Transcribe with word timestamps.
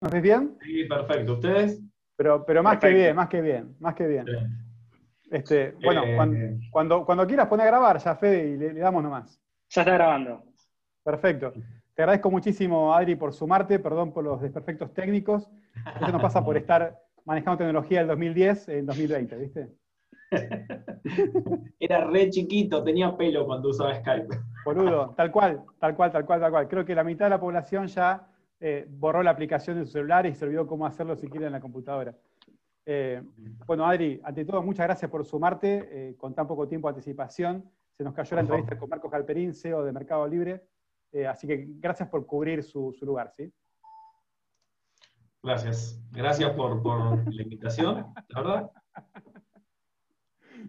¿Nos 0.00 0.12
ves 0.12 0.22
bien? 0.22 0.56
Sí, 0.62 0.84
perfecto. 0.84 1.34
¿Ustedes? 1.34 1.80
Pero, 2.16 2.44
pero 2.44 2.62
más 2.62 2.78
que 2.78 2.88
bien, 2.90 3.16
más 3.16 3.28
que 3.28 3.40
bien, 3.40 3.76
más 3.80 3.94
que 3.94 4.06
bien. 4.06 4.26
Este, 5.30 5.74
bueno, 5.82 6.02
Eh, 6.04 6.58
cuando, 6.70 7.04
cuando, 7.04 7.26
quieras 7.26 7.46
poner 7.46 7.66
a 7.66 7.70
grabar 7.70 7.98
ya, 7.98 8.16
Fede, 8.16 8.48
y 8.48 8.56
le, 8.56 8.72
le 8.72 8.80
damos 8.80 9.02
nomás. 9.02 9.40
Ya 9.68 9.82
está 9.82 9.94
grabando. 9.94 10.42
Perfecto. 11.04 11.52
Te 11.94 12.02
agradezco 12.02 12.30
muchísimo, 12.30 12.94
Adri, 12.94 13.14
por 13.14 13.32
sumarte, 13.32 13.78
perdón 13.78 14.12
por 14.12 14.24
los 14.24 14.40
desperfectos 14.40 14.92
técnicos. 14.92 15.48
Eso 16.00 16.12
nos 16.12 16.22
pasa 16.22 16.44
por 16.44 16.56
estar 16.56 16.98
manejando 17.24 17.58
tecnología 17.58 17.98
del 18.00 18.08
2010 18.08 18.68
en 18.70 18.86
2020, 18.86 19.36
¿viste? 19.36 19.68
Era 21.78 22.04
re 22.06 22.30
chiquito, 22.30 22.82
tenía 22.82 23.16
pelo 23.16 23.46
cuando 23.46 23.68
usaba 23.68 23.94
Skype. 23.96 24.28
Boludo, 24.64 25.14
tal 25.16 25.30
cual, 25.30 25.62
tal 25.78 25.94
cual, 25.94 26.12
tal 26.12 26.24
cual, 26.24 26.40
tal 26.40 26.50
cual. 26.50 26.68
Creo 26.68 26.84
que 26.84 26.94
la 26.94 27.04
mitad 27.04 27.26
de 27.26 27.30
la 27.30 27.40
población 27.40 27.86
ya 27.86 28.26
eh, 28.62 28.86
borró 28.88 29.22
la 29.22 29.30
aplicación 29.30 29.78
de 29.78 29.86
su 29.86 29.92
celular 29.92 30.26
y 30.26 30.34
se 30.34 30.44
olvidó 30.44 30.66
cómo 30.66 30.84
hacerlo 30.84 31.16
si 31.16 31.28
quiere 31.28 31.46
en 31.46 31.52
la 31.52 31.60
computadora. 31.60 32.14
Eh, 32.84 33.22
bueno, 33.66 33.86
Adri, 33.86 34.20
ante 34.22 34.44
todo, 34.44 34.62
muchas 34.62 34.86
gracias 34.86 35.10
por 35.10 35.24
sumarte 35.24 35.88
eh, 35.90 36.16
con 36.16 36.34
tan 36.34 36.46
poco 36.46 36.68
tiempo 36.68 36.88
de 36.88 36.96
anticipación. 36.96 37.70
Se 37.96 38.04
nos 38.04 38.12
cayó 38.12 38.34
la 38.36 38.42
entrevista 38.42 38.76
con 38.78 38.90
Marcos 38.90 39.10
Galperín, 39.10 39.54
CEO 39.54 39.82
de 39.84 39.92
Mercado 39.92 40.26
Libre. 40.26 40.62
Así 41.28 41.46
que 41.46 41.66
gracias 41.68 42.08
por 42.08 42.24
cubrir 42.24 42.62
su, 42.62 42.92
su 42.92 43.04
lugar, 43.04 43.32
¿sí? 43.36 43.52
Gracias. 45.42 46.00
Gracias 46.12 46.50
por, 46.52 46.80
por 46.82 47.34
la 47.34 47.42
invitación, 47.42 48.06
la 48.28 48.42
verdad. 48.42 48.70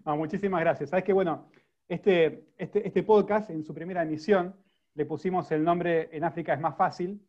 No, 0.05 0.18
muchísimas 0.18 0.62
gracias. 0.62 0.90
Sabes 0.90 1.04
que, 1.04 1.13
bueno, 1.13 1.48
este, 1.88 2.48
este, 2.58 2.88
este 2.88 3.04
podcast, 3.04 3.49
en 3.49 3.63
su 3.63 3.73
primera 3.73 4.02
emisión, 4.02 4.55
le 4.94 5.05
pusimos 5.05 5.52
el 5.52 5.63
nombre 5.63 6.10
En 6.12 6.23
África 6.23 6.54
es 6.54 6.60
más 6.60 6.76
fácil, 6.76 7.21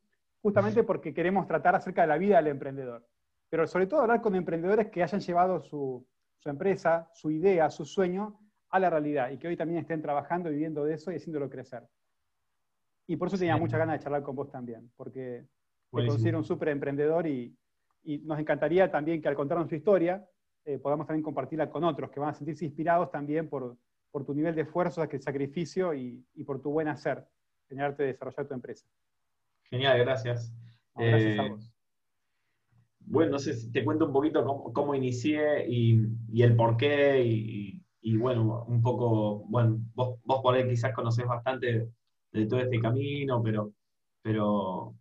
justamente 0.43 0.83
porque 0.83 1.15
queremos 1.15 1.47
tratar 1.47 1.75
acerca 1.77 2.03
de 2.03 2.09
la 2.09 2.19
vida 2.19 2.37
del 2.37 2.49
emprendedor. 2.49 3.07
Pero 3.49 3.67
sobre 3.67 3.87
todo 3.87 4.01
hablar 4.01 4.21
con 4.21 4.35
emprendedores 4.35 4.91
que 4.91 5.03
hayan 5.03 5.21
llevado 5.21 5.61
su, 5.61 6.07
su 6.39 6.49
empresa, 6.49 7.09
su 7.15 7.31
idea, 7.31 7.71
su 7.71 7.85
sueño 7.85 8.41
a 8.71 8.81
la 8.81 8.91
realidad 8.91 9.31
y 9.31 9.39
que 9.39 9.49
hoy 9.49 9.57
también 9.57 9.81
estén 9.81 10.03
trabajando 10.03 10.49
y 10.51 10.55
viviendo 10.55 10.85
de 10.85 10.95
eso 10.95 11.13
y 11.13 11.17
haciéndolo 11.17 11.49
crecer. 11.49 11.87
Y 13.07 13.17
por 13.17 13.29
eso 13.29 13.39
tenía 13.39 13.57
muchas 13.57 13.79
ganas 13.79 13.99
de 13.99 14.03
charlar 14.05 14.23
con 14.23 14.35
vos 14.35 14.51
también, 14.51 14.91
porque 14.97 15.47
Buenísimo. 15.91 16.15
considero 16.15 16.39
un 16.39 16.45
súper 16.45 16.69
emprendedor 16.69 17.27
y, 17.27 17.57
y 18.05 18.19
nos 18.19 18.39
encantaría 18.39 18.91
también 18.91 19.21
que 19.21 19.29
al 19.29 19.35
contarnos 19.35 19.69
tu 19.69 19.75
historia 19.75 20.27
eh, 20.65 20.79
podamos 20.79 21.07
también 21.07 21.23
compartirla 21.23 21.69
con 21.69 21.85
otros 21.85 22.11
que 22.11 22.21
van 22.21 22.31
a 22.31 22.35
sentirse 22.35 22.65
inspirados 22.65 23.11
también 23.11 23.49
por, 23.49 23.77
por 24.11 24.25
tu 24.25 24.35
nivel 24.35 24.55
de 24.55 24.63
esfuerzo, 24.63 25.07
sacrificio 25.21 25.93
y, 25.95 26.25
y 26.35 26.45
por 26.45 26.61
tu 26.63 26.71
buen 26.71 26.89
hacer 26.89 27.27
en 27.69 27.79
el 27.79 27.85
arte 27.85 28.05
de 28.05 28.13
desarrollar 28.13 28.47
tu 28.47 28.55
empresa. 28.55 28.87
Genial, 29.73 29.99
gracias. 29.99 30.53
No, 30.95 31.07
gracias 31.09 31.39
a 31.39 31.45
Eh, 31.45 31.49
vos. 31.49 31.73
Bueno, 33.01 33.33
no 33.33 33.39
sé 33.39 33.55
si 33.55 33.73
te 33.73 33.85
cuento 33.85 34.07
un 34.07 34.13
poquito 34.13 34.45
cómo, 34.45 34.73
cómo 34.73 34.95
inicié 34.95 35.67
y, 35.69 36.07
y 36.33 36.43
el 36.43 36.57
por 36.57 36.77
qué 36.77 37.23
y, 37.25 37.83
y, 38.03 38.17
bueno, 38.19 38.65
un 38.69 38.83
poco, 38.83 39.45
bueno, 39.49 39.79
vos, 39.95 40.19
vos 40.25 40.41
por 40.43 40.55
ahí 40.55 40.69
quizás 40.69 40.95
conocés 40.95 41.27
bastante 41.27 41.89
de 42.33 42.47
todo 42.47 42.61
este 42.61 42.81
camino, 42.81 43.43
pero, 43.43 43.73
pero 44.23 44.95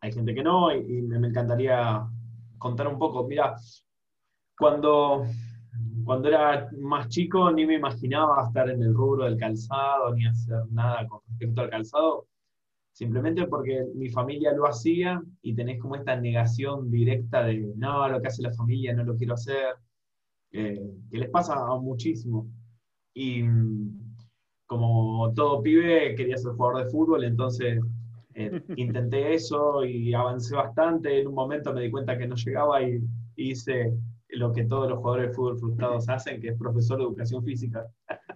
hay 0.00 0.12
gente 0.12 0.34
que 0.34 0.42
no 0.42 0.72
y, 0.74 0.98
y 0.98 1.02
me, 1.02 1.18
me 1.18 1.28
encantaría 1.28 2.06
contar 2.58 2.88
un 2.88 2.98
poco. 2.98 3.26
Mira, 3.26 3.56
cuando, 4.58 5.24
cuando 6.04 6.28
era 6.28 6.68
más 6.78 7.08
chico 7.08 7.50
ni 7.52 7.66
me 7.66 7.74
imaginaba 7.76 8.46
estar 8.46 8.70
en 8.70 8.82
el 8.82 8.94
rubro 8.94 9.24
del 9.24 9.38
calzado 9.38 10.14
ni 10.14 10.26
hacer 10.26 10.66
nada 10.70 11.06
con 11.08 11.20
respecto 11.28 11.62
al 11.62 11.70
calzado 11.70 12.28
simplemente 12.94 13.46
porque 13.48 13.84
mi 13.94 14.08
familia 14.08 14.52
lo 14.52 14.68
hacía 14.68 15.20
y 15.42 15.54
tenés 15.54 15.80
como 15.80 15.96
esta 15.96 16.14
negación 16.14 16.92
directa 16.92 17.42
de, 17.42 17.72
no, 17.76 18.08
lo 18.08 18.22
que 18.22 18.28
hace 18.28 18.42
la 18.42 18.52
familia 18.52 18.94
no 18.94 19.02
lo 19.02 19.16
quiero 19.16 19.34
hacer, 19.34 19.74
eh, 20.52 20.80
que 21.10 21.18
les 21.18 21.28
pasa 21.28 21.54
a 21.54 21.76
muchísimo. 21.76 22.46
Y 23.12 23.42
mm, 23.42 24.14
como 24.66 25.32
todo 25.34 25.60
pibe 25.60 26.14
quería 26.14 26.38
ser 26.38 26.52
jugador 26.52 26.84
de 26.84 26.90
fútbol, 26.90 27.24
entonces 27.24 27.80
eh, 28.34 28.62
intenté 28.76 29.34
eso 29.34 29.84
y 29.84 30.14
avancé 30.14 30.54
bastante, 30.54 31.20
en 31.20 31.26
un 31.26 31.34
momento 31.34 31.74
me 31.74 31.82
di 31.82 31.90
cuenta 31.90 32.16
que 32.16 32.28
no 32.28 32.36
llegaba 32.36 32.80
y 32.80 33.02
hice 33.34 33.92
lo 34.28 34.52
que 34.52 34.66
todos 34.66 34.88
los 34.88 34.98
jugadores 34.98 35.30
de 35.30 35.34
fútbol 35.34 35.58
frustrados 35.58 36.08
hacen, 36.08 36.40
que 36.40 36.50
es 36.50 36.58
profesor 36.58 36.98
de 36.98 37.04
educación 37.04 37.42
física. 37.44 37.84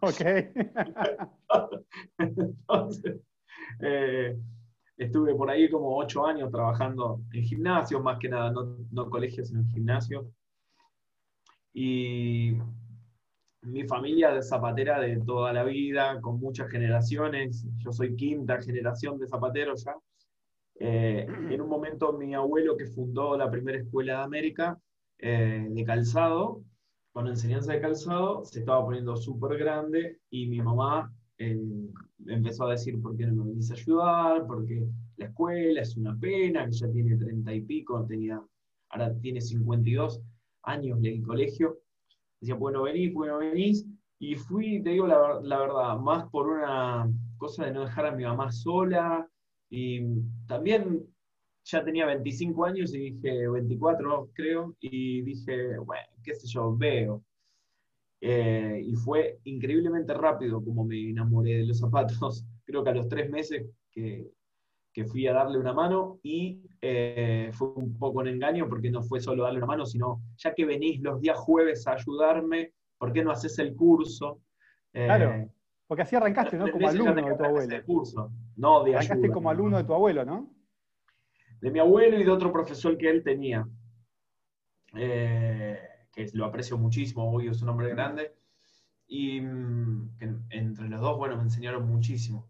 Ok. 0.00 0.20
Entonces, 2.18 3.20
eh, 3.80 4.36
estuve 4.96 5.34
por 5.34 5.50
ahí 5.50 5.70
como 5.70 5.96
ocho 5.96 6.26
años 6.26 6.50
trabajando 6.50 7.22
en 7.32 7.42
gimnasios, 7.44 8.02
más 8.02 8.18
que 8.18 8.28
nada, 8.28 8.50
no, 8.50 8.78
no 8.90 9.08
colegios, 9.08 9.48
sino 9.48 9.60
en 9.60 9.68
gimnasios. 9.68 10.26
Y 11.72 12.56
mi 13.62 13.84
familia 13.84 14.36
es 14.36 14.48
zapatera 14.48 15.00
de 15.00 15.18
toda 15.18 15.52
la 15.52 15.64
vida, 15.64 16.20
con 16.20 16.40
muchas 16.40 16.70
generaciones. 16.70 17.66
Yo 17.78 17.92
soy 17.92 18.16
quinta 18.16 18.60
generación 18.60 19.18
de 19.18 19.28
zapateros 19.28 19.84
ya. 19.84 19.94
Eh, 20.80 21.26
en 21.50 21.60
un 21.60 21.68
momento 21.68 22.12
mi 22.12 22.34
abuelo 22.34 22.76
que 22.76 22.86
fundó 22.86 23.36
la 23.36 23.50
primera 23.50 23.78
escuela 23.78 24.18
de 24.18 24.22
América 24.22 24.78
eh, 25.18 25.66
de 25.68 25.84
calzado, 25.84 26.62
con 27.12 27.26
enseñanza 27.26 27.72
de 27.72 27.80
calzado, 27.80 28.44
se 28.44 28.60
estaba 28.60 28.84
poniendo 28.84 29.16
súper 29.16 29.58
grande 29.58 30.20
y 30.30 30.46
mi 30.46 30.60
mamá 30.62 31.12
eh, 31.38 31.56
empezó 32.26 32.66
a 32.66 32.72
decir, 32.72 33.00
¿por 33.00 33.16
qué 33.16 33.26
no 33.26 33.44
me 33.44 33.50
venís 33.50 33.70
a 33.70 33.74
ayudar? 33.74 34.46
Porque 34.46 34.86
la 35.16 35.26
escuela 35.26 35.80
es 35.82 35.96
una 35.96 36.18
pena, 36.18 36.66
que 36.66 36.72
ya 36.72 36.90
tiene 36.90 37.16
treinta 37.16 37.54
y 37.54 37.60
pico, 37.62 38.04
tenía, 38.06 38.42
ahora 38.90 39.14
tiene 39.20 39.40
52 39.40 40.20
años 40.62 40.98
en 40.98 41.06
el 41.06 41.22
colegio. 41.22 41.78
Decía, 42.40 42.54
bueno, 42.56 42.82
venís, 42.82 43.12
bueno, 43.14 43.38
venís. 43.38 43.86
Y 44.18 44.34
fui, 44.34 44.82
te 44.82 44.90
digo 44.90 45.06
la, 45.06 45.40
la 45.42 45.58
verdad, 45.60 45.96
más 45.98 46.28
por 46.30 46.48
una 46.48 47.08
cosa 47.36 47.66
de 47.66 47.72
no 47.72 47.82
dejar 47.82 48.06
a 48.06 48.12
mi 48.12 48.24
mamá 48.24 48.50
sola. 48.52 49.28
Y 49.70 50.00
también 50.46 51.06
ya 51.64 51.84
tenía 51.84 52.06
25 52.06 52.64
años 52.64 52.94
y 52.94 53.10
dije, 53.12 53.48
24 53.48 54.30
creo, 54.34 54.74
y 54.80 55.22
dije, 55.22 55.78
bueno, 55.78 56.08
qué 56.22 56.34
sé 56.34 56.46
yo, 56.48 56.76
veo. 56.76 57.22
Eh, 58.20 58.82
y 58.84 58.94
fue 58.96 59.38
increíblemente 59.44 60.12
rápido 60.14 60.62
como 60.64 60.84
me 60.84 61.10
enamoré 61.10 61.58
de 61.58 61.66
los 61.66 61.78
zapatos. 61.78 62.44
Creo 62.64 62.82
que 62.84 62.90
a 62.90 62.94
los 62.94 63.08
tres 63.08 63.30
meses 63.30 63.66
que, 63.90 64.28
que 64.92 65.04
fui 65.04 65.26
a 65.26 65.32
darle 65.32 65.58
una 65.58 65.72
mano 65.72 66.18
y 66.22 66.60
eh, 66.80 67.50
fue 67.52 67.68
un 67.76 67.96
poco 67.98 68.18
un 68.20 68.28
engaño 68.28 68.68
porque 68.68 68.90
no 68.90 69.02
fue 69.02 69.20
solo 69.20 69.44
darle 69.44 69.58
una 69.58 69.66
mano, 69.66 69.86
sino 69.86 70.20
ya 70.36 70.52
que 70.54 70.64
venís 70.64 71.00
los 71.00 71.20
días 71.20 71.38
jueves 71.38 71.86
a 71.86 71.92
ayudarme, 71.92 72.72
¿por 72.98 73.12
qué 73.12 73.22
no 73.22 73.30
haces 73.30 73.58
el 73.60 73.74
curso? 73.76 74.40
Eh, 74.92 75.04
Claro, 75.06 75.48
Porque 75.86 76.02
así 76.02 76.16
arrancaste, 76.16 76.56
¿no? 76.58 76.70
Como 76.70 76.88
alumno 76.88 77.14
de 77.14 77.34
tu 77.36 77.44
abuelo. 77.44 77.76
el 77.76 77.84
curso, 77.84 78.32
no 78.56 78.82
de 78.84 78.90
Arrancaste 78.96 79.22
ayuda. 79.22 79.34
como 79.34 79.50
alumno 79.50 79.76
de 79.78 79.84
tu 79.84 79.94
abuelo, 79.94 80.24
¿no? 80.24 80.50
de 81.60 81.70
mi 81.72 81.78
abuelo 81.80 82.18
y 82.20 82.24
de 82.24 82.30
otro 82.30 82.52
profesor 82.52 82.96
que 82.96 83.10
él 83.10 83.22
tenía, 83.24 83.66
eh, 84.94 85.78
lo 86.34 86.44
aprecio 86.46 86.78
muchísimo, 86.78 87.30
hoy 87.32 87.48
es 87.48 87.62
un 87.62 87.68
hombre 87.70 87.88
grande, 87.90 88.34
y 89.08 89.40
mm, 89.40 90.16
que 90.18 90.30
entre 90.50 90.88
los 90.88 91.00
dos, 91.00 91.16
bueno, 91.18 91.36
me 91.36 91.42
enseñaron 91.44 91.86
muchísimo. 91.88 92.48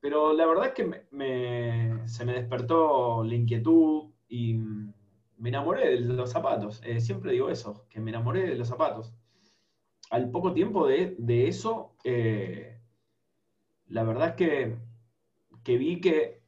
Pero 0.00 0.32
la 0.34 0.46
verdad 0.46 0.68
es 0.68 0.72
que 0.74 0.84
me- 1.12 2.08
se 2.08 2.24
me 2.24 2.32
despertó 2.34 3.24
la 3.24 3.34
inquietud 3.34 4.10
y 4.28 4.54
mm, 4.54 4.94
me 5.38 5.48
enamoré 5.50 5.90
de 5.90 6.00
los 6.00 6.30
zapatos. 6.32 6.80
Eh, 6.84 7.00
siempre 7.00 7.32
digo 7.32 7.50
eso, 7.50 7.86
que 7.90 8.00
me 8.00 8.10
enamoré 8.10 8.42
de 8.48 8.56
los 8.56 8.68
zapatos. 8.68 9.14
Al 10.10 10.30
poco 10.30 10.52
tiempo 10.52 10.86
de, 10.86 11.16
de 11.18 11.48
eso, 11.48 11.96
eh, 12.04 12.80
la 13.88 14.04
verdad 14.04 14.28
es 14.28 14.34
que, 14.36 14.76
que 15.64 15.78
vi 15.78 16.00
que 16.00 16.42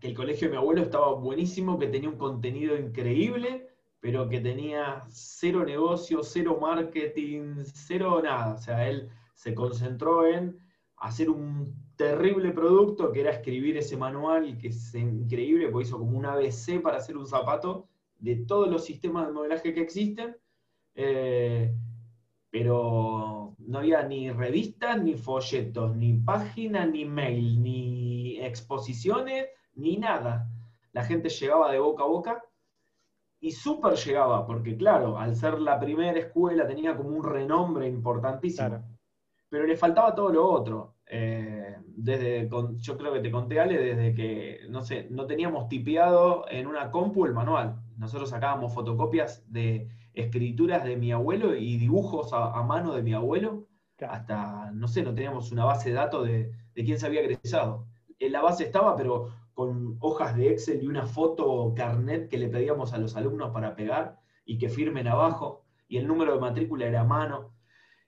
que 0.00 0.08
el 0.08 0.14
colegio 0.16 0.48
de 0.48 0.52
mi 0.52 0.56
abuelo 0.58 0.82
estaba 0.82 1.12
buenísimo, 1.14 1.78
que 1.78 1.86
tenía 1.86 2.08
un 2.08 2.16
contenido 2.18 2.76
increíble, 2.76 3.69
pero 4.00 4.28
que 4.28 4.40
tenía 4.40 5.04
cero 5.10 5.64
negocio, 5.64 6.22
cero 6.22 6.58
marketing, 6.60 7.62
cero 7.64 8.20
nada. 8.22 8.54
O 8.54 8.58
sea, 8.58 8.88
él 8.88 9.10
se 9.34 9.54
concentró 9.54 10.26
en 10.26 10.58
hacer 10.96 11.28
un 11.30 11.74
terrible 11.96 12.50
producto, 12.52 13.12
que 13.12 13.20
era 13.20 13.30
escribir 13.30 13.76
ese 13.76 13.96
manual, 13.96 14.56
que 14.58 14.68
es 14.68 14.94
increíble, 14.94 15.68
porque 15.68 15.86
hizo 15.86 15.98
como 15.98 16.18
un 16.18 16.24
ABC 16.24 16.80
para 16.82 16.96
hacer 16.96 17.16
un 17.16 17.26
zapato 17.26 17.88
de 18.18 18.36
todos 18.36 18.70
los 18.70 18.84
sistemas 18.84 19.26
de 19.26 19.32
modelaje 19.32 19.74
que 19.74 19.82
existen. 19.82 20.36
Eh, 20.94 21.74
pero 22.50 23.54
no 23.58 23.78
había 23.78 24.02
ni 24.02 24.30
revistas, 24.30 25.02
ni 25.02 25.14
folletos, 25.14 25.94
ni 25.96 26.14
páginas, 26.14 26.90
ni 26.90 27.04
mail, 27.04 27.62
ni 27.62 28.40
exposiciones, 28.40 29.46
ni 29.74 29.98
nada. 29.98 30.48
La 30.92 31.04
gente 31.04 31.28
llegaba 31.28 31.70
de 31.70 31.78
boca 31.78 32.02
a 32.02 32.06
boca 32.06 32.44
y 33.40 33.52
súper 33.52 33.94
llegaba, 33.94 34.46
porque 34.46 34.76
claro, 34.76 35.18
al 35.18 35.34
ser 35.34 35.60
la 35.60 35.80
primera 35.80 36.18
escuela 36.18 36.66
tenía 36.66 36.94
como 36.96 37.08
un 37.08 37.24
renombre 37.24 37.88
importantísimo. 37.88 38.68
Claro. 38.68 38.84
Pero 39.48 39.66
le 39.66 39.76
faltaba 39.76 40.14
todo 40.14 40.30
lo 40.30 40.46
otro. 40.46 40.96
Eh, 41.06 41.76
desde, 41.86 42.48
yo 42.76 42.96
creo 42.96 43.12
que 43.12 43.20
te 43.20 43.30
conté, 43.30 43.58
Ale, 43.58 43.78
desde 43.78 44.14
que, 44.14 44.60
no 44.68 44.82
sé, 44.82 45.08
no 45.10 45.26
teníamos 45.26 45.68
tipeado 45.68 46.44
en 46.48 46.66
una 46.66 46.90
compu 46.90 47.24
el 47.24 47.32
manual. 47.32 47.82
Nosotros 47.96 48.30
sacábamos 48.30 48.74
fotocopias 48.74 49.42
de 49.50 49.88
escrituras 50.12 50.84
de 50.84 50.96
mi 50.96 51.10
abuelo 51.10 51.56
y 51.56 51.78
dibujos 51.78 52.32
a, 52.32 52.62
mano 52.62 52.94
de 52.94 53.02
mi 53.02 53.14
abuelo, 53.14 53.66
hasta, 54.06 54.70
no 54.72 54.86
sé, 54.86 55.02
no 55.02 55.14
teníamos 55.14 55.50
una 55.50 55.64
base 55.64 55.88
de 55.88 55.94
datos 55.94 56.26
de, 56.26 56.52
de 56.74 56.84
quién 56.84 56.98
se 56.98 57.06
había 57.06 57.20
egresado. 57.22 57.86
En 58.18 58.32
la 58.32 58.42
base 58.42 58.64
estaba, 58.64 58.96
pero 58.96 59.30
con 59.60 59.98
hojas 60.00 60.34
de 60.38 60.52
Excel 60.52 60.82
y 60.82 60.86
una 60.86 61.04
foto 61.04 61.74
carnet 61.76 62.30
que 62.30 62.38
le 62.38 62.48
pedíamos 62.48 62.94
a 62.94 62.98
los 62.98 63.14
alumnos 63.14 63.50
para 63.50 63.76
pegar 63.76 64.18
y 64.46 64.56
que 64.56 64.70
firmen 64.70 65.06
abajo, 65.06 65.66
y 65.86 65.98
el 65.98 66.06
número 66.06 66.32
de 66.32 66.40
matrícula 66.40 66.86
era 66.86 67.02
a 67.02 67.04
mano. 67.04 67.52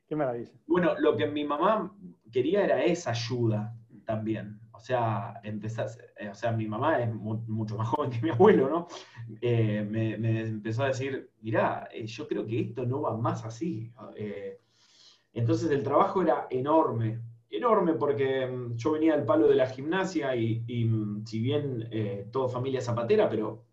Qué 0.06 0.16
maravilla. 0.16 0.50
Bueno, 0.66 0.99
lo 0.99 1.14
que 1.14 1.26
mi 1.26 1.44
mamá 1.44 1.94
quería 2.32 2.64
era 2.64 2.82
esa 2.82 3.10
ayuda 3.10 3.76
también. 4.06 4.60
O 4.72 4.81
sea, 4.81 5.43
empezar, 5.44 5.88
eh, 6.16 6.31
o 6.31 6.34
sea, 6.34 6.52
mi 6.52 6.66
mamá 6.66 7.02
es 7.02 7.12
mucho 7.12 7.76
más 7.76 7.88
joven 7.90 8.10
que 8.10 8.22
mi 8.22 8.31
abuelo, 8.31 8.70
¿no? 8.70 8.87
Eh, 9.43 9.87
me, 9.87 10.14
empezó 10.40 10.84
a 10.84 10.87
decir, 10.87 11.32
mirá, 11.43 11.87
eh, 11.93 12.06
yo 12.06 12.26
creo 12.28 12.46
que 12.46 12.60
esto 12.60 12.87
no 12.87 13.02
va 13.02 13.14
más 13.14 13.44
así. 13.44 13.93
entonces 15.34 15.70
el 15.70 15.82
trabajo 15.82 16.22
era 16.22 16.46
enorme, 16.48 17.20
enorme 17.56 17.94
porque 17.94 18.46
mm, 18.46 18.76
yo 18.76 18.93
venía 18.93 19.16
del 19.16 19.25
palo 19.25 19.46
de 19.49 19.54
la 19.54 19.69
gimnasia 19.69 20.34
y, 20.37 20.84
mm, 20.84 21.25
si 21.26 21.40
bien 21.40 21.88
todo 22.32 22.49
familia 22.49 22.81
zapatera, 22.81 23.28
pero 23.28 23.64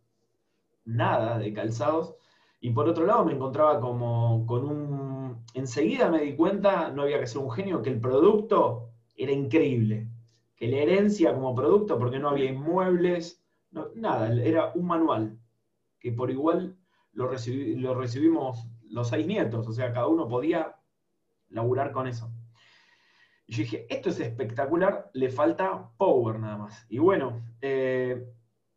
nada 0.85 1.37
de 1.37 1.53
calzados. 1.53 2.15
Y 2.61 2.71
por 2.71 2.89
otro 2.89 3.05
lado 3.05 3.25
me 3.25 3.33
encontraba 3.33 3.79
como 3.79 4.45
con 4.45 4.65
un... 4.65 5.45
Enseguida 5.53 6.09
me 6.09 6.21
di 6.21 6.35
cuenta, 6.35 6.91
no 6.91 7.03
había 7.03 7.19
que 7.19 7.27
ser 7.27 7.41
un 7.41 7.51
genio, 7.51 7.81
que 7.81 7.89
el 7.89 8.01
producto 8.01 8.89
era 9.15 9.31
increíble. 9.31 10.09
Que 10.55 10.67
la 10.67 10.77
herencia 10.77 11.33
como 11.33 11.55
producto, 11.55 11.97
porque 11.97 12.19
no 12.19 12.29
había 12.29 12.51
inmuebles, 12.51 13.41
nada, 13.95 14.33
era 14.33 14.71
un 14.75 14.87
manual. 14.87 15.39
Que 15.99 16.11
por 16.11 16.31
igual 16.31 16.77
lo, 17.13 17.29
lo 17.29 17.95
recibimos 17.95 18.67
los 18.89 19.09
seis 19.09 19.25
nietos, 19.25 19.67
o 19.67 19.71
sea, 19.71 19.93
cada 19.93 20.07
uno 20.07 20.27
podía 20.27 20.75
laburar 21.49 21.91
con 21.91 22.07
eso. 22.07 22.31
Y 23.49 23.53
yo 23.53 23.63
dije, 23.63 23.87
esto 23.89 24.09
es 24.09 24.19
espectacular, 24.19 25.09
le 25.13 25.31
falta 25.31 25.89
power 25.97 26.37
nada 26.39 26.55
más. 26.55 26.85
Y 26.87 26.99
bueno, 26.99 27.41
eh, 27.61 28.23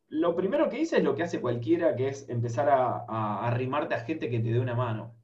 lo 0.09 0.35
primero 0.35 0.71
que 0.71 0.81
hice 0.81 0.97
es 0.97 1.05
lo 1.05 1.15
que 1.15 1.25
hace 1.25 1.43
cualquiera, 1.43 1.95
que 1.95 2.09
es 2.09 2.27
empezar 2.31 2.71
a, 2.71 3.47
arrimarte 3.47 3.95
a 3.95 4.01
gente 4.01 4.31
que 4.31 4.41
te 4.41 4.51
dé 4.51 4.59
una 4.59 4.75
mano. 4.75 5.15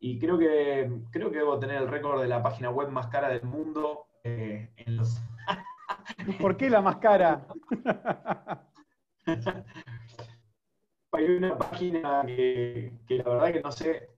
Y 0.00 0.18
creo 0.18 0.36
que, 0.38 0.90
creo 1.12 1.30
que 1.30 1.38
debo 1.38 1.60
tener 1.60 1.76
el 1.80 1.86
récord 1.86 2.20
de 2.20 2.26
la 2.26 2.42
página 2.42 2.70
web 2.70 2.88
más 2.88 3.06
cara 3.06 3.28
del 3.28 3.44
mundo 3.44 4.06
eh, 4.24 4.70
en 4.74 4.96
los... 4.96 5.22
¿Por 6.40 6.56
qué 6.56 6.68
la 6.68 6.80
más 6.80 6.96
cara? 6.96 7.46
Hay 11.12 11.26
una 11.26 11.56
página 11.56 12.24
que, 12.26 12.92
la 13.08 13.22
verdad 13.22 13.52
que 13.52 13.60
no 13.60 13.70
sé. 13.70 14.10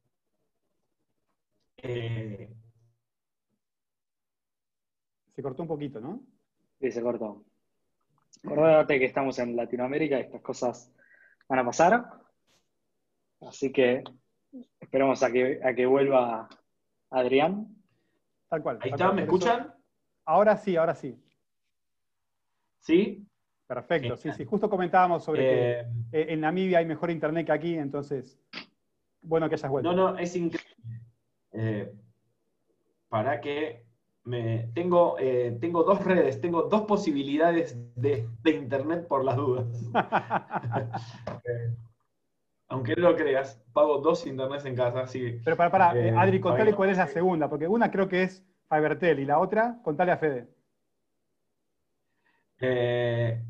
Eh, 1.76 2.48
se 5.34 5.42
cortó 5.42 5.62
un 5.62 5.68
poquito, 5.68 6.00
¿no? 6.00 6.20
Sí, 6.80 6.90
se 6.90 7.02
cortó. 7.02 7.44
Acordate 8.44 8.98
que 8.98 9.04
estamos 9.04 9.38
en 9.38 9.56
Latinoamérica 9.56 10.18
y 10.18 10.22
estas 10.22 10.42
cosas 10.42 10.92
van 11.48 11.58
a 11.60 11.64
pasar. 11.64 12.04
Así 13.40 13.72
que 13.72 14.04
esperemos 14.80 15.22
a 15.22 15.30
que, 15.30 15.60
a 15.62 15.74
que 15.74 15.86
vuelva 15.86 16.48
Adrián. 17.10 17.68
Tal 18.48 18.62
cual. 18.62 18.78
Ahí 18.82 18.90
está, 18.90 19.12
¿me 19.12 19.22
escuchan? 19.22 19.74
Ahora 20.24 20.56
sí, 20.56 20.76
ahora 20.76 20.94
sí. 20.94 21.18
¿Sí? 22.80 23.26
Perfecto, 23.66 24.16
sí, 24.16 24.30
sí. 24.32 24.44
Justo 24.44 24.68
comentábamos 24.68 25.24
sobre 25.24 25.42
que 25.42 25.70
eh, 25.80 25.86
eh, 26.12 26.26
en 26.28 26.40
Namibia 26.40 26.78
hay 26.78 26.86
mejor 26.86 27.10
internet 27.10 27.46
que 27.46 27.52
aquí, 27.52 27.74
entonces, 27.76 28.38
bueno 29.22 29.48
que 29.48 29.54
hayas 29.54 29.70
vuelto. 29.70 29.92
No, 29.92 30.12
no, 30.12 30.18
es 30.18 30.36
increíble. 30.36 31.00
Eh, 31.52 31.92
para 33.08 33.40
que 33.40 33.86
tengo, 34.24 35.16
eh, 35.18 35.56
tengo 35.60 35.82
dos 35.82 36.04
redes, 36.04 36.40
tengo 36.40 36.62
dos 36.62 36.82
posibilidades 36.82 37.76
de, 37.96 38.28
internet 38.44 39.06
por 39.08 39.24
las 39.24 39.36
dudas. 39.36 39.66
Eh, 41.44 41.74
aunque 42.68 42.94
no 42.96 43.10
lo 43.10 43.16
creas, 43.16 43.60
pago 43.72 43.98
dos 43.98 44.26
internets 44.26 44.64
en 44.64 44.76
casa, 44.76 45.06
sí. 45.06 45.40
Pero 45.44 45.56
para, 45.56 45.70
para 45.70 45.98
eh, 45.98 46.14
Adri, 46.16 46.40
contale 46.40 46.74
cuál 46.74 46.90
es 46.90 46.98
la 46.98 47.06
segunda, 47.06 47.48
porque 47.48 47.66
una 47.66 47.90
creo 47.90 48.08
que 48.08 48.22
es 48.22 48.44
Fibertel 48.68 49.18
y 49.18 49.26
la 49.26 49.38
otra, 49.38 49.78
contale 49.82 50.12
a 50.12 50.16
Fede. 50.16 50.48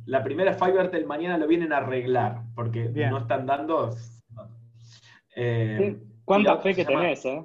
la 0.06 0.24
primera 0.24 0.52
es 0.52 0.58
Fibertel, 0.58 1.06
mañana 1.06 1.36
lo 1.36 1.46
vienen 1.46 1.72
a 1.72 1.78
arreglar, 1.78 2.42
porque 2.54 2.88
no 2.88 3.19
están 3.19 3.46
dando... 3.46 3.90
¿Cuánta 6.24 6.58
fe 6.58 6.74
que 6.74 6.84
tenés, 6.84 7.24
eh? 7.24 7.44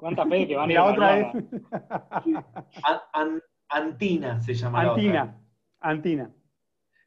¿Cuánta 0.00 0.26
fe 0.26 0.48
que 0.48 0.56
van 0.56 0.70
a 0.70 0.72
ir 0.72 0.78
la 0.78 0.84
otra 0.86 1.20
es... 1.20 1.26
Antina 3.68 4.40
se 4.40 4.54
llama. 4.54 4.80
Antina, 4.80 5.38
Antina. 5.80 6.34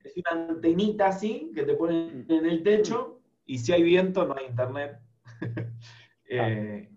Es 0.04 0.14
una 0.18 0.50
antenita 0.50 1.08
así 1.08 1.52
que 1.56 1.64
te 1.64 1.74
ponen 1.74 2.28
en 2.30 2.46
el 2.46 2.62
techo 2.62 3.20
y 3.46 3.58
si 3.58 3.74
hay 3.74 3.82
viento 3.82 4.26
no 4.26 4.36
hay 4.38 4.46
internet. 4.46 5.00
Eh, 6.36 6.90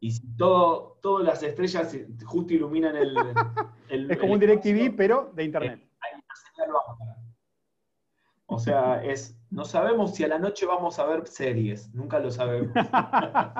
y 0.00 0.12
si 0.12 0.34
todo, 0.36 0.98
todas 1.02 1.26
las 1.26 1.42
estrellas 1.42 1.94
justo 2.24 2.54
iluminan 2.54 2.96
el... 2.96 3.14
es 3.90 4.16
como 4.16 4.32
un 4.32 4.40
DirecTV, 4.40 4.96
pero 4.96 5.30
de 5.34 5.44
internet. 5.44 5.86
O 8.46 8.58
sea, 8.58 9.04
es, 9.04 9.38
no 9.50 9.66
sabemos 9.66 10.14
si 10.14 10.24
a 10.24 10.28
la 10.28 10.38
noche 10.38 10.64
vamos 10.64 10.98
a 10.98 11.04
ver 11.04 11.26
series, 11.26 11.92
nunca 11.92 12.18
lo 12.18 12.30
sabemos. 12.30 12.72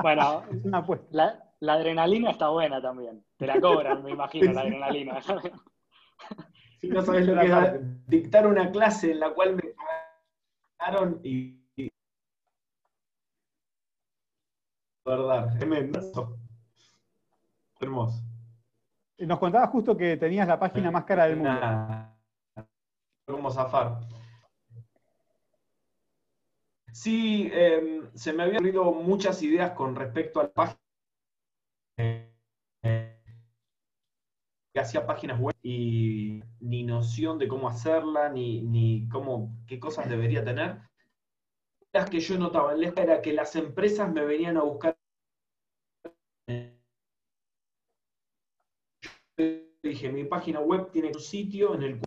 bueno, 0.01 0.45
es 0.51 0.65
una 0.65 0.79
apuesta. 0.79 1.07
La 1.11 1.48
adrenalina 1.75 2.31
está 2.31 2.49
buena 2.49 2.81
también. 2.81 3.25
Te 3.37 3.47
la 3.47 3.61
cobran, 3.61 4.03
me 4.03 4.13
imagino, 4.13 4.53
la 4.53 4.61
adrenalina. 4.63 5.21
Si 6.81 6.89
no 6.89 7.03
sabes 7.03 7.27
lo 7.27 7.41
que 7.41 7.47
es 7.47 8.07
dictar 8.07 8.47
una 8.47 8.71
clase 8.71 9.11
en 9.11 9.19
la 9.19 9.35
cual 9.35 9.57
me 9.57 9.75
pagaron 10.79 11.21
y. 11.25 11.59
Verdad, 15.05 15.59
tremendo. 15.59 16.39
Hermoso. 17.81 18.23
Nos 19.19 19.39
contabas 19.41 19.71
justo 19.71 19.97
que 19.97 20.17
tenías 20.17 20.47
la 20.47 20.59
página 20.61 20.93
más 20.93 21.05
cara 21.05 21.27
del 21.27 21.37
mundo. 21.37 21.61
¿Cómo 23.27 23.51
zafar? 23.51 23.99
Sí, 26.93 27.51
em, 27.53 28.09
se 28.15 28.33
me 28.33 28.45
habían 28.45 28.59
ocurrido 28.59 28.93
muchas 28.93 29.43
ideas 29.43 29.73
con 29.73 29.97
respecto 29.97 30.41
a 30.41 30.45
la 30.45 30.53
página 30.53 30.88
hacía 34.81 35.07
páginas 35.07 35.39
web 35.41 35.55
y 35.63 36.43
ni 36.61 36.83
noción 36.83 37.39
de 37.39 37.49
cómo 37.49 37.69
hacerla, 37.69 38.29
ni, 38.31 39.09
cómo, 39.11 39.57
qué 39.67 39.79
cosas 39.79 40.09
debería 40.09 40.45
tener. 40.45 40.81
Las 41.93 42.09
que 42.09 42.21
yo 42.21 42.39
notaba 42.39 42.73
en 42.73 42.81
la 42.81 42.89
era 42.89 43.23
que 43.23 43.33
las 43.33 43.57
empresas 43.57 44.13
me 44.13 44.25
venían 44.25 44.57
a 44.57 44.63
buscar. 44.63 44.97
dije, 49.83 50.11
mi 50.11 50.25
página 50.25 50.61
web 50.61 50.91
tiene 50.91 51.09
un 51.09 51.21
sitio 51.21 51.75
en 51.75 51.83
el 51.83 52.01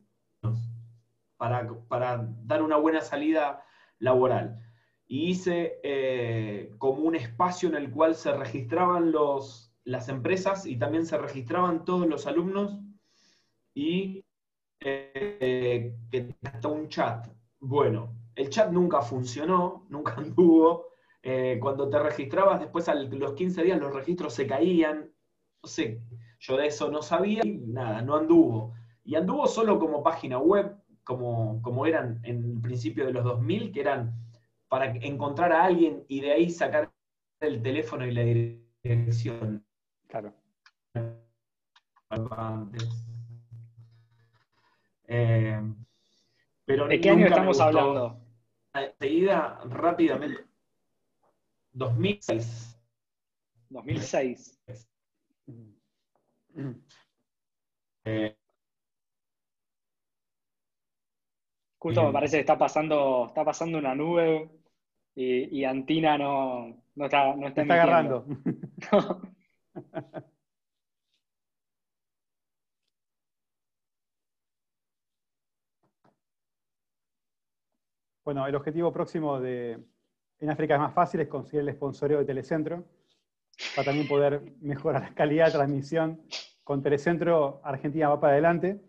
para, 1.38 1.68
para 1.88 2.28
dar 2.44 2.62
una 2.62 2.78
buena 2.78 3.02
salida 3.02 3.64
laboral. 4.00 4.62
Y 5.08 5.30
hice 5.30 5.80
eh, 5.84 6.74
como 6.78 7.02
un 7.02 7.16
espacio 7.16 7.70
en 7.70 7.76
el 7.76 7.92
cual 7.92 8.16
se 8.16 8.34
registraban 8.34 9.12
los, 9.12 9.71
las 9.84 10.10
empresas 10.10 10.66
y 10.66 10.78
también 10.78 11.06
se 11.06 11.18
registraban 11.18 11.86
todos 11.86 12.08
los 12.08 12.28
alumnos 12.28 12.80
y 13.74 14.24
eh, 14.80 15.96
hasta 16.44 16.68
un 16.68 16.90
chat. 16.90 17.28
Bueno, 17.60 18.16
el 18.36 18.50
chat 18.50 18.72
nunca 18.72 19.02
funcionó, 19.02 19.86
nunca 19.90 20.16
anduvo. 20.16 20.88
Eh, 21.24 21.60
cuando 21.62 21.88
te 21.88 22.00
registrabas, 22.00 22.60
después 22.60 22.90
a 22.90 22.96
los 22.96 23.34
15 23.34 23.64
días 23.64 23.80
los 23.80 23.94
registros 23.94 24.34
se 24.34 24.48
caían. 24.48 25.12
No 25.64 25.70
sé, 25.70 26.02
yo 26.40 26.58
de 26.58 26.68
eso 26.68 26.90
no 26.90 27.02
sabía 27.04 27.46
y 27.46 27.60
nada, 27.60 28.02
no 28.02 28.16
anduvo. 28.16 28.74
Y 29.04 29.16
anduvo 29.16 29.48
solo 29.48 29.80
como 29.80 30.02
página 30.04 30.40
web, 30.40 30.76
como, 31.04 31.62
como 31.62 31.86
eran 31.86 32.20
en 32.24 32.44
el 32.44 32.62
principio 32.62 33.06
de 33.06 33.14
los 33.14 33.24
2000, 33.24 33.72
que 33.72 33.82
eran 33.82 34.16
para 34.68 34.86
encontrar 34.86 35.52
a 35.52 35.66
alguien 35.66 36.04
y 36.08 36.22
de 36.22 36.32
ahí 36.32 36.50
sacar 36.50 36.92
el 37.42 37.62
teléfono 37.62 38.08
y 38.08 38.12
la 38.12 38.24
dirección. 38.84 39.64
Claro. 40.12 40.34
Eh, 45.08 45.62
pero 46.66 46.88
¿De 46.88 47.00
qué 47.00 47.10
año 47.10 47.28
estamos 47.28 47.62
hablando? 47.62 48.20
Enseguida, 48.74 49.62
rápidamente. 49.66 50.44
2006. 51.72 52.78
2006. 53.70 54.60
Eh, 58.04 58.36
Justo 61.78 62.04
me 62.04 62.12
parece 62.12 62.36
que 62.36 62.42
está 62.42 62.58
pasando, 62.58 63.28
está 63.28 63.46
pasando 63.46 63.78
una 63.78 63.96
nube 63.96 64.50
y, 65.16 65.64
Antina 65.64 66.18
no, 66.18 66.84
no 66.96 67.06
está, 67.06 67.34
no 67.36 67.48
está, 67.48 67.62
está 67.62 67.74
agarrando. 67.76 68.26
bueno, 78.24 78.48
el 78.48 78.56
objetivo 78.56 78.92
próximo 78.92 79.40
de 79.40 79.84
en 80.40 80.50
África 80.50 80.74
es 80.74 80.80
más 80.80 80.94
fácil 80.94 81.22
es 81.22 81.28
conseguir 81.28 81.68
el 81.68 81.76
sponsoreo 81.76 82.20
de 82.20 82.26
Telecentro 82.26 82.84
para 83.76 83.86
también 83.86 84.08
poder 84.08 84.42
mejorar 84.60 85.02
la 85.02 85.14
calidad 85.14 85.46
de 85.48 85.52
transmisión. 85.52 86.22
Con 86.64 86.82
Telecentro, 86.82 87.62
Argentina 87.64 88.10
va 88.10 88.20
para 88.20 88.34
adelante. 88.34 88.82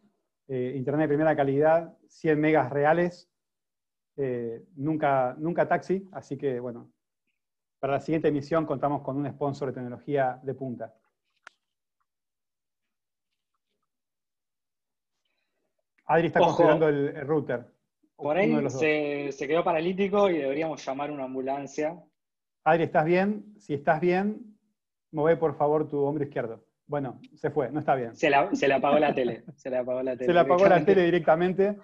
Eh, 0.49 0.73
internet 0.77 1.05
de 1.05 1.09
primera 1.09 1.37
calidad, 1.37 1.97
100 2.09 2.41
megas 2.41 2.71
reales, 2.71 3.31
eh, 4.17 4.65
nunca, 4.77 5.35
nunca 5.39 5.69
taxi, 5.69 6.09
así 6.13 6.37
que 6.37 6.61
bueno, 6.61 6.92
para 7.83 7.95
la 7.95 8.01
siguiente 8.01 8.29
emisión 8.29 8.65
contamos 8.65 9.03
con 9.03 9.17
un 9.17 9.29
sponsor 9.29 9.67
de 9.67 9.75
tecnología 9.75 10.39
de 10.45 10.55
punta. 10.55 10.95
Adri 16.05 16.29
está 16.29 16.39
configurando 16.39 16.89
el, 16.89 17.27
router. 17.27 17.67
Por 18.15 18.37
ahí 18.37 18.71
se, 18.71 19.33
se, 19.33 19.49
quedó 19.49 19.65
paralítico 19.65 20.31
y 20.31 20.39
deberíamos 20.39 20.85
llamar 20.87 21.11
una 21.11 21.25
ambulancia. 21.25 22.01
Adri, 22.63 22.85
¿estás 22.85 23.05
bien? 23.05 23.53
Si 23.59 23.75
estás 23.75 24.01
bien, 24.01 24.57
mueve 25.11 25.37
por 25.37 25.57
favor 25.57 25.89
tu 25.89 25.99
hombro 26.05 26.23
izquierdo. 26.23 26.65
Bueno, 26.87 27.21
se 27.35 27.51
fue, 27.51 27.69
no 27.73 27.81
está 27.81 27.97
bien. 27.97 28.15
Se, 28.15 28.31
le 28.31 28.75
apagó 28.75 29.01
la 29.01 29.13
tele. 29.13 29.43
Se 29.57 29.71
le 29.71 29.79
apagó 29.79 30.05
la 30.05 30.13
tele. 30.17 30.27
Se 30.27 30.33
le 30.33 30.39
apagó 30.39 30.69
la 30.69 30.85
tele 30.85 31.03
directamente. 31.03 31.81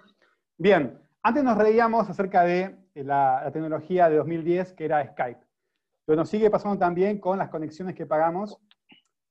Bien, 0.57 0.97
antes 1.23 1.43
nos 1.43 1.57
reíamos 1.57 2.09
acerca 2.09 2.45
de 2.45 2.73
la, 2.93 3.49
tecnología 3.51 4.09
de 4.09 4.15
2010 4.15 4.71
que 4.75 4.85
era 4.85 5.05
Skype. 5.05 5.48
Pero 6.09 6.21
nos 6.21 6.29
sigue 6.29 6.49
pasando 6.49 6.75
también 6.75 7.19
con 7.19 7.37
las 7.37 7.49
conexiones 7.49 7.93
que 7.93 8.07
pagamos, 8.07 8.59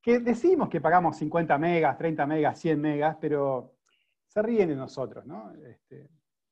que 0.00 0.20
decimos 0.20 0.68
que 0.68 0.80
pagamos 0.80 1.16
50 1.16 1.58
megas, 1.58 1.98
30 1.98 2.24
megas, 2.24 2.60
100 2.60 2.80
megas, 2.80 3.16
pero 3.20 3.74
se 4.28 4.40
ríen 4.42 4.68
de 4.68 4.76
nosotros, 4.76 5.26
¿no? 5.26 5.52
Este, 5.54 6.08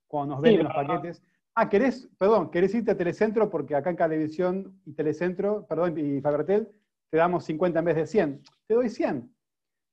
cuando 0.08 0.34
nos 0.34 0.42
ven 0.42 0.64
los 0.64 0.74
paquetes. 0.74 1.22
Ah, 1.54 1.68
querés, 1.68 2.10
perdón, 2.18 2.50
querés 2.50 2.74
irte 2.74 2.90
a 2.90 2.96
Telecentro 2.96 3.48
porque 3.48 3.76
acá 3.76 3.90
en 3.90 3.96
Televisión 3.96 4.80
y 4.84 4.94
Telecentro, 4.94 5.64
perdón, 5.64 5.96
y 5.96 6.20
Fabertel, 6.20 6.72
te 7.08 7.18
damos 7.18 7.44
50 7.44 7.78
en 7.78 7.84
vez 7.84 7.94
de 7.94 8.06
100. 8.08 8.42
Te 8.66 8.74
doy 8.74 8.88
100. 8.88 9.32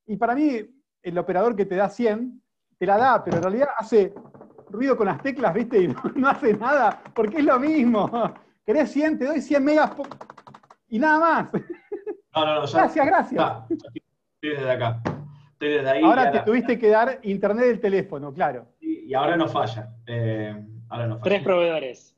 Y 0.07 0.17
para 0.17 0.33
mí, 0.33 0.61
el 1.03 1.17
operador 1.19 1.55
que 1.55 1.67
te 1.67 1.75
da 1.75 1.89
100, 1.89 2.41
te 2.79 2.87
la 2.87 2.97
da, 2.97 3.23
pero 3.23 3.37
en 3.37 3.43
realidad 3.43 3.67
hace 3.77 4.11
ruido 4.71 4.97
con 4.97 5.05
las 5.05 5.21
teclas, 5.21 5.53
¿viste? 5.53 5.83
Y 5.83 5.87
no, 6.15 6.27
hace 6.27 6.55
nada, 6.55 7.03
porque 7.13 7.37
es 7.37 7.45
lo 7.45 7.59
mismo. 7.59 8.09
¿Querés 8.65 8.91
100? 8.91 9.19
Te 9.19 9.25
doy 9.25 9.41
100 9.41 9.63
megas 9.63 9.91
y 10.87 10.99
nada 10.99 11.19
más. 11.19 11.49
No, 12.35 12.45
no, 12.45 12.55
no. 12.61 12.61
gracias, 12.61 13.05
gracias. 13.05 13.51
estoy 13.69 14.01
desde 14.41 14.71
acá. 14.71 15.01
Estoy 15.51 15.69
desde 15.69 15.89
ahí. 15.89 16.03
Ahora 16.03 16.31
te 16.31 16.39
tuviste 16.39 16.79
que 16.79 16.89
dar 16.89 17.19
internet 17.23 17.65
del 17.65 17.79
teléfono, 17.79 18.33
claro. 18.33 18.67
Y, 18.79 19.13
ahora 19.13 19.37
no 19.37 19.47
falla. 19.47 19.89
Eh, 20.07 20.55
ahora 20.89 21.07
no 21.07 21.19
falla. 21.19 21.23
Tres 21.23 21.43
proveedores. 21.43 22.17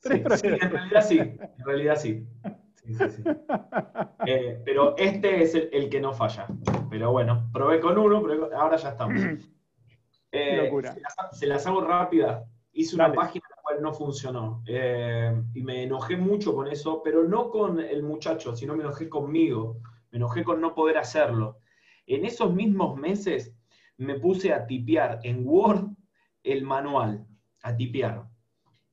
Tres 0.00 0.20
proveedores. 0.20 0.62
en 0.62 0.70
realidad 0.70 1.04
sí. 1.06 1.18
En 1.18 1.64
realidad 1.64 1.96
sí. 1.96 2.26
Eh, 4.26 4.62
pero 4.64 4.96
este 4.96 5.42
es 5.42 5.54
el, 5.54 5.88
que 5.88 6.00
no 6.00 6.12
falla. 6.12 6.46
Pero 6.90 7.12
bueno, 7.12 7.48
probé 7.52 7.80
con 7.80 7.98
uno, 7.98 8.22
pero 8.22 8.50
ahora 8.56 8.76
ya 8.76 8.90
estamos. 8.90 9.20
Eh, 10.30 10.70
se, 11.32 11.46
las, 11.46 11.66
hago 11.66 11.80
rápida. 11.80 12.44
Hice 12.72 12.96
una 12.96 13.10
página 13.10 13.46
no 13.80 13.92
funcionó. 13.92 14.62
Eh, 14.66 15.32
y 15.54 15.62
me 15.62 15.84
enojé 15.84 16.16
mucho 16.16 16.54
con 16.54 16.68
eso, 16.68 17.02
pero 17.02 17.24
no 17.24 17.50
con 17.50 17.80
el 17.80 18.02
muchacho, 18.02 18.56
sino 18.56 18.74
me 18.74 18.82
enojé 18.82 19.08
conmigo. 19.08 19.80
Me 20.10 20.16
enojé 20.16 20.44
con 20.44 20.60
no 20.60 20.74
poder 20.74 20.98
hacerlo. 20.98 21.58
En 22.06 22.24
esos 22.24 22.52
mismos 22.52 22.96
meses 22.96 23.54
me 23.98 24.18
puse 24.18 24.52
a 24.52 24.66
tipear 24.66 25.20
en 25.22 25.46
Word 25.46 25.90
el 26.42 26.64
manual, 26.64 27.26
a 27.62 27.76
tipear. 27.76 28.28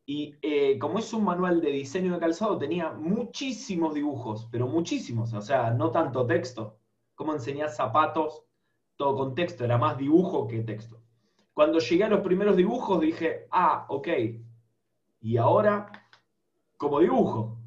Y 0.06 0.36
eh, 0.42 0.78
como 0.78 1.00
es 1.00 1.12
un 1.14 1.24
manual 1.24 1.62
de 1.62 1.72
diseño 1.72 2.14
de 2.14 2.20
calzado, 2.20 2.58
tenía 2.58 2.92
muchísimos 2.92 3.94
dibujos, 3.94 4.48
pero 4.52 4.68
muchísimos, 4.68 5.34
o 5.34 5.42
sea, 5.42 5.72
no 5.72 5.92
tanto 5.92 6.28
texto. 6.28 6.78
Cómo 7.16 7.34
enseñar 7.34 7.70
zapatos, 7.70 8.44
todo 8.98 9.16
con 9.16 9.36
texto, 9.36 9.64
era 9.64 9.78
más 9.78 9.98
dibujo 9.98 10.48
que 10.48 10.62
texto. 10.62 11.02
Cuando 11.54 11.80
llegué 11.80 12.04
a 12.04 12.10
los 12.10 12.20
primeros 12.20 12.58
dibujos 12.58 13.00
dije, 13.00 13.48
ah, 13.52 13.86
ok, 13.90 14.08
y 15.26 15.38
ahora 15.38 15.92
como 16.78 17.00
dibujo. 17.00 17.58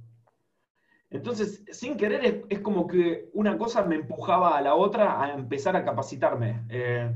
Entonces, 1.11 1.65
sin 1.73 1.97
querer, 1.97 2.45
es, 2.49 2.61
como 2.61 2.87
que 2.87 3.31
una 3.33 3.59
cosa 3.59 3.83
me 3.83 3.97
empujaba 3.97 4.57
a 4.57 4.63
la 4.63 4.77
otra 4.77 5.21
a 5.21 5.35
empezar 5.35 5.75
a 5.75 5.85
capacitarme. 5.85 6.65
Eh, 6.69 7.13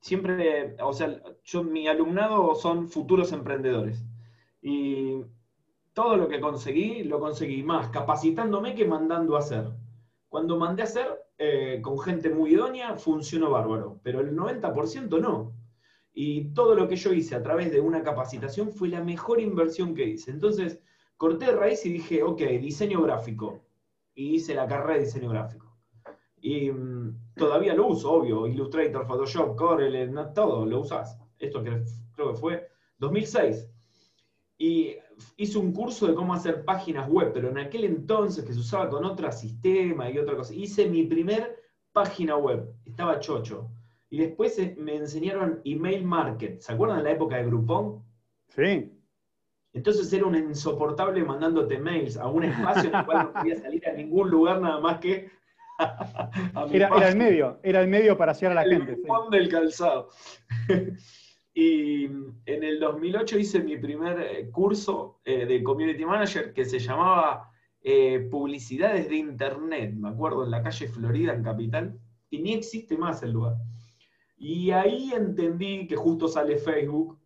siempre, 0.00 0.76
o 0.82 0.92
sea, 0.92 1.22
mi 1.64 1.88
alumnado 1.88 2.54
son 2.54 2.88
futuros 2.88 3.32
emprendedores. 3.32 4.04
Y 4.60 5.22
todo 5.94 6.18
lo 6.18 6.28
que 6.28 6.40
conseguí, 6.40 7.04
lo 7.04 7.18
conseguí 7.18 7.62
más 7.62 7.88
capacitándome 7.88 8.74
que 8.74 8.84
mandando 8.84 9.36
a 9.36 9.38
hacer. 9.38 9.70
Cuando 10.28 10.58
mandé 10.58 10.82
a 10.82 10.84
hacer 10.84 11.06
eh, 11.38 11.80
con 11.82 11.98
gente 11.98 12.28
muy 12.28 12.52
idónea, 12.52 12.96
funcionó 12.96 13.50
bárbaro, 13.50 14.00
pero 14.02 14.20
el 14.20 14.36
90% 14.36 15.18
no. 15.18 15.54
Y 16.20 16.52
todo 16.52 16.74
lo 16.74 16.88
que 16.88 16.96
yo 16.96 17.12
hice 17.12 17.36
a 17.36 17.42
través 17.44 17.70
de 17.70 17.78
una 17.78 18.02
capacitación 18.02 18.72
fue 18.72 18.88
la 18.88 19.04
mejor 19.04 19.40
inversión 19.40 19.94
que 19.94 20.04
hice. 20.04 20.32
Entonces, 20.32 20.80
corté 21.16 21.52
raíz 21.52 21.86
y 21.86 21.92
dije, 21.92 22.24
ok, 22.24 22.40
diseño 22.60 23.00
gráfico. 23.02 23.60
Y 24.16 24.34
hice 24.34 24.52
la 24.52 24.66
carrera 24.66 24.94
de 24.94 25.04
diseño 25.04 25.28
gráfico. 25.28 25.76
Y 26.40 26.72
mm, 26.72 27.34
todavía 27.36 27.72
lo 27.72 27.86
uso, 27.86 28.10
obvio. 28.10 28.48
Illustrator, 28.48 29.06
Photoshop, 29.06 29.54
Corel, 29.54 30.12
todo 30.34 30.66
lo 30.66 30.80
usas. 30.80 31.16
Esto 31.38 31.62
que 31.62 31.84
creo 32.16 32.32
que 32.32 32.40
fue 32.40 32.68
2006 32.98 33.70
y 34.58 34.96
hice 35.36 35.58
un 35.58 35.72
curso 35.72 36.08
de 36.08 36.16
cómo 36.16 36.34
hacer 36.34 36.64
páginas 36.64 37.08
web, 37.08 37.30
pero 37.32 37.48
en 37.48 37.58
aquel 37.58 37.84
entonces 37.84 38.44
que 38.44 38.52
se 38.52 38.58
usaba 38.58 38.88
con 38.88 39.04
otro 39.04 39.30
sistema 39.30 40.10
y 40.10 40.18
otra 40.18 40.34
cosa, 40.34 40.52
hice 40.52 40.88
mi 40.88 41.04
primer 41.04 41.62
página 41.92 42.36
web, 42.36 42.74
estaba 42.84 43.20
chocho. 43.20 43.70
Y 44.10 44.18
después 44.18 44.58
eh, 44.58 44.74
me 44.78 44.96
enseñaron 44.96 45.60
email 45.64 46.04
market. 46.04 46.60
¿Se 46.60 46.72
acuerdan 46.72 46.98
de 46.98 47.04
la 47.04 47.12
época 47.12 47.36
de 47.36 47.44
Groupon? 47.44 48.02
Sí. 48.48 48.92
Entonces 49.74 50.10
era 50.12 50.26
un 50.26 50.34
insoportable 50.34 51.22
mandándote 51.22 51.78
mails 51.78 52.16
a 52.16 52.26
un 52.26 52.44
espacio 52.44 52.88
en 52.88 52.96
el 52.96 53.04
cual 53.04 53.18
no 53.18 53.32
podía 53.32 53.56
salir 53.56 53.86
a 53.86 53.92
ningún 53.92 54.30
lugar 54.30 54.60
nada 54.60 54.80
más 54.80 54.98
que. 54.98 55.30
era, 56.72 56.88
era, 56.88 57.08
el 57.08 57.16
medio, 57.16 57.60
era 57.62 57.82
el 57.82 57.88
medio 57.88 58.16
para 58.16 58.32
llegar 58.32 58.52
a 58.52 58.54
la 58.54 58.62
el 58.62 58.70
gente. 58.72 58.92
El 58.92 59.30
del 59.30 59.48
calzado. 59.48 60.08
Y 61.54 62.04
en 62.04 62.62
el 62.62 62.78
2008 62.78 63.36
hice 63.36 63.60
mi 63.60 63.76
primer 63.78 64.20
eh, 64.20 64.48
curso 64.48 65.18
eh, 65.24 65.44
de 65.44 65.60
Community 65.64 66.04
Manager 66.04 66.52
que 66.52 66.64
se 66.64 66.78
llamaba 66.78 67.50
Publicidades 68.30 69.08
de 69.08 69.16
Internet, 69.16 69.92
me 69.94 70.10
acuerdo, 70.10 70.44
en 70.44 70.52
la 70.52 70.62
calle 70.62 70.86
Florida, 70.86 71.34
en 71.34 71.42
Capital, 71.42 71.98
y 72.30 72.38
ni 72.38 72.54
existe 72.54 72.96
más 72.96 73.24
el 73.24 73.32
lugar. 73.32 73.56
Y 74.38 74.70
ahí 74.70 75.12
entendí 75.12 75.86
que 75.86 75.96
justo 75.96 76.28
sale 76.28 76.58
Facebook 76.58 77.18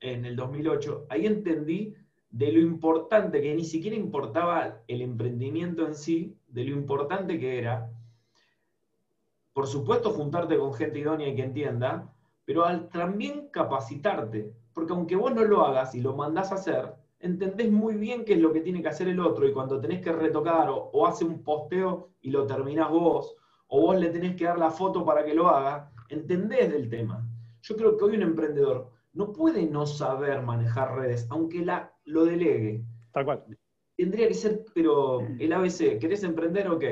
en 0.00 0.24
el 0.24 0.36
2008, 0.36 1.06
ahí 1.08 1.26
entendí 1.26 1.94
de 2.30 2.50
lo 2.50 2.58
importante, 2.58 3.40
que 3.40 3.54
ni 3.54 3.64
siquiera 3.64 3.96
importaba 3.96 4.82
el 4.88 5.02
emprendimiento 5.02 5.86
en 5.86 5.94
sí, 5.94 6.36
de 6.48 6.64
lo 6.64 6.72
importante 6.72 7.38
que 7.38 7.58
era, 7.58 7.90
por 9.52 9.68
supuesto, 9.68 10.10
juntarte 10.10 10.58
con 10.58 10.74
gente 10.74 10.98
idónea 10.98 11.28
y 11.28 11.36
que 11.36 11.44
entienda, 11.44 12.12
pero 12.44 12.64
al 12.64 12.88
también 12.88 13.48
capacitarte, 13.50 14.52
porque 14.72 14.92
aunque 14.92 15.14
vos 15.14 15.32
no 15.32 15.44
lo 15.44 15.64
hagas 15.64 15.94
y 15.94 16.00
lo 16.00 16.16
mandás 16.16 16.50
a 16.50 16.56
hacer, 16.56 16.94
entendés 17.20 17.70
muy 17.70 17.94
bien 17.94 18.24
qué 18.24 18.34
es 18.34 18.40
lo 18.40 18.52
que 18.52 18.60
tiene 18.60 18.82
que 18.82 18.88
hacer 18.88 19.06
el 19.06 19.20
otro 19.20 19.46
y 19.46 19.52
cuando 19.52 19.80
tenés 19.80 20.02
que 20.02 20.10
retocar 20.12 20.68
o, 20.70 21.06
hace 21.06 21.24
un 21.24 21.44
posteo 21.44 22.10
y 22.20 22.30
lo 22.30 22.46
terminás 22.46 22.90
vos, 22.90 23.36
o 23.68 23.80
vos 23.80 23.96
le 23.96 24.10
tenés 24.10 24.34
que 24.34 24.44
dar 24.44 24.58
la 24.58 24.70
foto 24.70 25.04
para 25.04 25.24
que 25.24 25.34
lo 25.34 25.48
haga, 25.48 25.92
entendés 26.08 26.70
del 26.70 26.88
tema. 26.88 27.26
Yo 27.62 27.76
creo 27.76 27.96
que 27.96 28.04
hoy 28.04 28.16
un 28.16 28.22
emprendedor 28.22 28.90
no 29.12 29.32
puede 29.32 29.66
no 29.66 29.86
saber 29.86 30.42
manejar 30.42 30.96
redes, 30.96 31.26
aunque 31.30 31.64
la, 31.64 31.94
lo 32.04 32.24
delegue. 32.24 32.84
Tal 33.12 33.24
cual. 33.24 33.44
Tendría 33.96 34.28
que 34.28 34.34
ser, 34.34 34.64
pero 34.74 35.20
el 35.38 35.52
ABC, 35.52 35.98
¿querés 35.98 36.24
emprender? 36.24 36.68
Ok. 36.68 36.84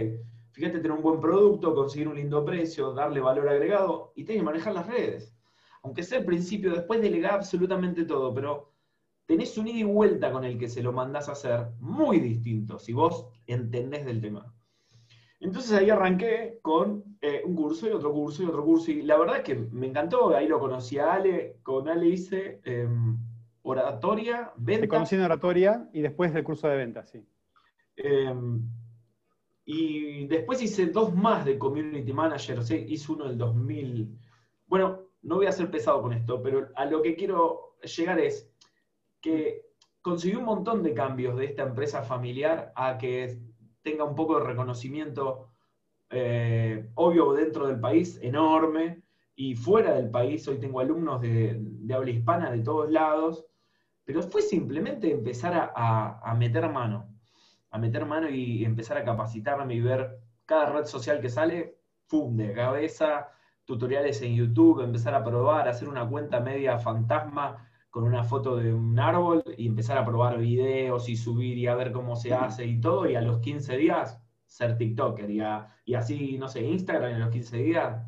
Fíjate, 0.52 0.78
tener 0.78 0.92
un 0.92 1.02
buen 1.02 1.20
producto, 1.20 1.74
conseguir 1.74 2.08
un 2.08 2.16
lindo 2.16 2.44
precio, 2.44 2.92
darle 2.92 3.20
valor 3.20 3.48
agregado 3.48 4.12
y 4.14 4.24
tenés 4.24 4.40
que 4.40 4.44
manejar 4.44 4.74
las 4.74 4.86
redes 4.86 5.34
aunque 5.82 6.02
sea 6.02 6.18
al 6.18 6.24
principio, 6.24 6.72
después 6.72 7.00
delega 7.00 7.34
absolutamente 7.34 8.04
todo, 8.04 8.32
pero 8.32 8.72
tenés 9.26 9.56
un 9.58 9.68
ida 9.68 9.78
y 9.80 9.84
vuelta 9.84 10.32
con 10.32 10.44
el 10.44 10.58
que 10.58 10.68
se 10.68 10.82
lo 10.82 10.92
mandás 10.92 11.28
a 11.28 11.32
hacer 11.32 11.68
muy 11.80 12.20
distinto, 12.20 12.78
si 12.78 12.92
vos 12.92 13.26
entendés 13.46 14.04
del 14.04 14.20
tema. 14.20 14.54
Entonces 15.42 15.72
ahí 15.72 15.90
arranqué 15.90 16.60
con 16.62 17.02
eh, 17.20 17.42
un 17.44 17.56
curso 17.56 17.88
y 17.88 17.90
otro 17.90 18.12
curso 18.12 18.44
y 18.44 18.46
otro 18.46 18.64
curso. 18.64 18.92
Y 18.92 19.02
la 19.02 19.18
verdad 19.18 19.38
es 19.38 19.42
que 19.42 19.56
me 19.56 19.88
encantó. 19.88 20.34
Ahí 20.36 20.46
lo 20.46 20.60
conocí 20.60 20.98
a 20.98 21.14
Ale. 21.14 21.56
Con 21.64 21.88
Ale 21.88 22.06
hice 22.06 22.60
em, 22.64 23.18
oratoria, 23.62 24.52
venta. 24.56 24.82
Te 24.82 24.88
conocí 24.88 25.16
en 25.16 25.22
oratoria 25.22 25.88
y 25.92 26.00
después 26.00 26.32
del 26.32 26.44
curso 26.44 26.68
de 26.68 26.76
venta, 26.76 27.04
sí. 27.04 27.26
Em, 27.96 28.62
y 29.64 30.28
después 30.28 30.62
hice 30.62 30.86
dos 30.86 31.12
más 31.12 31.44
de 31.44 31.58
Community 31.58 32.12
Manager. 32.12 32.60
Hice 32.88 33.12
uno 33.12 33.26
del 33.26 33.36
2000. 33.36 34.16
Bueno, 34.68 35.00
no 35.22 35.36
voy 35.36 35.46
a 35.46 35.52
ser 35.52 35.72
pesado 35.72 36.02
con 36.02 36.12
esto, 36.12 36.40
pero 36.40 36.68
a 36.76 36.84
lo 36.84 37.02
que 37.02 37.16
quiero 37.16 37.78
llegar 37.82 38.20
es 38.20 38.48
que 39.20 39.66
conseguí 40.02 40.36
un 40.36 40.44
montón 40.44 40.84
de 40.84 40.94
cambios 40.94 41.36
de 41.36 41.46
esta 41.46 41.64
empresa 41.64 42.02
familiar 42.02 42.72
a 42.76 42.96
que 42.96 43.40
tenga 43.82 44.04
un 44.04 44.14
poco 44.14 44.38
de 44.38 44.46
reconocimiento, 44.46 45.48
eh, 46.10 46.90
obvio, 46.94 47.32
dentro 47.32 47.66
del 47.66 47.80
país, 47.80 48.18
enorme, 48.22 49.02
y 49.34 49.54
fuera 49.54 49.94
del 49.94 50.10
país, 50.10 50.46
hoy 50.46 50.58
tengo 50.58 50.80
alumnos 50.80 51.20
de, 51.20 51.60
habla 51.92 52.10
hispana 52.10 52.50
de 52.50 52.60
todos 52.60 52.90
lados, 52.90 53.46
pero 54.04 54.22
fue 54.22 54.42
simplemente 54.42 55.10
empezar 55.10 55.72
a, 55.74 56.34
meter 56.38 56.68
mano, 56.70 57.08
a 57.70 57.78
meter 57.78 58.04
mano 58.04 58.28
y 58.28 58.64
empezar 58.64 58.98
a 58.98 59.04
capacitarme 59.04 59.74
y 59.74 59.80
ver 59.80 60.18
cada 60.44 60.66
red 60.72 60.84
social 60.84 61.20
que 61.20 61.28
sale, 61.28 61.78
¡pum!, 62.08 62.36
de 62.36 62.52
cabeza, 62.52 63.30
tutoriales 63.64 64.20
en 64.22 64.34
YouTube, 64.34 64.82
empezar 64.82 65.14
a 65.14 65.24
probar, 65.24 65.68
hacer 65.68 65.88
una 65.88 66.06
cuenta 66.08 66.40
media 66.40 66.78
fantasma 66.78 67.68
con 67.92 68.04
una 68.04 68.24
foto 68.24 68.56
de 68.56 68.72
un 68.72 68.98
árbol 68.98 69.44
y 69.58 69.66
empezar 69.66 69.98
a 69.98 70.04
probar 70.06 70.38
videos 70.38 71.10
y 71.10 71.14
subir 71.14 71.58
y 71.58 71.66
a 71.66 71.74
ver 71.74 71.92
cómo 71.92 72.16
se 72.16 72.32
hace 72.32 72.64
y 72.64 72.80
todo, 72.80 73.06
y 73.06 73.16
a 73.16 73.20
los 73.20 73.40
15 73.40 73.76
días 73.76 74.18
ser 74.46 74.78
TikToker, 74.78 75.30
y, 75.30 75.42
y 75.84 75.94
así, 75.94 76.38
no 76.38 76.48
sé, 76.48 76.62
Instagram, 76.62 77.10
y 77.10 77.14
a 77.16 77.18
los 77.18 77.28
15 77.28 77.58
días 77.58 78.02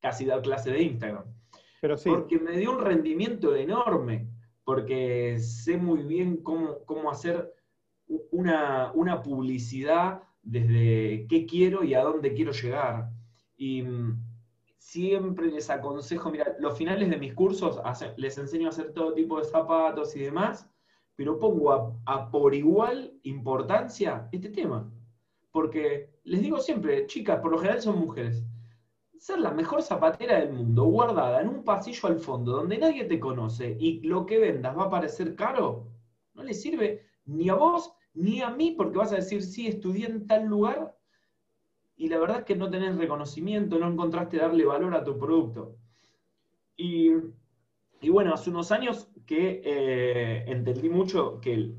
casi 0.00 0.24
dar 0.24 0.42
clase 0.42 0.72
de 0.72 0.82
Instagram. 0.82 1.22
Pero 1.80 1.96
sí. 1.96 2.10
Porque 2.10 2.40
me 2.40 2.58
dio 2.58 2.72
un 2.72 2.84
rendimiento 2.84 3.54
enorme, 3.54 4.28
porque 4.64 5.38
sé 5.38 5.76
muy 5.76 6.02
bien 6.02 6.38
cómo, 6.38 6.84
cómo 6.84 7.08
hacer 7.08 7.54
una, 8.32 8.90
una 8.92 9.22
publicidad 9.22 10.20
desde 10.42 11.28
qué 11.28 11.46
quiero 11.46 11.84
y 11.84 11.94
a 11.94 12.02
dónde 12.02 12.34
quiero 12.34 12.50
llegar. 12.50 13.10
Y 13.56 13.82
mm, 13.82 14.20
siempre 14.78 15.48
les 15.50 15.68
aconsejo, 15.68 16.30
mira, 16.30 16.56
los 16.60 16.78
finales 16.78 17.10
de 17.10 17.18
mis 17.18 17.34
cursos 17.34 17.80
les 18.16 18.38
enseño 18.38 18.66
a 18.66 18.70
hacer 18.70 18.92
todo 18.92 19.12
tipo 19.12 19.38
de 19.38 19.44
zapatos 19.44 20.16
y 20.16 20.20
demás, 20.20 20.70
pero 21.16 21.38
pongo 21.38 22.00
a, 22.06 22.30
por 22.30 22.54
igual 22.54 23.12
importancia 23.24 24.28
este 24.32 24.48
tema. 24.50 24.90
Porque 25.50 26.10
les 26.24 26.40
digo 26.40 26.58
siempre, 26.58 27.06
chicas, 27.06 27.40
por 27.40 27.50
lo 27.50 27.58
general 27.58 27.82
son 27.82 27.98
mujeres, 27.98 28.44
ser 29.18 29.40
la 29.40 29.50
mejor 29.50 29.82
zapatera 29.82 30.38
del 30.38 30.52
mundo, 30.52 30.84
guardada 30.84 31.40
en 31.40 31.48
un 31.48 31.64
pasillo 31.64 32.08
al 32.08 32.18
fondo, 32.18 32.52
donde 32.52 32.78
nadie 32.78 33.04
te 33.04 33.18
conoce 33.18 33.76
y 33.80 34.00
lo 34.06 34.24
que 34.26 34.38
vendas 34.38 34.78
va 34.78 34.84
a 34.84 34.90
parecer 34.90 35.34
caro, 35.34 35.88
no 36.34 36.44
le 36.44 36.54
sirve 36.54 37.04
ni 37.24 37.48
a 37.48 37.54
vos 37.54 37.92
ni 38.14 38.40
a 38.40 38.50
mí, 38.50 38.72
porque 38.72 38.98
vas 38.98 39.12
a 39.12 39.16
decir, 39.16 39.42
sí, 39.42 39.66
estudié 39.66 40.06
en 40.06 40.26
tal 40.26 40.46
lugar 40.46 40.97
y 41.98 42.08
la 42.08 42.18
verdad 42.18 42.38
es 42.38 42.44
que 42.44 42.54
no 42.54 42.70
tenés 42.70 42.96
reconocimiento, 42.96 43.78
no 43.78 43.90
encontraste 43.90 44.36
darle 44.36 44.64
valor 44.64 44.94
a 44.94 45.02
tu 45.02 45.18
producto. 45.18 45.76
Y, 46.76 47.10
bueno, 48.08 48.32
hace 48.32 48.50
unos 48.50 48.70
años 48.70 49.10
que 49.26 49.60
eh, 49.64 50.44
entendí 50.46 50.88
mucho 50.88 51.40
que, 51.40 51.74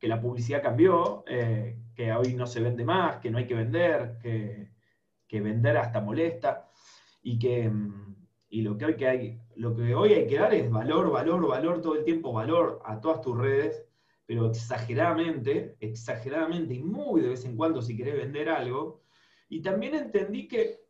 la 0.00 0.20
publicidad 0.20 0.62
cambió, 0.62 1.22
eh, 1.28 1.78
que 1.94 2.12
hoy 2.12 2.34
no 2.34 2.46
se 2.46 2.60
vende 2.60 2.82
más, 2.84 3.18
que 3.18 3.30
no 3.30 3.36
hay 3.36 3.46
que 3.46 3.54
vender, 3.54 4.18
que, 4.22 5.40
vender 5.40 5.76
hasta 5.76 6.00
molesta, 6.00 6.70
y 7.22 7.38
que 7.38 7.70
y 8.48 8.62
lo 8.62 8.78
que, 8.78 8.86
hoy 8.86 8.96
que 8.96 9.06
hay, 9.06 9.40
lo 9.56 9.76
que 9.76 9.94
hoy 9.94 10.14
hay 10.14 10.26
que 10.26 10.38
dar 10.38 10.54
es 10.54 10.70
valor, 10.70 11.10
valor, 11.10 11.46
valor, 11.46 11.82
todo 11.82 11.96
el 11.96 12.04
tiempo 12.04 12.32
valor 12.32 12.80
a 12.86 13.00
todas 13.00 13.20
tus 13.20 13.36
redes, 13.36 13.84
pero 14.24 14.46
exageradamente, 14.46 15.76
exageradamente 15.80 16.72
y 16.72 16.82
muy 16.82 17.20
de 17.20 17.28
vez 17.28 17.44
en 17.44 17.54
cuando 17.54 17.82
si 17.82 17.94
querés 17.94 18.16
vender 18.16 18.48
algo, 18.48 19.02
y 19.48 19.62
también 19.62 19.94
entendí 19.94 20.48
que, 20.48 20.80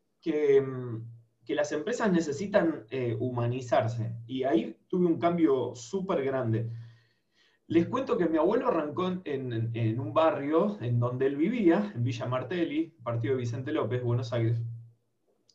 mm, 0.60 1.44
que, 1.44 1.54
las 1.54 1.72
empresas 1.72 2.10
necesitan 2.10 2.86
eh, 2.90 3.16
humanizarse. 3.18 4.16
Y 4.26 4.44
ahí 4.44 4.76
tuve 4.88 5.06
un 5.06 5.18
cambio 5.18 5.74
súper 5.74 6.24
grande. 6.24 6.70
Les 7.68 7.86
cuento 7.88 8.16
que 8.16 8.28
mi 8.28 8.38
abuelo 8.38 8.68
arrancó 8.68 9.08
en, 9.24 9.70
en, 9.74 10.00
un 10.00 10.14
barrio 10.14 10.78
en 10.80 11.00
donde 11.00 11.26
él 11.26 11.36
vivía, 11.36 11.92
en 11.94 12.04
Villa 12.04 12.26
Martelli, 12.26 12.94
partido 13.02 13.34
de 13.34 13.40
Vicente 13.40 13.72
López, 13.72 14.02
Buenos 14.02 14.32
Aires. 14.32 14.60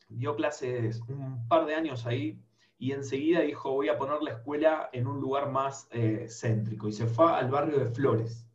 Dio 0.08 0.36
clases 0.36 1.00
un 1.08 1.48
par 1.48 1.64
de 1.64 1.74
años 1.74 2.06
ahí 2.06 2.38
y 2.78 2.92
enseguida 2.92 3.40
dijo, 3.40 3.72
voy 3.72 3.88
a 3.88 3.96
poner 3.96 4.22
la 4.22 4.32
escuela 4.32 4.90
en 4.92 5.06
un 5.06 5.20
lugar 5.20 5.50
más 5.50 5.88
eh, 5.90 6.26
céntrico. 6.28 6.88
Y 6.88 6.92
se 6.92 7.06
fue 7.06 7.32
al 7.32 7.50
barrio 7.50 7.78
de 7.78 7.86
Flores 7.86 8.46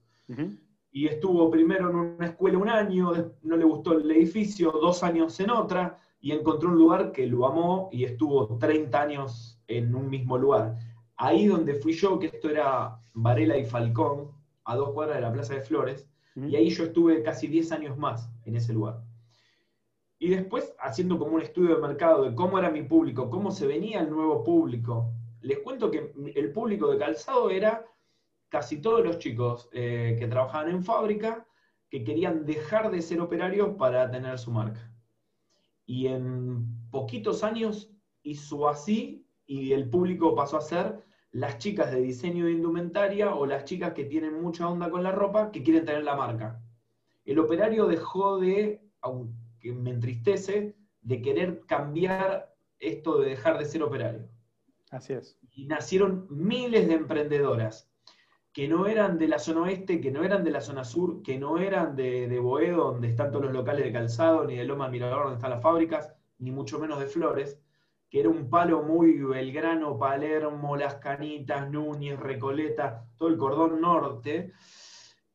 y 0.91 1.07
estuvo 1.07 1.49
primero 1.51 1.89
en 1.89 1.95
una 1.95 2.25
escuela 2.25 2.57
un 2.57 2.69
año, 2.69 3.11
no 3.43 3.57
le 3.57 3.65
gustó 3.65 3.93
el 3.93 4.09
edificio, 4.09 4.71
dos 4.71 5.03
años 5.03 5.39
en 5.39 5.51
otra, 5.51 5.99
y 6.19 6.31
encontró 6.31 6.69
un 6.69 6.77
lugar 6.77 7.11
que 7.11 7.27
lo 7.27 7.45
amó 7.45 7.89
y 7.91 8.03
estuvo 8.03 8.57
30 8.57 9.01
años 9.01 9.59
en 9.67 9.93
un 9.93 10.09
mismo 10.09 10.37
lugar. 10.37 10.77
Ahí 11.15 11.47
donde 11.47 11.75
fui 11.75 11.93
yo, 11.93 12.19
que 12.19 12.27
esto 12.27 12.49
era 12.49 12.99
Varela 13.13 13.57
y 13.57 13.65
Falcón, 13.65 14.31
a 14.63 14.75
dos 14.75 14.91
cuadras 14.91 15.17
de 15.17 15.21
la 15.21 15.33
Plaza 15.33 15.55
de 15.55 15.61
Flores, 15.61 16.07
y 16.35 16.55
ahí 16.55 16.69
yo 16.69 16.83
estuve 16.83 17.23
casi 17.23 17.47
10 17.47 17.71
años 17.71 17.97
más 17.97 18.29
en 18.45 18.55
ese 18.55 18.73
lugar. 18.73 19.01
Y 20.19 20.29
después, 20.29 20.73
haciendo 20.79 21.17
como 21.17 21.35
un 21.35 21.41
estudio 21.41 21.75
de 21.75 21.81
mercado 21.81 22.23
de 22.23 22.35
cómo 22.35 22.57
era 22.57 22.69
mi 22.69 22.83
público, 22.83 23.29
cómo 23.29 23.51
se 23.51 23.67
venía 23.67 24.01
el 24.01 24.09
nuevo 24.09 24.43
público, 24.43 25.11
les 25.41 25.59
cuento 25.59 25.91
que 25.91 26.13
el 26.35 26.51
público 26.51 26.91
de 26.91 26.97
calzado 26.97 27.49
era 27.49 27.85
casi 28.49 28.81
todos 28.81 29.03
los 29.03 29.19
chicos 29.19 29.69
eh, 29.73 30.15
que 30.19 30.27
trabajaban 30.27 30.69
en 30.69 30.83
fábrica 30.83 31.47
que 31.89 32.03
querían 32.03 32.45
dejar 32.45 32.91
de 32.91 33.01
ser 33.01 33.21
operarios 33.21 33.75
para 33.77 34.09
tener 34.11 34.37
su 34.37 34.51
marca. 34.51 34.91
Y 35.85 36.07
en 36.07 36.89
poquitos 36.91 37.43
años 37.43 37.91
hizo 38.23 38.67
así 38.67 39.25
y 39.45 39.71
el 39.71 39.89
público 39.89 40.35
pasó 40.35 40.57
a 40.57 40.61
ser 40.61 41.03
las 41.31 41.57
chicas 41.59 41.91
de 41.91 42.01
diseño 42.01 42.45
de 42.45 42.51
indumentaria 42.51 43.33
o 43.33 43.45
las 43.45 43.63
chicas 43.65 43.93
que 43.93 44.05
tienen 44.05 44.41
mucha 44.41 44.67
onda 44.67 44.89
con 44.89 45.03
la 45.03 45.11
ropa 45.11 45.51
que 45.51 45.63
quieren 45.63 45.85
tener 45.85 46.03
la 46.03 46.15
marca. 46.15 46.61
El 47.25 47.39
operario 47.39 47.87
dejó 47.87 48.37
de, 48.37 48.81
aunque 49.01 49.73
me 49.73 49.91
entristece, 49.91 50.75
de 51.01 51.21
querer 51.21 51.65
cambiar 51.65 52.53
esto 52.79 53.19
de 53.19 53.29
dejar 53.29 53.57
de 53.57 53.65
ser 53.65 53.83
operario. 53.83 54.27
Así 54.91 55.13
es. 55.13 55.37
Y 55.51 55.65
nacieron 55.65 56.27
miles 56.29 56.87
de 56.87 56.95
emprendedoras 56.95 57.86
que 58.57 58.67
no 58.67 58.87
eran 58.87 59.19
de 59.19 59.27
la 59.27 59.37
zona 59.37 59.61
oeste, 59.61 60.01
que 60.01 60.09
no 60.09 60.23
eran 60.23 60.43
de 60.43 60.49
la 60.49 60.61
zona 60.61 60.83
sur, 60.83 61.21
que 61.21 61.37
no 61.37 61.59
eran 61.59 61.95
de, 61.95 62.27
de 62.27 62.39
Boedo, 62.39 62.85
donde 62.91 63.09
están 63.09 63.29
todos 63.29 63.45
los 63.45 63.53
locales 63.53 63.85
de 63.85 63.91
calzado, 63.91 64.45
ni 64.45 64.55
de 64.55 64.63
Loma 64.63 64.89
Mirador, 64.89 65.25
donde 65.25 65.35
están 65.35 65.51
las 65.51 65.61
fábricas, 65.61 66.15
ni 66.39 66.49
mucho 66.49 66.79
menos 66.79 66.99
de 66.99 67.05
Flores, 67.05 67.61
que 68.09 68.19
era 68.19 68.29
un 68.29 68.49
palo 68.49 68.81
muy 68.81 69.19
Belgrano, 69.19 69.99
Palermo, 69.99 70.75
Las 70.75 70.95
Canitas, 70.95 71.69
Núñez, 71.69 72.19
Recoleta, 72.19 73.05
todo 73.19 73.29
el 73.29 73.37
cordón 73.37 73.79
norte, 73.79 74.53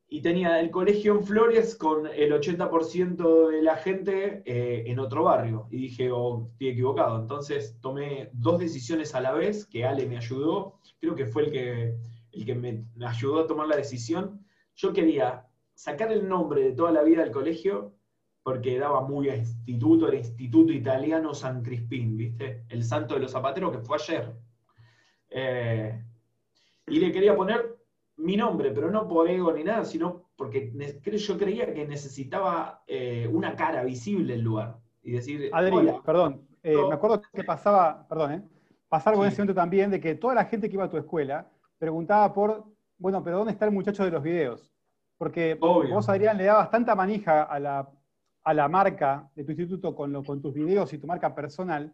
y 0.09 0.21
tenía 0.21 0.59
el 0.59 0.73
colegio 0.73 1.15
en 1.15 1.23
Flores 1.23 1.77
con 1.77 2.09
el 2.09 2.33
80% 2.33 3.51
de 3.51 3.63
la 3.63 3.77
gente 3.77 4.43
eh, 4.45 4.83
en 4.91 4.99
otro 4.99 5.23
barrio. 5.23 5.69
Y 5.71 5.77
dije, 5.77 6.11
oh, 6.11 6.49
estoy 6.51 6.71
equivocado. 6.71 7.21
Entonces 7.21 7.79
tomé 7.81 8.31
dos 8.33 8.59
decisiones 8.59 9.15
a 9.15 9.21
la 9.21 9.33
vez, 9.33 9.65
que 9.65 9.85
Ale 9.85 10.07
me 10.07 10.17
ayudó, 10.17 10.81
creo 10.99 11.15
que 11.15 11.27
fue 11.27 11.45
el 11.45 11.53
que 11.53 11.95
el 12.33 12.45
que 12.45 12.55
me 12.55 12.85
ayudó 13.07 13.41
a 13.41 13.47
tomar 13.47 13.69
la 13.69 13.77
decisión, 13.77 14.45
yo 14.75 14.93
quería 14.93 15.47
sacar 15.75 16.13
el 16.13 16.29
nombre 16.29 16.63
de 16.63 16.73
toda 16.73 16.93
la 16.93 17.03
vida 17.03 17.23
del 17.23 17.33
colegio 17.33 17.95
porque 18.43 18.79
daba 18.79 19.03
muy 19.03 19.29
a 19.29 19.37
instituto, 19.37 20.09
era 20.09 20.17
Instituto 20.17 20.73
Italiano 20.73 21.33
San 21.33 21.63
Crispín, 21.63 22.17
¿viste? 22.17 22.65
El 22.69 22.83
santo 22.83 23.15
de 23.15 23.21
los 23.21 23.31
zapateros 23.31 23.71
que 23.73 23.79
fue 23.79 23.97
ayer. 23.97 24.33
Eh, 25.31 26.03
y 26.89 26.99
le 26.99 27.13
quería 27.13 27.37
poner 27.37 27.77
mi 28.17 28.37
nombre, 28.37 28.73
pero 28.73 28.91
no 28.91 29.07
por 29.07 29.29
ego 29.29 29.53
ni 29.53 29.65
nada, 29.65 29.85
sino 29.85 30.31
porque 30.37 30.73
yo 31.05 31.39
creía 31.39 31.73
que 31.73 31.87
necesitaba 31.87 32.83
eh, 32.87 33.29
una 33.33 33.55
cara 33.55 33.85
visible 33.85 34.35
el 34.35 34.43
lugar. 34.43 34.79
Y 35.03 35.13
decir, 35.13 35.51
Adri, 35.53 35.93
perdón, 36.05 36.47
eh, 36.63 36.77
me 36.77 36.95
acuerdo 36.95 37.23
que 37.33 37.45
pasaba, 37.45 38.07
perdón, 38.09 38.33
¿eh? 38.33 38.43
pasaba 38.89 39.13
algo 39.15 39.25
en 39.25 39.33
ese 39.33 39.41
momento 39.41 39.55
también 39.55 39.91
de 39.91 40.01
que 40.01 40.15
toda 40.15 40.35
la 40.35 40.45
gente 40.45 40.69
que 40.69 40.75
iba 40.75 40.85
a 40.85 40.91
tu 40.91 40.97
escuela 40.97 41.49
preguntaba 41.83 42.33
por, 42.33 42.65
bueno, 42.97 43.25
pero 43.25 43.39
¿dónde 43.39 43.51
está 43.51 43.65
el 43.65 43.73
muchacho 43.73 44.05
de 44.05 44.13
los 44.13 44.23
videos? 44.23 44.73
Porque 45.19 45.55
vos, 45.55 46.09
Adrián, 46.09 46.39
le 46.39 46.45
dabas 46.45 46.71
tanta 46.71 46.95
manija 46.95 47.43
a 47.43 47.59
la, 47.59 47.91
a 48.45 48.55
la 48.55 48.69
marca 48.69 49.29
de 49.35 49.43
tu 49.43 49.51
instituto 49.51 49.93
con, 49.93 50.13
lo, 50.13 50.23
con 50.23 50.41
tus 50.41 50.55
videos 50.55 50.93
y 50.93 50.99
tu 50.99 51.09
marca 51.09 51.35
personal, 51.35 51.93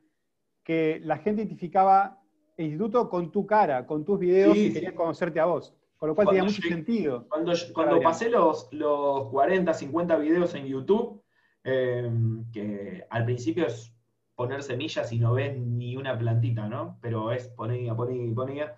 que 0.62 1.00
la 1.02 1.16
gente 1.16 1.40
identificaba 1.40 2.20
el 2.58 2.66
instituto 2.66 3.08
con 3.08 3.32
tu 3.32 3.46
cara, 3.46 3.86
con 3.86 4.04
tus 4.04 4.18
videos 4.18 4.54
y 4.58 4.74
quería 4.74 4.94
conocerte 4.94 5.40
a 5.40 5.46
vos. 5.46 5.74
Con 5.96 6.10
lo 6.10 6.14
cual 6.14 6.28
tenía 6.28 6.44
mucho 6.44 6.60
sentido. 6.60 7.26
Cuando, 7.26 7.54
cuando 7.72 8.02
pasé 8.02 8.28
los, 8.28 8.68
los 8.72 9.28
40, 9.28 9.72
50 9.72 10.18
videos 10.18 10.54
en 10.54 10.66
YouTube, 10.66 11.22
em, 11.64 12.44
que 12.52 13.06
al 13.08 13.24
principio 13.24 13.66
es 13.66 13.90
poner 14.34 14.62
semillas 14.62 15.10
y 15.14 15.18
no 15.18 15.32
ves 15.32 15.56
ni 15.58 15.96
una 15.96 16.18
plantita, 16.18 16.68
¿no? 16.68 16.98
Pero 17.00 17.32
es 17.32 17.48
ponía, 17.48 17.94
ponía, 17.94 18.34
ponía. 18.34 18.76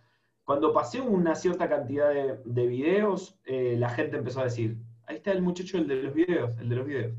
Cuando 0.50 0.72
pasé 0.72 1.00
una 1.00 1.36
cierta 1.36 1.68
cantidad 1.68 2.10
de, 2.44 2.66
videos, 2.66 3.38
eh, 3.44 3.76
la 3.78 3.88
gente 3.88 4.16
empezó 4.16 4.40
a 4.40 4.44
decir, 4.46 4.78
ahí 5.06 5.18
está 5.18 5.30
el 5.30 5.42
muchacho, 5.42 5.78
el 5.78 5.86
de 5.86 6.02
los 6.02 6.12
videos, 6.12 6.58
el 6.58 6.68
de 6.68 6.74
los 6.74 6.86
videos. 6.88 7.16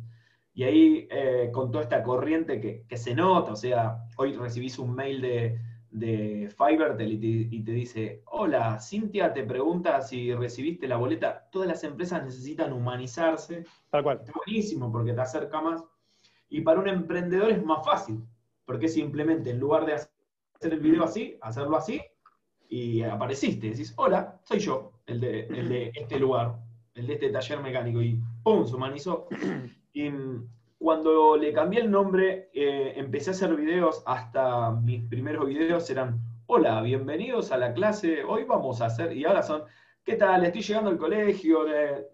Y 0.54 0.64
ahí, 0.64 1.08
eh, 1.10 1.50
con 1.54 1.72
toda 1.72 1.86
esta 1.86 2.04
corriente 2.04 2.60
que, 2.60 2.98
se 2.98 3.16
nota, 3.16 3.54
o 3.54 3.56
sea, 3.56 4.04
hoy 4.18 4.34
recibís 4.34 4.78
un 4.80 4.94
mail 4.94 5.22
de, 5.22 5.62
de 5.92 6.54
Fivertel 6.58 7.24
y 7.24 7.64
te, 7.64 7.72
dice, 7.72 8.22
hola, 8.26 8.82
Cintia 8.82 9.32
te 9.32 9.44
pregunta 9.44 10.02
si 10.02 10.34
recibiste 10.34 10.86
la 10.90 10.98
boleta. 10.98 11.48
Todas 11.54 11.70
las 11.70 11.86
empresas 11.86 12.26
necesitan 12.26 12.74
humanizarse. 12.74 13.64
Tal 13.92 14.04
cual. 14.04 14.18
Está 14.20 14.34
buenísimo 14.46 14.92
porque 14.92 15.14
te 15.14 15.22
acerca 15.22 15.62
más. 15.62 15.82
Y 16.50 16.60
para 16.60 16.82
un 16.82 16.90
emprendedor 16.90 17.50
es 17.50 17.64
más 17.64 17.86
fácil, 17.86 18.26
porque 18.66 18.90
simplemente 18.90 19.52
en 19.52 19.60
lugar 19.62 19.86
de 19.86 19.94
hacer 19.94 20.10
el 20.64 20.82
video 20.82 21.06
así, 21.06 21.38
hacerlo 21.40 21.78
así, 21.78 22.02
y 22.72 23.04
apareciste, 23.04 23.70
decís, 23.70 23.94
hola, 23.98 24.40
soy 24.46 24.60
yo, 24.60 24.94
el 25.06 25.20
de, 25.20 25.42
el 25.42 25.68
de 25.68 25.92
este 25.94 26.18
lugar, 26.18 26.56
el 26.96 27.06
de 27.06 27.14
este 27.16 27.30
taller 27.30 27.60
mecánico, 27.60 28.02
y 28.02 28.18
¡pum! 28.44 28.66
se 28.66 28.76
humanizó. 28.76 29.28
Y 29.94 30.10
cuando 30.78 31.36
le 31.36 31.52
cambié 31.52 31.82
el 31.82 31.92
nombre, 31.92 32.50
eh, 32.54 32.94
empecé 32.96 33.32
a 33.32 33.34
hacer 33.34 33.54
videos, 33.58 34.02
hasta 34.06 34.72
mis 34.72 35.04
primeros 35.04 35.48
videos 35.48 35.90
eran, 35.90 36.22
hola, 36.46 36.82
bienvenidos 36.82 37.52
a 37.52 37.58
la 37.58 37.74
clase, 37.74 38.24
hoy 38.24 38.46
vamos 38.46 38.80
a 38.80 38.86
hacer, 38.86 39.12
y 39.18 39.26
ahora 39.26 39.44
son, 39.44 39.64
¿qué 40.06 40.16
tal? 40.16 40.46
Estoy 40.46 40.62
llegando 40.62 40.92
al 40.92 40.98
colegio, 40.98 41.66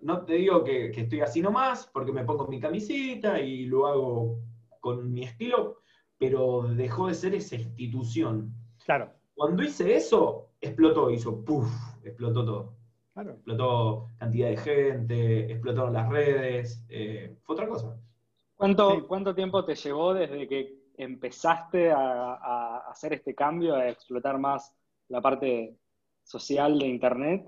no 0.02 0.26
te 0.26 0.34
digo 0.34 0.64
que, 0.64 0.88
estoy 0.88 1.22
así 1.22 1.40
nomás, 1.40 1.86
porque 1.94 2.12
me 2.12 2.26
pongo 2.26 2.48
mi 2.48 2.60
camisita 2.60 3.40
y 3.40 3.68
lo 3.68 3.86
hago 3.86 4.40
con 4.80 5.14
mi 5.14 5.22
estilo, 5.22 5.82
pero 6.18 6.64
dejó 6.64 7.10
de 7.10 7.14
ser 7.14 7.36
esa 7.36 7.58
institución. 7.58 8.52
Claro. 8.84 9.14
Cuando 9.36 9.62
hice 9.62 9.96
eso, 9.96 10.47
explotó, 10.62 11.10
hizo 11.10 11.44
puff, 11.44 11.70
explotó 12.04 12.46
todo. 12.46 12.74
Claro. 13.14 13.32
Explotó 13.32 14.10
cantidad 14.18 14.50
de 14.50 14.58
gente, 14.58 15.52
explotaron 15.52 15.94
las 15.94 16.10
redes, 16.10 16.86
eh, 16.90 17.36
fue 17.44 17.56
otra 17.56 17.68
cosa. 17.68 17.98
¿Cuánto, 18.56 19.08
¿Cuánto 19.08 19.36
tiempo 19.36 19.64
te 19.66 19.76
llevó 19.76 20.14
desde 20.14 20.48
que 20.48 20.78
empezaste 20.98 21.92
a, 21.92 22.78
hacer 22.90 23.14
este 23.14 23.36
cambio, 23.36 23.76
a 23.76 23.90
explotar 23.90 24.40
más 24.40 24.76
la 25.10 25.22
parte 25.22 25.78
social 26.24 26.78
de 26.80 26.88
Internet, 26.88 27.48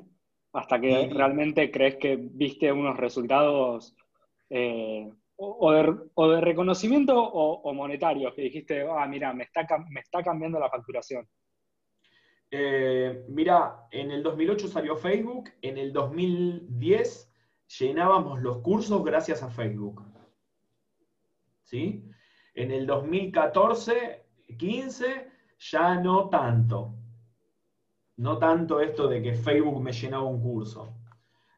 hasta 0.53 0.79
que 0.79 1.09
realmente 1.11 1.69
crees 1.71 1.95
que 1.97 2.15
viste 2.15 2.71
unos 2.71 2.97
resultados 2.97 3.95
eh, 4.49 5.11
o, 5.35 5.71
de, 5.71 6.41
reconocimiento 6.41 7.17
o, 7.17 7.73
monetarios, 7.73 8.33
que 8.33 8.43
dijiste, 8.43 8.85
ah, 8.89 9.07
mira, 9.07 9.33
me 9.33 9.43
está, 9.43 9.65
me 9.89 10.01
está 10.01 10.21
cambiando 10.23 10.59
la 10.59 10.69
facturación? 10.69 11.27
Eh, 12.51 13.25
mira, 13.29 13.87
en 13.91 14.11
el 14.11 14.23
2008 14.23 14.67
salió 14.67 14.95
Facebook, 14.95 15.51
en 15.61 15.77
el 15.77 15.93
2010 15.93 17.31
llenábamos 17.79 18.41
los 18.41 18.59
cursos 18.59 19.03
gracias 19.03 19.43
a 19.43 19.49
Facebook. 19.49 20.03
¿sí? 21.63 22.03
En 22.55 22.71
el 22.71 22.87
2014, 22.87 24.25
15, 24.57 25.27
ya 25.59 25.95
no 25.95 26.29
tanto. 26.29 26.95
No 28.17 28.37
tanto 28.37 28.81
esto 28.81 29.07
de 29.07 29.21
que 29.21 29.33
Facebook 29.33 29.81
me 29.81 29.93
llenaba 29.93 30.23
un 30.23 30.41
curso. 30.41 30.95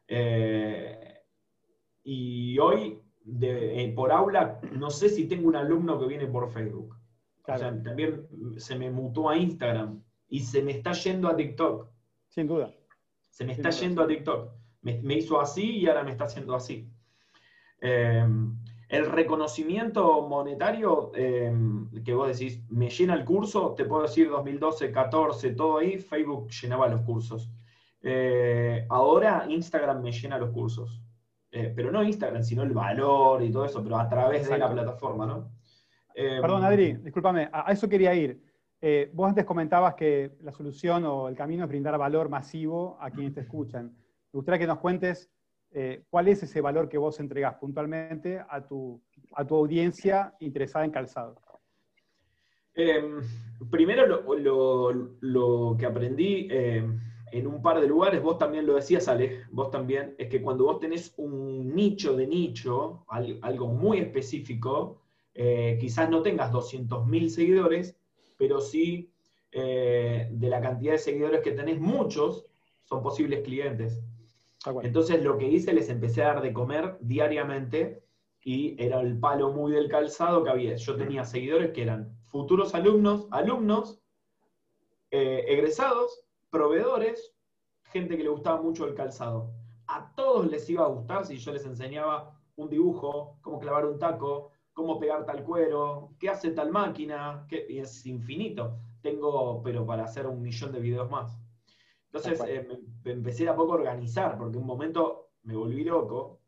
Eh, 0.06 1.22
y 2.04 2.58
hoy, 2.58 3.00
eh, 3.40 3.92
por 3.96 4.12
aula, 4.12 4.60
no 4.72 4.90
sé 4.90 5.08
si 5.08 5.26
tengo 5.26 5.48
un 5.48 5.56
alumno 5.56 5.98
que 5.98 6.06
viene 6.06 6.26
por 6.26 6.50
Facebook. 6.50 6.94
O 7.44 7.56
sea, 7.56 7.82
también 7.82 8.28
se 8.58 8.78
me 8.78 8.90
mutó 8.90 9.28
a 9.28 9.36
Instagram 9.36 10.00
y 10.32 10.40
se 10.40 10.62
me 10.62 10.72
está 10.72 10.92
yendo 10.92 11.28
a 11.28 11.36
TikTok. 11.36 11.88
Sin 12.28 12.46
duda. 12.46 12.72
Se 13.28 13.44
me 13.44 13.52
está 13.52 13.68
yendo 13.68 14.02
a 14.02 14.06
TikTok. 14.06 14.50
Me, 14.80 15.14
hizo 15.14 15.38
así 15.38 15.76
y 15.76 15.86
ahora 15.86 16.02
me 16.04 16.12
está 16.12 16.24
haciendo 16.24 16.54
así. 16.54 16.90
Eh, 17.82 18.26
el 18.88 19.06
reconocimiento 19.10 20.26
monetario 20.26 21.12
em, 21.14 21.90
que 22.02 22.14
vos 22.14 22.28
decís, 22.28 22.62
me 22.70 22.88
llena 22.88 23.12
el 23.12 23.26
curso, 23.26 23.74
te 23.76 23.84
puedo 23.84 24.04
decir 24.04 24.30
2012, 24.30 24.90
14, 24.90 25.50
todo 25.50 25.78
ahí, 25.78 25.98
Facebook 25.98 26.48
llenaba 26.48 26.88
los 26.88 27.02
cursos. 27.02 27.50
Eh, 28.00 28.86
ahora 28.88 29.44
Instagram 29.50 30.00
me 30.02 30.12
llena 30.12 30.38
los 30.38 30.50
cursos. 30.50 31.02
Eh, 31.50 31.70
pero 31.76 31.92
no 31.92 32.02
Instagram, 32.02 32.42
sino 32.42 32.62
el 32.62 32.72
valor 32.72 33.42
y 33.42 33.52
todo 33.52 33.66
eso, 33.66 33.82
pero 33.82 33.98
a 33.98 34.08
través 34.08 34.48
de 34.48 34.56
la 34.56 34.72
plataforma, 34.72 35.26
¿no? 35.26 35.52
Em, 36.14 36.40
Perdón, 36.40 36.64
Adri, 36.64 36.94
discúlpame, 36.94 37.50
a, 37.52 37.70
eso 37.70 37.86
quería 37.86 38.14
ir. 38.14 38.51
Eh, 38.82 39.10
vos 39.14 39.28
antes 39.28 39.44
comentabas 39.44 39.94
que 39.94 40.32
la 40.42 40.52
solución 40.52 41.04
o 41.06 41.28
el 41.28 41.34
camino 41.34 41.64
es 41.64 41.68
brindar 41.68 41.96
valor 41.96 42.28
masivo 42.28 42.98
a 43.00 43.10
quienes 43.10 43.32
te 43.32 43.40
escuchan. 43.40 43.86
Me 43.86 44.38
gustaría 44.38 44.58
que 44.58 44.66
nos 44.66 44.78
cuentes 44.78 45.30
eh, 45.74 46.04
¿cuál 46.10 46.28
es 46.28 46.42
ese 46.42 46.60
valor 46.60 46.88
que 46.88 46.98
vos 46.98 47.18
entregás 47.18 47.54
puntualmente 47.54 48.42
a 48.46 48.66
tu, 48.66 49.00
a 49.32 49.46
tu 49.46 49.56
audiencia 49.56 50.34
interesada 50.40 50.84
en 50.84 50.90
calzado? 50.90 51.40
Em, 52.74 53.20
primero 53.70 54.06
lo, 55.20 55.76
que 55.78 55.86
aprendí 55.86 56.48
em, 56.50 57.00
en 57.30 57.46
un 57.46 57.62
par 57.62 57.80
de 57.80 57.86
lugares, 57.86 58.22
vos 58.22 58.36
también 58.36 58.66
lo 58.66 58.74
decías, 58.74 59.08
Ale, 59.08 59.44
vos 59.50 59.70
también, 59.70 60.14
es 60.18 60.28
que 60.28 60.42
cuando 60.42 60.64
vos 60.64 60.78
tenés 60.78 61.14
un 61.16 61.74
nicho 61.74 62.14
de 62.16 62.26
nicho, 62.26 63.06
algo 63.08 63.68
muy 63.68 63.98
específico, 63.98 65.00
eh, 65.34 65.78
quizás 65.80 66.10
no 66.10 66.20
tengas 66.20 66.52
200.000 66.52 67.28
seguidores, 67.28 67.96
pero 68.42 68.60
sí 68.60 69.08
eh, 69.52 70.26
de 70.32 70.48
la 70.48 70.60
cantidad 70.60 70.94
de 70.94 70.98
seguidores 70.98 71.42
que 71.42 71.52
tenés, 71.52 71.78
muchos 71.78 72.44
son 72.82 73.00
posibles 73.00 73.42
clientes. 73.42 74.00
Entonces 74.82 75.22
lo 75.22 75.38
que 75.38 75.46
hice, 75.46 75.72
les 75.72 75.88
empecé 75.88 76.24
a 76.24 76.34
dar 76.34 76.42
de 76.42 76.52
comer 76.52 76.98
diariamente 77.00 78.02
y 78.42 78.74
era 78.82 79.00
el 79.00 79.16
palo 79.16 79.52
muy 79.52 79.70
del 79.70 79.88
calzado 79.88 80.42
que 80.42 80.50
había. 80.50 80.74
Yo 80.74 80.96
tenía 80.96 81.24
seguidores 81.24 81.70
que 81.70 81.82
eran 81.82 82.16
futuros 82.24 82.74
alumnos, 82.74 83.28
alumnos, 83.30 84.00
eh, 85.12 85.44
egresados, 85.46 86.24
proveedores, 86.50 87.32
gente 87.84 88.16
que 88.16 88.24
le 88.24 88.28
gustaba 88.28 88.60
mucho 88.60 88.88
el 88.88 88.94
calzado. 88.94 89.52
A 89.86 90.12
todos 90.16 90.50
les 90.50 90.68
iba 90.68 90.84
a 90.84 90.88
gustar 90.88 91.26
si 91.26 91.36
yo 91.36 91.52
les 91.52 91.64
enseñaba 91.64 92.36
un 92.56 92.68
dibujo, 92.68 93.38
cómo 93.40 93.60
clavar 93.60 93.86
un 93.86 94.00
taco, 94.00 94.50
cómo 94.72 94.98
pegar 94.98 95.24
tal 95.26 95.42
cuero, 95.44 96.14
qué 96.18 96.28
hace 96.28 96.50
tal 96.50 96.70
máquina, 96.70 97.46
y 97.68 97.78
es 97.78 98.06
infinito. 98.06 98.78
Tengo, 99.02 99.62
pero 99.62 99.84
para 99.84 100.04
hacer 100.04 100.26
un 100.26 100.42
millón 100.42 100.72
de 100.72 100.80
videos 100.80 101.10
más. 101.10 101.38
Entonces 102.06 102.42
eh, 102.46 102.68
me, 103.04 103.12
empecé 103.12 103.48
a 103.48 103.56
poco 103.56 103.72
a 103.72 103.76
organizar, 103.76 104.36
porque 104.36 104.58
un 104.58 104.66
momento 104.66 105.30
me 105.42 105.56
volví 105.56 105.84
loco. 105.84 106.40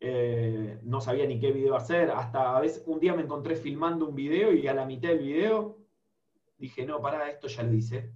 Eh, 0.00 0.78
no 0.82 1.00
sabía 1.00 1.26
ni 1.26 1.38
qué 1.38 1.52
video 1.52 1.76
hacer. 1.76 2.10
Hasta 2.10 2.56
a 2.56 2.60
veces 2.60 2.82
un 2.86 2.98
día 2.98 3.14
me 3.14 3.22
encontré 3.22 3.54
filmando 3.54 4.08
un 4.08 4.14
video 4.14 4.52
y 4.52 4.66
a 4.66 4.74
la 4.74 4.86
mitad 4.86 5.10
del 5.10 5.18
video 5.18 5.78
dije, 6.58 6.84
no, 6.86 7.00
pará, 7.00 7.30
esto 7.30 7.48
ya 7.48 7.62
lo 7.62 7.72
hice. 7.72 8.12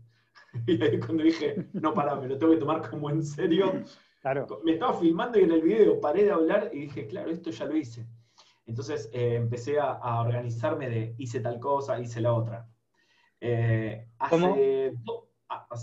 y 0.66 0.82
ahí 0.82 0.98
cuando 0.98 1.24
dije, 1.24 1.68
no, 1.72 1.94
pará, 1.94 2.16
me 2.16 2.28
lo 2.28 2.38
tengo 2.38 2.52
que 2.52 2.58
tomar 2.58 2.88
como 2.88 3.10
en 3.10 3.24
serio. 3.24 3.82
Claro. 4.20 4.60
Me 4.64 4.72
estaba 4.72 4.94
filmando 4.94 5.38
y 5.38 5.42
en 5.42 5.52
el 5.52 5.62
video 5.62 6.00
paré 6.00 6.24
de 6.24 6.32
hablar 6.32 6.70
y 6.72 6.80
dije, 6.80 7.06
claro, 7.06 7.30
esto 7.30 7.50
ya 7.50 7.66
lo 7.66 7.76
hice. 7.76 8.06
Entonces 8.66 9.10
eh, 9.12 9.36
empecé 9.36 9.78
a, 9.78 10.20
organizarme 10.20 10.88
de 10.88 11.14
hice 11.18 11.40
tal 11.40 11.60
cosa, 11.60 12.00
hice 12.00 12.20
la 12.20 12.32
otra. 12.32 12.68
hace, 14.18 14.94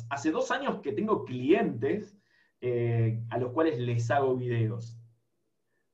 hace 0.10 0.32
dos 0.32 0.52
años 0.52 0.80
que 0.82 0.92
tengo 0.92 1.26
clientes 1.26 2.18
eh, 2.62 3.24
a 3.30 3.40
los 3.40 3.52
cuales 3.52 3.80
les 3.80 4.10
hago 4.12 4.36
videos. 4.36 4.98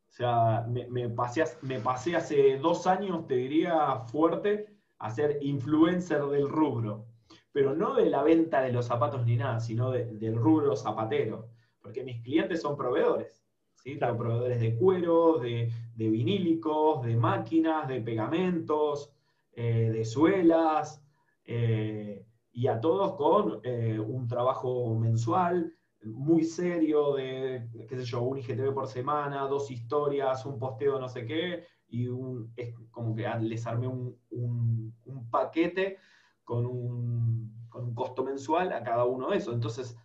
O 0.10 0.12
sea, 0.12 0.66
me, 0.68 1.10
pasé, 1.10 1.44
me 1.62 1.80
pasé 1.80 2.16
hace 2.16 2.58
dos 2.58 2.88
años, 2.88 3.28
te 3.28 3.36
diría, 3.36 4.00
fuerte, 4.00 4.76
a 4.98 5.10
ser 5.12 5.38
influencer 5.42 6.26
del 6.26 6.50
rubro. 6.50 7.06
Pero 7.52 7.74
no 7.74 7.94
de 7.94 8.10
la 8.10 8.24
venta 8.24 8.62
de 8.62 8.72
los 8.72 8.88
zapatos 8.88 9.26
ni 9.26 9.38
nada, 9.38 9.60
sino 9.60 9.92
del 9.92 10.36
rubro 10.36 10.76
zapatero. 10.76 11.50
Porque 11.80 12.04
mis 12.04 12.22
clientes 12.22 12.62
son 12.62 12.76
proveedores. 12.76 13.47
¿Sí? 13.84 13.96
proveedores 13.96 14.60
de 14.60 14.76
cuero, 14.76 15.40
de, 15.40 15.72
vinílicos, 15.96 17.04
de 17.06 17.16
máquinas, 17.16 17.88
de 17.88 18.02
pegamentos, 18.02 19.12
eh, 19.54 19.90
de 19.92 20.06
suelas. 20.06 21.04
Eh, 21.46 22.26
y 22.52 22.68
a 22.68 22.80
todos 22.82 23.16
con 23.16 23.60
eh, 23.64 24.00
un 24.00 24.28
trabajo 24.28 24.96
mensual 24.96 25.78
muy 26.04 26.44
serio 26.44 27.16
de, 27.16 27.70
qué 27.88 27.98
sé 27.98 28.04
yo, 28.04 28.22
un 28.22 28.38
IGTV 28.38 28.74
por 28.74 28.88
semana, 28.88 29.48
dos 29.48 29.70
historias, 29.72 30.46
un 30.46 30.60
posteo 30.60 31.00
no 31.00 31.10
sé 31.10 31.26
qué, 31.26 31.66
y 31.88 32.08
un, 32.08 32.52
es 32.56 32.74
como 32.92 33.16
que 33.16 33.28
les 33.42 33.66
armé 33.68 33.88
un, 33.88 34.18
un, 34.32 35.30
paquete 35.30 35.98
con 36.44 36.66
un, 36.66 37.68
con 37.70 37.84
un, 37.84 37.94
costo 37.94 38.24
mensual 38.24 38.72
a 38.74 38.84
cada 38.84 39.06
uno 39.06 39.30
de 39.30 39.38
esos. 39.38 39.54
Entonces, 39.54 39.98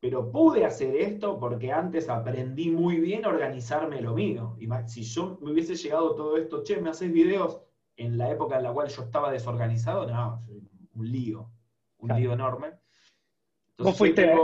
pero 0.00 0.30
pude 0.30 0.64
hacer 0.64 0.94
esto 0.94 1.38
porque 1.38 1.72
antes 1.72 2.08
aprendí 2.08 2.70
muy 2.70 3.00
bien 3.00 3.24
a 3.24 3.28
organizarme 3.28 4.00
lo 4.00 4.14
mío. 4.14 4.56
Y 4.60 4.68
si 4.86 5.02
yo 5.02 5.38
me 5.40 5.52
hubiese 5.52 5.74
llegado 5.74 6.14
todo 6.14 6.36
esto, 6.36 6.62
che, 6.62 6.80
me 6.80 6.90
haces 6.90 7.12
videos 7.12 7.62
en 7.96 8.18
la 8.18 8.30
época 8.30 8.56
en 8.56 8.64
la 8.64 8.72
cual 8.72 8.88
yo 8.88 9.02
estaba 9.02 9.32
desorganizado, 9.32 10.06
no, 10.06 10.40
un 10.94 11.10
lío, 11.10 11.50
un 11.98 12.14
lío 12.16 12.32
enorme. 12.32 12.72
vos 13.78 13.96
fuiste, 13.96 14.34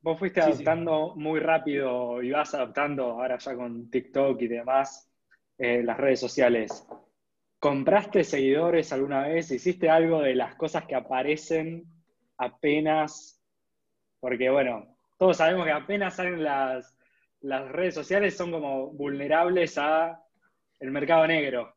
vos 0.00 0.18
fuiste 0.18 0.40
adaptando 0.40 1.14
muy 1.16 1.40
rápido 1.40 2.22
y 2.22 2.30
vas 2.30 2.54
adaptando 2.54 3.04
ahora 3.04 3.38
ya 3.38 3.54
con 3.54 3.90
TikTok 3.90 4.40
y 4.40 4.48
demás 4.48 5.10
eh, 5.58 5.82
las 5.82 5.98
redes 5.98 6.20
sociales. 6.20 6.86
¿Compraste 7.58 8.24
seguidores 8.24 8.92
alguna 8.92 9.28
vez? 9.28 9.50
¿Hiciste 9.50 9.88
algo 9.88 10.20
de 10.20 10.34
las 10.34 10.54
cosas 10.56 10.84
que 10.86 10.94
aparecen 10.94 11.84
apenas? 12.36 13.33
Porque 14.24 14.48
bueno, 14.48 14.86
todos 15.18 15.36
sabemos 15.36 15.66
que 15.66 15.72
apenas 15.72 16.16
salen 16.16 16.42
las, 16.42 16.96
las 17.42 17.70
redes 17.70 17.94
sociales 17.94 18.34
son 18.34 18.52
como 18.52 18.86
vulnerables 18.86 19.76
a 19.76 20.18
el 20.80 20.90
mercado 20.90 21.26
negro. 21.26 21.74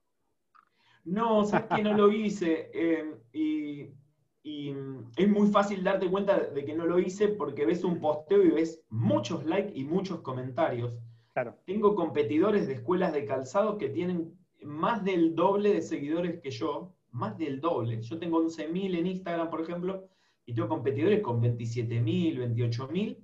No, 1.03 1.43
sabes 1.43 1.67
que 1.75 1.83
no 1.83 1.91
lo 1.93 2.09
hice. 2.09 2.71
Eh, 2.73 3.15
y, 3.33 4.73
es 5.17 5.27
muy 5.27 5.49
fácil 5.49 5.83
darte 5.83 6.09
cuenta 6.09 6.39
de 6.39 6.63
que 6.63 6.73
no 6.73 6.85
lo 6.85 6.99
hice 6.99 7.27
porque 7.27 7.65
ves 7.65 7.83
un 7.83 7.99
posteo 7.99 8.41
y 8.41 8.51
ves 8.51 8.81
muchos 8.87 9.45
likes 9.45 9.77
y 9.77 9.83
muchos 9.83 10.21
comentarios. 10.21 10.93
Claro. 11.33 11.57
Tengo 11.65 11.95
competidores 11.95 12.65
de 12.67 12.75
escuelas 12.75 13.11
de 13.11 13.25
calzado 13.25 13.77
que 13.77 13.89
tienen 13.89 14.39
más 14.61 15.03
del 15.03 15.35
doble 15.35 15.73
de 15.73 15.81
seguidores 15.81 16.39
que 16.39 16.51
yo, 16.51 16.95
más 17.11 17.37
del 17.37 17.59
doble. 17.59 18.01
Yo 18.01 18.17
tengo 18.17 18.41
11.000 18.41 18.99
en 18.99 19.07
Instagram, 19.07 19.49
por 19.49 19.59
ejemplo, 19.59 20.07
y 20.47 20.53
tengo 20.53 20.69
competidores 20.69 21.21
con 21.21 21.41
27.000, 21.41 22.55
28.000 22.55 23.17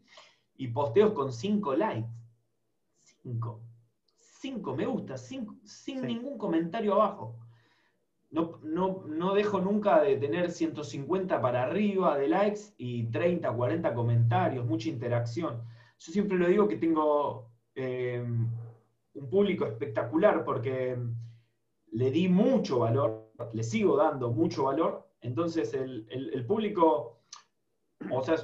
y 0.58 0.68
posteos 0.68 1.14
con 1.14 1.32
5 1.32 1.76
likes. 1.76 2.10
5. 3.24 3.62
5 4.18 4.76
me 4.76 4.86
gusta, 4.86 5.18
sin 5.18 5.48
ningún 6.06 6.38
comentario 6.38 6.94
abajo. 6.96 7.40
No, 8.30 8.60
no, 8.64 9.34
dejo 9.36 9.62
nunca 9.62 10.02
de 10.02 10.18
tener 10.18 10.52
150 10.52 11.40
para 11.40 11.64
arriba 11.64 12.18
de 12.18 12.28
likes 12.28 12.74
y 12.78 13.06
30, 13.06 13.54
40 13.54 13.94
comentarios, 13.94 14.66
mucha 14.66 14.90
interacción. 14.90 15.62
Yo 16.00 16.12
siempre 16.12 16.38
lo 16.38 16.48
digo 16.48 16.68
que 16.68 16.78
tengo 16.78 17.52
eh, 17.76 18.26
un 19.14 19.30
público 19.30 19.66
espectacular 19.66 20.44
porque 20.44 20.98
le 21.92 22.12
di 22.12 22.28
mucho 22.28 22.80
valor, 22.80 23.32
le 23.54 23.64
sigo 23.64 23.96
dando 23.96 24.32
mucho 24.32 24.64
valor, 24.64 25.08
entonces 25.24 25.74
el, 25.74 26.46
público, 26.46 27.24
o 28.12 28.24
sea, 28.24 28.36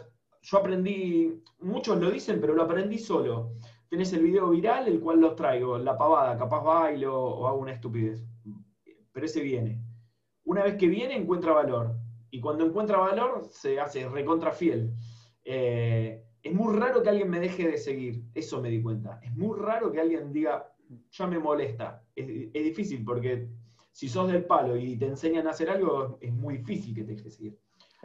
yo 0.41 0.57
aprendí, 0.57 1.43
muchos 1.59 1.99
lo 1.99 2.09
dicen, 2.09 2.39
pero 2.41 2.55
lo 2.55 2.63
aprendí 2.63 2.97
solo. 2.97 3.53
Tenés 3.89 4.13
el 4.13 4.23
video 4.23 4.49
viral, 4.49 4.87
el 4.87 4.99
cual 4.99 5.19
los 5.19 5.35
traigo, 5.35 5.77
la 5.77 5.97
pavada, 5.97 6.37
capaz 6.37 6.63
bailo 6.63 7.15
o 7.21 7.47
hago 7.47 7.59
una 7.59 7.73
estupidez. 7.73 8.25
Pero 9.11 9.25
ese 9.25 9.41
viene. 9.41 9.83
Una 10.45 10.63
vez 10.63 10.75
que 10.75 10.87
viene, 10.87 11.15
encuentra 11.15 11.53
valor. 11.53 11.95
Y 12.31 12.39
cuando 12.39 12.65
encuentra 12.65 12.97
valor, 12.97 13.47
se 13.51 13.79
hace 13.79 14.07
recontra 14.07 14.51
fiel. 14.51 14.93
Eh, 15.43 16.23
es 16.41 16.53
muy 16.53 16.75
raro 16.77 17.03
que 17.03 17.09
alguien 17.09 17.29
me 17.29 17.39
deje 17.39 17.67
de 17.67 17.77
seguir, 17.77 18.23
eso 18.33 18.61
me 18.61 18.69
di 18.69 18.81
cuenta. 18.81 19.19
Es 19.21 19.35
muy 19.35 19.57
raro 19.59 19.91
que 19.91 19.99
alguien 19.99 20.31
diga, 20.31 20.71
ya 21.11 21.27
me 21.27 21.39
molesta. 21.39 22.03
Es, 22.15 22.53
difícil 22.53 23.03
porque 23.03 23.49
si 23.99 24.07
sos 24.07 24.31
del 24.31 24.45
palo 24.45 24.77
y 24.77 24.95
te 24.95 25.07
enseñan 25.07 25.45
a 25.45 25.49
hacer 25.49 25.69
algo, 25.69 26.19
es 26.21 26.31
muy 26.31 26.59
difícil 26.59 26.95
que 26.95 27.03
te 27.03 27.15
deje 27.15 27.29
seguir. 27.29 27.59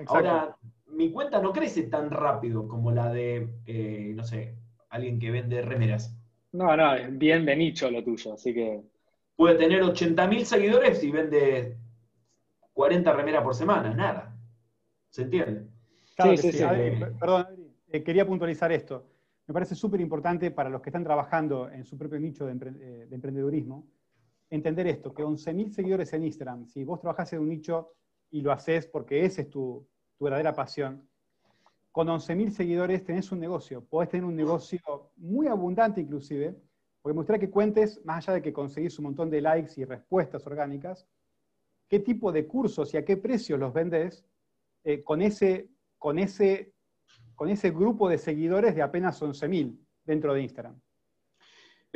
Ahora, 0.06 0.56
mi 0.88 1.12
cuenta 1.12 1.40
no 1.40 1.52
crece 1.52 1.84
tan 1.84 2.10
rápido 2.10 2.66
como 2.66 2.90
la 2.90 3.12
de, 3.12 3.48
eh, 3.64 4.12
no 4.12 4.24
sé, 4.24 4.56
alguien 4.88 5.20
que 5.20 5.30
vende 5.30 5.62
remeras. 5.62 6.12
No, 6.50 6.76
no, 6.76 6.96
es 6.96 7.16
bien 7.16 7.46
de 7.46 7.54
nicho 7.54 7.88
lo 7.92 8.02
tuyo, 8.02 8.32
así 8.32 8.52
que... 8.52 8.82
Puede 9.36 9.54
tener 9.54 9.82
80.000 9.82 10.42
seguidores 10.42 11.04
y 11.04 11.12
vende 11.12 11.76
40 12.72 13.12
remeras 13.12 13.44
por 13.44 13.54
semana, 13.54 13.94
nada. 13.94 14.36
¿Se 15.10 15.22
entiende? 15.22 15.68
sí, 16.18 16.36
sí, 16.38 16.52
sí. 16.54 16.64
perdón, 17.20 17.46
eh, 17.92 18.02
quería 18.02 18.26
puntualizar 18.26 18.72
esto. 18.72 19.06
Me 19.46 19.54
parece 19.54 19.76
súper 19.76 20.00
importante 20.00 20.50
para 20.50 20.70
los 20.70 20.82
que 20.82 20.90
están 20.90 21.04
trabajando 21.04 21.70
en 21.70 21.84
su 21.84 21.96
propio 21.96 22.18
nicho 22.18 22.46
de, 22.46 22.52
eh, 22.80 23.08
emprendedurismo, 23.12 23.86
entender 24.54 24.86
esto, 24.86 25.12
que 25.12 25.24
11.000 25.24 25.70
seguidores 25.70 26.12
en 26.12 26.24
Instagram, 26.24 26.66
si 26.66 26.84
vos 26.84 27.00
trabajás 27.00 27.32
en 27.32 27.40
un 27.40 27.48
nicho 27.48 27.92
y 28.30 28.40
lo 28.40 28.52
haces 28.52 28.86
porque 28.86 29.24
esa 29.24 29.42
es 29.42 29.50
tu, 29.50 29.86
verdadera 30.18 30.54
pasión, 30.54 31.08
con 31.92 32.08
11.000 32.08 32.50
seguidores 32.50 33.04
tenés 33.04 33.30
un 33.32 33.40
negocio, 33.40 33.84
podés 33.84 34.08
tener 34.08 34.24
un 34.24 34.36
negocio 34.36 34.80
muy 35.16 35.46
abundante 35.46 36.00
inclusive, 36.00 36.56
porque 37.02 37.14
me 37.14 37.20
gustaría 37.20 37.40
que 37.40 37.50
cuentes, 37.50 38.04
más 38.04 38.26
allá 38.26 38.34
de 38.34 38.42
que 38.42 38.52
conseguís 38.52 38.98
un 38.98 39.04
montón 39.06 39.28
de 39.28 39.40
likes 39.40 39.72
y 39.76 39.84
respuestas 39.84 40.46
orgánicas, 40.46 41.06
qué 41.88 42.00
tipo 42.00 42.32
de 42.32 42.46
cursos 42.46 42.94
y 42.94 42.96
a 42.96 43.04
qué 43.04 43.16
precio 43.16 43.56
los 43.58 43.74
vendés 43.74 44.24
eh, 44.84 45.02
con, 45.02 45.20
ese, 45.20 45.68
con 45.98 46.18
ese 46.18 46.74
con 47.34 47.48
ese 47.48 47.70
grupo 47.70 48.08
de 48.08 48.18
seguidores 48.18 48.74
de 48.74 48.82
apenas 48.82 49.20
11.000 49.20 49.78
dentro 50.04 50.34
de 50.34 50.42
Instagram? 50.42 50.80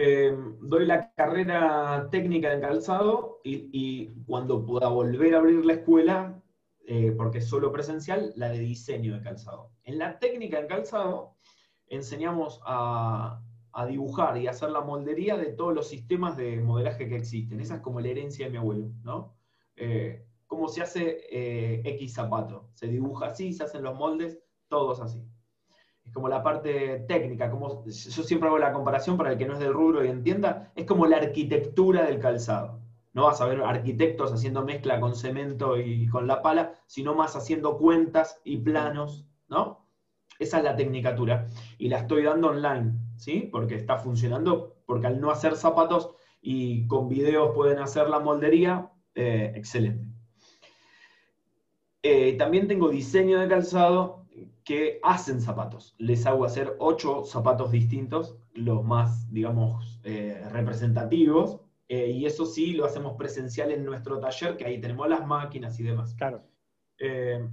Eh, 0.00 0.32
doy 0.60 0.86
la 0.86 1.12
carrera 1.14 2.08
técnica 2.12 2.50
de 2.50 2.60
calzado 2.60 3.40
y, 3.42 4.06
cuando 4.26 4.64
pueda 4.64 4.86
volver 4.86 5.34
a 5.34 5.38
abrir 5.38 5.64
la 5.64 5.72
escuela, 5.72 6.40
eh, 6.86 7.12
porque 7.16 7.38
es 7.38 7.48
solo 7.48 7.72
presencial, 7.72 8.32
la 8.36 8.48
de 8.48 8.60
diseño 8.60 9.14
de 9.14 9.22
calzado. 9.22 9.72
En 9.82 9.98
la 9.98 10.20
técnica 10.20 10.60
de 10.60 10.68
calzado 10.68 11.34
enseñamos 11.88 12.60
a, 12.64 13.42
dibujar 13.88 14.36
y 14.38 14.48
hacer 14.48 14.70
la 14.70 14.80
moldería 14.80 15.36
de 15.36 15.52
todos 15.52 15.72
los 15.72 15.88
sistemas 15.88 16.36
de 16.36 16.60
modelaje 16.60 17.08
que 17.08 17.16
existen. 17.16 17.60
Esa 17.60 17.76
es 17.76 17.80
como 17.80 18.00
la 18.00 18.08
herencia 18.08 18.46
de 18.46 18.52
mi 18.52 18.58
abuelo, 18.58 18.90
¿no? 19.04 19.36
Eh, 19.76 20.26
cómo 20.48 20.68
se 20.68 20.82
hace 20.82 21.80
X 21.88 22.14
zapato. 22.14 22.70
Se 22.74 22.88
dibuja 22.88 23.26
así, 23.26 23.52
se 23.52 23.62
hacen 23.64 23.84
los 23.84 23.96
moldes, 23.96 24.40
todos 24.68 25.00
así. 25.00 25.24
Es 26.08 26.14
como 26.14 26.30
la 26.30 26.42
parte 26.42 27.04
técnica, 27.06 27.50
como 27.50 27.84
yo 27.84 27.92
siempre 28.22 28.48
hago 28.48 28.58
la 28.58 28.72
comparación 28.72 29.18
para 29.18 29.32
el 29.32 29.38
que 29.38 29.44
no 29.44 29.52
es 29.52 29.58
del 29.58 29.74
rubro 29.74 30.02
y 30.02 30.08
entienda, 30.08 30.72
es 30.74 30.86
como 30.86 31.04
la 31.04 31.18
arquitectura 31.18 32.06
del 32.06 32.18
calzado. 32.18 32.80
No 33.12 33.24
vas 33.24 33.42
a 33.42 33.44
ver 33.44 33.60
arquitectos 33.60 34.32
haciendo 34.32 34.64
mezcla 34.64 35.00
con 35.00 35.14
cemento 35.14 35.78
y 35.78 36.08
con 36.08 36.26
la 36.26 36.40
pala, 36.40 36.72
sino 36.86 37.14
más 37.14 37.36
haciendo 37.36 37.76
cuentas 37.76 38.40
y 38.42 38.56
planos, 38.56 39.26
¿no? 39.48 39.86
Esa 40.38 40.58
es 40.58 40.64
la 40.64 40.76
tecnicatura. 40.76 41.46
Y 41.76 41.88
la 41.88 41.98
estoy 41.98 42.22
dando 42.22 42.48
online, 42.48 42.94
¿sí? 43.16 43.50
Porque 43.52 43.74
está 43.74 43.98
funcionando, 43.98 44.76
porque 44.86 45.08
al 45.08 45.20
no 45.20 45.30
hacer 45.30 45.56
zapatos 45.56 46.10
y 46.40 46.86
con 46.86 47.10
videos 47.10 47.54
pueden 47.54 47.80
hacer 47.80 48.08
la 48.08 48.18
moldería, 48.18 48.90
eh, 49.14 49.52
excelente. 49.54 50.08
Eh, 52.02 52.32
también 52.38 52.66
tengo 52.66 52.88
diseño 52.88 53.40
de 53.40 53.48
calzado 53.48 54.24
que 54.68 55.00
hacen 55.02 55.40
zapatos. 55.40 55.94
Les 55.96 56.26
hago 56.26 56.44
hacer 56.44 56.76
ocho 56.78 57.24
zapatos 57.24 57.70
distintos, 57.70 58.36
los 58.52 58.84
más, 58.84 59.32
digamos, 59.32 59.98
eh, 60.04 60.46
representativos, 60.52 61.62
eh, 61.88 62.10
y 62.10 62.26
eso 62.26 62.44
sí 62.44 62.74
lo 62.74 62.84
hacemos 62.84 63.14
presencial 63.16 63.72
en 63.72 63.82
nuestro 63.82 64.20
taller, 64.20 64.58
que 64.58 64.66
ahí 64.66 64.78
tenemos 64.78 65.08
las 65.08 65.26
máquinas 65.26 65.80
y 65.80 65.84
demás. 65.84 66.12
Claro. 66.12 66.42
Eh, 66.98 67.48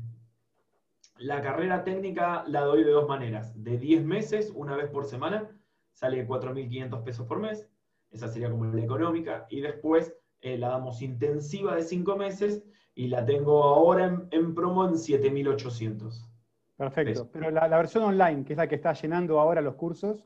la 1.20 1.42
carrera 1.42 1.86
técnica 1.86 2.44
la 2.48 2.66
doy 2.66 2.84
de 2.84 2.92
dos 2.92 3.08
maneras. 3.08 3.54
De 3.64 3.78
10 3.78 4.04
meses, 4.04 4.52
una 4.54 4.76
vez 4.76 4.90
por 4.90 5.06
semana, 5.06 5.58
sale 5.94 6.28
4.500 6.28 7.02
pesos 7.02 7.26
por 7.28 7.40
mes. 7.40 7.66
Esa 8.12 8.28
sería 8.28 8.52
como 8.52 8.66
la 8.66 8.84
económica. 8.84 9.48
Y 9.50 9.62
después 9.62 10.14
la 10.42 10.68
damos 10.68 11.02
intensiva 11.02 11.78
de 11.78 11.84
5 11.84 12.18
meses 12.18 12.66
y 12.94 13.08
la 13.08 13.24
tengo 13.24 13.64
ahora 13.64 14.08
en, 14.08 14.28
en 14.32 14.54
promo 14.54 14.84
en 14.84 14.96
7.800. 14.96 16.35
Perfecto. 16.78 17.30
Pero 17.32 17.52
la, 17.52 17.68
versión 17.68 18.04
online, 18.04 18.44
que 18.44 18.54
es 18.54 18.58
la 18.58 18.68
que 18.68 18.76
está 18.76 18.94
llenando 18.94 19.40
ahora 19.40 19.62
los 19.62 19.76
cursos. 19.76 20.26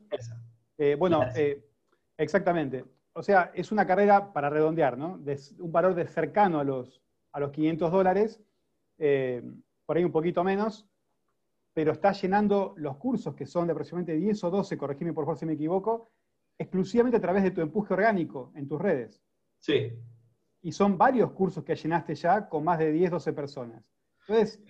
Eh, 0.77 0.95
bueno, 0.95 1.23
eh, 1.35 1.63
exactamente. 2.17 2.85
O 3.13 3.21
sea, 3.21 3.51
es 3.53 3.71
una 3.71 3.85
carrera 3.85 4.31
para 4.33 4.49
redondear, 4.49 4.97
¿no? 4.97 5.17
De 5.17 5.37
un 5.59 5.71
valor 5.71 5.93
de 5.93 6.07
cercano 6.07 6.59
a 6.59 6.63
los, 6.63 7.01
a 7.33 7.39
los 7.39 7.51
500 7.51 7.91
dólares, 7.91 8.41
eh, 8.97 9.43
por 9.85 9.97
ahí 9.97 10.03
un 10.03 10.11
poquito 10.11 10.43
menos, 10.43 10.89
pero 11.73 11.91
está 11.91 12.11
llenando 12.13 12.73
los 12.77 12.97
cursos, 12.97 13.35
que 13.35 13.45
son 13.45 13.67
de 13.67 13.71
aproximadamente 13.71 14.15
10 14.15 14.43
o 14.45 14.49
12, 14.49 14.77
corregime 14.77 15.13
por 15.13 15.25
favor 15.25 15.37
si 15.37 15.45
me 15.45 15.53
equivoco, 15.53 16.09
exclusivamente 16.57 17.17
a 17.17 17.21
través 17.21 17.43
de 17.43 17.51
tu 17.51 17.61
empuje 17.61 17.93
orgánico 17.93 18.51
en 18.55 18.67
tus 18.67 18.81
redes. 18.81 19.21
Sí. 19.59 19.93
Y 20.61 20.71
son 20.71 20.97
varios 20.97 21.31
cursos 21.31 21.63
que 21.63 21.75
llenaste 21.75 22.15
ya 22.15 22.49
con 22.49 22.63
más 22.63 22.79
de 22.79 22.91
10, 22.91 23.11
12 23.11 23.33
personas. 23.33 23.83
Entonces, 24.27 24.61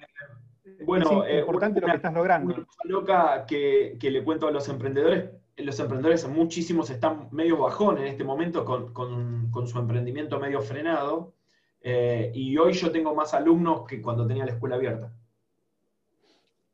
bueno, 0.86 1.26
es 1.26 1.40
importante 1.40 1.82
lo 1.82 1.88
que 1.88 1.96
estás 1.96 2.14
logrando. 2.14 2.54
Una 2.54 2.66
cosa 2.66 2.82
loca 2.86 3.46
que, 3.46 3.98
le 4.02 4.24
cuento 4.24 4.48
a 4.48 4.52
los 4.52 4.68
emprendedores, 4.70 5.30
los 5.58 5.80
emprendedores 5.80 6.28
muchísimos 6.28 6.90
están 6.90 7.28
medio 7.32 7.58
bajón 7.58 7.98
en 7.98 8.08
este 8.08 8.24
momento 8.24 8.66
con, 8.66 9.68
su 9.68 9.80
emprendimiento 9.80 10.40
medio 10.40 10.62
frenado, 10.62 11.34
eh, 11.82 12.32
y 12.34 12.58
hoy 12.58 12.74
yo 12.74 12.92
tengo 12.92 13.16
más 13.16 13.34
alumnos 13.34 13.86
que 13.88 14.02
cuando 14.02 14.28
tenía 14.28 14.46
la 14.46 14.52
escuela 14.52 14.76
abierta. 14.76 15.14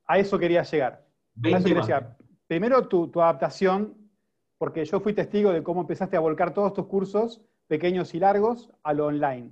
A 0.08 0.20
eso 0.20 0.38
quería 0.38 0.63
llegar. 0.63 1.06
primero 2.48 2.88
tu, 2.88 3.12
adaptación, 3.22 3.96
porque 4.58 4.86
yo 4.86 5.00
fui 5.00 5.13
testigo 5.13 5.52
de 5.52 5.63
cómo 5.63 5.82
empezaste 5.82 6.18
a 6.18 6.20
volcar 6.20 6.54
todos 6.54 6.74
tus 6.74 6.88
cursos, 6.88 7.41
pequeños 7.68 8.13
y 8.13 8.20
largos, 8.20 8.72
a 8.84 8.94
lo 8.94 9.08
online. 9.08 9.52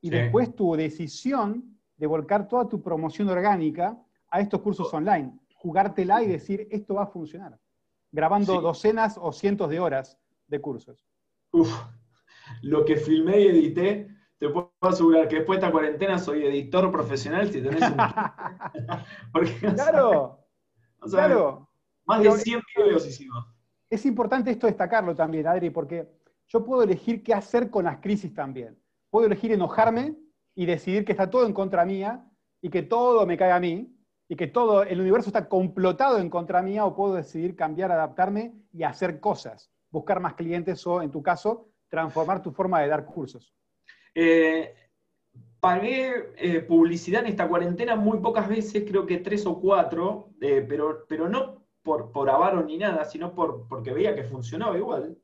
Y 0.00 0.10
después 0.10 0.54
tu 0.54 0.76
decisión 0.76 1.75
de 1.96 2.06
volcar 2.06 2.48
toda 2.48 2.68
tu 2.68 2.82
promoción 2.82 3.28
orgánica 3.28 3.98
a 4.30 4.40
estos 4.40 4.60
cursos 4.60 4.92
online, 4.92 5.38
jugártela 5.54 6.22
y 6.22 6.28
decir, 6.28 6.68
esto 6.70 6.94
va 6.94 7.04
a 7.04 7.06
funcionar, 7.06 7.58
grabando 8.12 8.60
docenas 8.60 9.18
o 9.20 9.32
cientos 9.32 9.70
de 9.70 9.80
horas 9.80 10.18
de 10.46 10.60
cursos. 10.60 11.06
Uf, 11.52 11.72
lo 12.62 12.84
que 12.84 12.96
filmé 12.96 13.40
y 13.40 13.46
edité, 13.48 14.08
te 14.38 14.48
puedo 14.50 14.72
asegurar 14.80 15.28
que 15.28 15.36
después 15.36 15.58
de 15.58 15.66
esta 15.66 15.72
cuarentena 15.72 16.18
soy 16.18 16.44
editor 16.44 16.90
profesional 16.90 17.50
si 17.50 17.62
tenés 17.62 17.82
un... 17.90 17.96
claro, 19.74 20.46
claro. 21.00 21.70
Más 22.04 22.22
de 22.22 22.30
100 22.30 22.60
videos 22.76 23.06
hicimos. 23.06 23.46
Es 23.88 24.04
importante 24.06 24.50
esto 24.50 24.66
destacarlo 24.66 25.14
también, 25.14 25.46
Adri, 25.46 25.70
porque 25.70 26.08
yo 26.48 26.64
puedo 26.64 26.82
elegir 26.82 27.22
qué 27.22 27.34
hacer 27.34 27.70
con 27.70 27.84
las 27.84 27.98
crisis 27.98 28.32
también. 28.34 28.78
Puedo 29.10 29.26
elegir 29.26 29.52
enojarme 29.52 30.16
y 30.56 30.66
decidir 30.66 31.04
que 31.04 31.12
está 31.12 31.30
todo 31.30 31.46
en 31.46 31.52
contra 31.52 31.84
mía 31.84 32.24
y 32.60 32.70
que 32.70 32.82
todo 32.82 33.24
me 33.26 33.36
cae 33.36 33.52
a 33.52 33.60
mí 33.60 33.94
y 34.26 34.34
que 34.34 34.48
todo 34.48 34.82
el 34.82 35.00
universo 35.00 35.28
está 35.28 35.48
complotado 35.48 36.18
en 36.18 36.30
contra 36.30 36.62
mía 36.62 36.84
o 36.84 36.96
puedo 36.96 37.14
decidir 37.14 37.54
cambiar, 37.54 37.92
adaptarme 37.92 38.54
y 38.72 38.82
hacer 38.82 39.20
cosas, 39.20 39.70
buscar 39.90 40.18
más 40.18 40.34
clientes 40.34 40.84
o, 40.86 41.02
en 41.02 41.12
tu 41.12 41.22
caso, 41.22 41.68
transformar 41.88 42.42
tu 42.42 42.50
forma 42.50 42.80
de 42.80 42.88
dar 42.88 43.04
cursos. 43.04 43.54
Eh, 44.14 44.74
pagué 45.60 46.32
eh, 46.36 46.60
publicidad 46.60 47.20
en 47.20 47.28
esta 47.28 47.46
cuarentena 47.46 47.94
muy 47.94 48.18
pocas 48.18 48.48
veces, 48.48 48.84
creo 48.88 49.06
que 49.06 49.18
tres 49.18 49.44
o 49.46 49.60
cuatro, 49.60 50.30
eh, 50.40 50.64
pero, 50.66 51.04
pero 51.06 51.28
no 51.28 51.66
por, 51.82 52.10
por 52.10 52.30
avaro 52.30 52.64
ni 52.64 52.78
nada, 52.78 53.04
sino 53.04 53.34
por, 53.34 53.68
porque 53.68 53.92
veía 53.92 54.16
que 54.16 54.24
funcionaba 54.24 54.76
igual. 54.76 55.18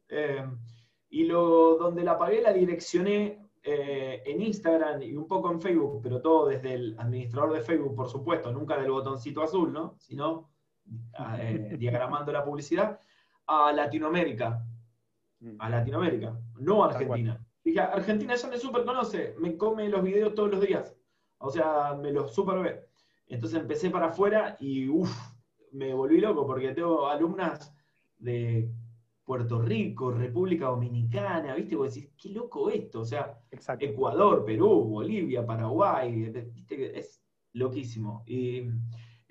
y 1.08 1.24
lo, 1.24 1.76
donde 1.76 2.04
la 2.04 2.18
pagué 2.18 2.42
la 2.42 2.52
direccioné 2.52 3.41
en 3.64 4.42
Instagram 4.42 5.02
y 5.02 5.14
un 5.16 5.26
poco 5.26 5.50
en 5.50 5.60
Facebook, 5.60 6.00
pero 6.02 6.20
todo 6.20 6.48
desde 6.48 6.74
el 6.74 6.96
administrador 6.98 7.52
de 7.52 7.60
Facebook, 7.62 7.94
por 7.94 8.08
supuesto, 8.08 8.52
nunca 8.52 8.76
del 8.76 8.90
botoncito 8.90 9.42
azul, 9.42 9.72
¿no? 9.72 9.96
sino 9.98 10.50
diagramando 11.78 12.32
la 12.32 12.44
publicidad, 12.44 12.98
a 13.46 13.72
Latinoamérica. 13.72 14.64
Mm. 15.40 15.56
A 15.58 15.68
Latinoamérica, 15.68 16.38
no 16.58 16.84
a 16.84 16.88
Argentina. 16.88 17.44
Dije, 17.64 17.80
Argentina 17.80 18.34
ya 18.34 18.48
me 18.48 18.58
super 18.58 18.84
conoce, 18.84 19.34
me 19.38 19.56
come 19.56 19.88
los 19.88 20.02
videos 20.02 20.34
todos 20.34 20.50
los 20.50 20.60
días. 20.60 20.96
O 21.38 21.50
sea, 21.50 21.94
me 21.94 22.10
los 22.10 22.34
super 22.34 22.58
ve. 22.58 22.88
Entonces 23.26 23.60
empecé 23.60 23.90
para 23.90 24.06
afuera 24.06 24.56
y 24.60 24.88
uff, 24.88 25.10
me 25.72 25.94
volví 25.94 26.20
loco 26.20 26.46
porque 26.46 26.72
tengo 26.72 27.08
alumnas 27.08 27.74
de 28.18 28.70
Puerto 29.32 29.62
Rico, 29.62 30.10
República 30.10 30.66
Dominicana, 30.66 31.54
¿viste? 31.54 31.74
Vos 31.74 31.94
decís, 31.94 32.10
qué 32.20 32.28
loco 32.28 32.68
esto. 32.68 33.00
O 33.00 33.04
sea, 33.06 33.40
Ecuador, 33.80 34.44
Perú, 34.44 34.84
Bolivia, 34.84 35.46
Paraguay, 35.46 36.14
¿viste? 36.14 36.98
Es 36.98 37.24
loquísimo. 37.54 38.24
Y 38.26 38.68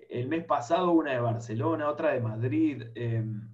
el 0.09 0.27
mes 0.27 0.43
pasado 0.45 0.89
una 0.89 1.11
de 1.11 1.19
Barcelona, 1.19 1.87
otra 1.87 2.13
de 2.13 2.19
Madrid. 2.19 2.81
Em, 2.95 3.47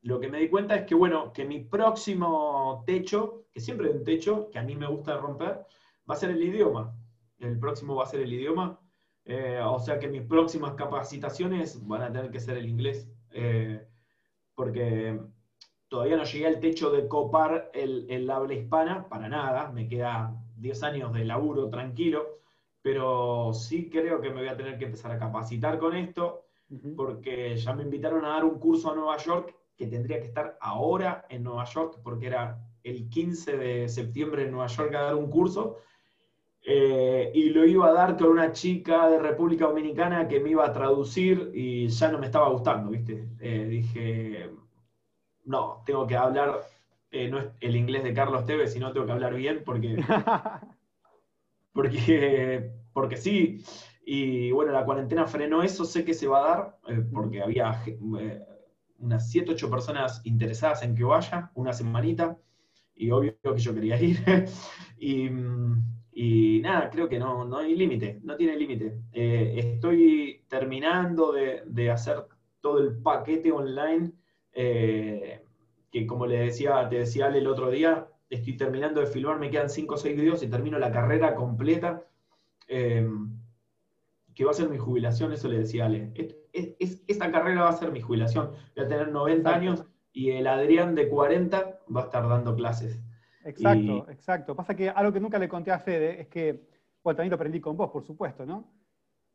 lo 0.00 0.18
que 0.18 0.30
me 0.30 0.38
di 0.38 0.48
cuenta 0.48 0.74
es 0.74 0.86
que, 0.86 0.94
bueno, 0.94 1.34
que 1.34 1.44
mi 1.44 1.60
próximo 1.60 2.82
techo, 2.86 3.44
que 3.52 3.60
siempre 3.60 3.88
hay 3.88 3.94
un 3.94 4.04
techo, 4.04 4.48
que 4.50 4.58
a 4.58 4.62
mí 4.62 4.76
me 4.76 4.86
gusta 4.86 5.18
romper, 5.18 5.66
va 6.08 6.14
a 6.14 6.16
ser 6.16 6.30
el 6.30 6.42
idioma. 6.42 6.96
El 7.38 7.58
próximo 7.58 7.94
va 7.94 8.04
a 8.04 8.06
ser 8.06 8.20
el 8.20 8.32
idioma. 8.32 8.80
Eh, 9.26 9.60
o 9.62 9.78
sea 9.78 9.98
que 9.98 10.08
mis 10.08 10.22
próximas 10.22 10.72
capacitaciones 10.76 11.86
van 11.86 12.00
a 12.00 12.10
tener 12.10 12.30
que 12.30 12.40
ser 12.40 12.56
el 12.56 12.70
inglés. 12.70 13.06
Eh, 13.32 13.86
porque 14.54 15.20
todavía 15.94 16.16
no 16.16 16.24
llegué 16.24 16.48
al 16.48 16.58
techo 16.58 16.90
de 16.90 17.06
copar 17.06 17.70
el, 17.72 18.28
habla 18.28 18.52
hispana, 18.52 19.08
para 19.08 19.28
nada. 19.28 19.70
Me 19.70 19.86
queda 19.86 20.34
10 20.56 20.82
años 20.82 21.12
de 21.12 21.24
laburo 21.24 21.68
tranquilo. 21.68 22.40
Pero 22.82 23.52
sí 23.54 23.88
creo 23.88 24.20
que 24.20 24.30
me 24.30 24.40
voy 24.40 24.48
a 24.48 24.56
tener 24.56 24.76
que 24.76 24.86
empezar 24.86 25.12
a 25.12 25.18
capacitar 25.20 25.78
con 25.78 25.94
esto, 25.94 26.46
porque 26.96 27.56
ya 27.56 27.72
me 27.74 27.84
invitaron 27.84 28.24
a 28.24 28.30
dar 28.30 28.44
un 28.44 28.58
curso 28.58 28.90
a 28.90 28.96
Nueva 28.96 29.16
York 29.18 29.54
que 29.76 29.86
tendría 29.86 30.18
que 30.18 30.26
estar 30.26 30.58
ahora 30.60 31.26
en 31.28 31.44
Nueva 31.44 31.64
York, 31.64 32.00
porque 32.02 32.26
era 32.26 32.58
el 32.82 33.08
15 33.08 33.56
de 33.56 33.88
septiembre 33.88 34.42
en 34.42 34.50
Nueva 34.50 34.66
York 34.66 34.92
a 34.96 35.02
dar 35.02 35.14
un 35.14 35.30
curso, 35.30 35.78
eh, 36.66 37.30
y 37.32 37.50
lo 37.50 37.64
iba 37.64 37.86
a 37.86 37.92
dar 37.92 38.16
con 38.16 38.30
una 38.30 38.50
chica 38.50 39.08
de 39.08 39.20
República 39.20 39.66
Dominicana 39.66 40.26
que 40.26 40.40
me 40.40 40.50
iba 40.50 40.66
a 40.66 40.72
traducir 40.72 41.52
y 41.54 41.86
ya 41.86 42.10
no 42.10 42.18
me 42.18 42.26
estaba 42.26 42.48
gustando, 42.48 42.90
¿viste? 42.90 43.28
Eh, 43.40 43.66
dije, 43.66 44.50
no, 45.44 45.82
tengo 45.86 46.06
que 46.06 46.16
hablar, 46.16 46.60
eh, 47.10 47.28
no 47.28 47.38
es 47.38 47.46
el 47.60 47.76
inglés 47.76 48.04
de 48.04 48.14
Carlos 48.14 48.44
Tevez, 48.44 48.72
sino 48.72 48.92
tengo 48.92 49.06
que 49.06 49.12
hablar 49.12 49.34
bien 49.34 49.62
porque, 49.64 49.96
porque, 51.72 52.70
porque 52.92 53.16
sí. 53.16 53.62
Y 54.06 54.50
bueno, 54.50 54.72
la 54.72 54.84
cuarentena 54.84 55.26
frenó 55.26 55.62
eso, 55.62 55.84
sé 55.84 56.04
que 56.04 56.14
se 56.14 56.26
va 56.26 56.38
a 56.38 56.48
dar, 56.48 56.78
porque 57.12 57.42
había 57.42 57.82
unas 58.98 59.30
7, 59.30 59.52
8 59.52 59.70
personas 59.70 60.20
interesadas 60.24 60.82
en 60.82 60.94
que 60.94 61.04
vaya, 61.04 61.50
una 61.54 61.72
semanita, 61.72 62.36
y 62.94 63.10
obvio 63.10 63.36
que 63.42 63.58
yo 63.58 63.74
quería 63.74 64.00
ir. 64.00 64.18
y, 64.98 66.60
nada, 66.60 66.88
creo 66.90 67.08
que 67.08 67.18
no, 67.18 67.44
no 67.44 67.58
hay 67.58 67.74
límite, 67.74 68.20
no 68.22 68.36
tiene 68.36 68.56
límite. 68.56 69.00
Eh, 69.12 69.54
estoy 69.56 70.44
terminando 70.48 71.32
de, 71.32 71.90
hacer 71.90 72.26
todo 72.60 72.78
el 72.78 72.96
paquete 72.98 73.52
online, 73.52 74.12
eh, 74.54 75.42
que 75.90 76.06
como 76.06 76.26
le 76.26 76.38
decía, 76.38 76.88
te 76.88 76.98
decía 76.98 77.26
Ale 77.26 77.38
el 77.38 77.46
otro 77.46 77.70
día, 77.70 78.08
estoy 78.30 78.56
terminando 78.56 79.00
de 79.00 79.06
filmar, 79.06 79.38
me 79.38 79.50
quedan 79.50 79.70
5 79.70 79.94
o 79.94 79.98
6 79.98 80.16
videos 80.16 80.42
y 80.42 80.48
termino 80.48 80.78
la 80.78 80.92
carrera 80.92 81.34
completa. 81.34 82.04
Eh, 82.68 83.06
que 84.34 84.44
va 84.44 84.50
a 84.50 84.54
ser 84.54 84.68
mi 84.68 84.78
jubilación, 84.78 85.32
eso 85.32 85.46
le 85.46 85.58
decía 85.58 85.84
Ale 85.84 86.12
esta 86.54 87.30
carrera 87.30 87.62
va 87.62 87.70
a 87.70 87.76
ser 87.76 87.90
mi 87.90 88.00
jubilación. 88.00 88.50
Voy 88.76 88.84
a 88.84 88.88
tener 88.88 89.08
90 89.08 89.54
años 89.54 89.84
y 90.12 90.30
el 90.30 90.46
Adrián 90.46 90.94
de 90.94 91.08
40 91.08 91.80
va 91.94 92.00
a 92.00 92.04
estar 92.04 92.28
dando 92.28 92.54
clases. 92.54 93.00
Exacto, 93.44 94.06
exacto. 94.08 94.56
Pasa 94.56 94.74
que 94.74 94.88
algo 94.88 95.12
que 95.12 95.20
nunca 95.20 95.38
le 95.38 95.48
conté 95.48 95.70
a 95.70 95.78
Fede 95.78 96.20
es 96.20 96.28
que, 96.28 96.66
bueno, 97.02 97.16
también 97.16 97.30
lo 97.30 97.36
aprendí 97.36 97.60
con 97.60 97.76
vos, 97.76 97.90
por 97.90 98.04
supuesto, 98.04 98.46
¿no? 98.46 98.72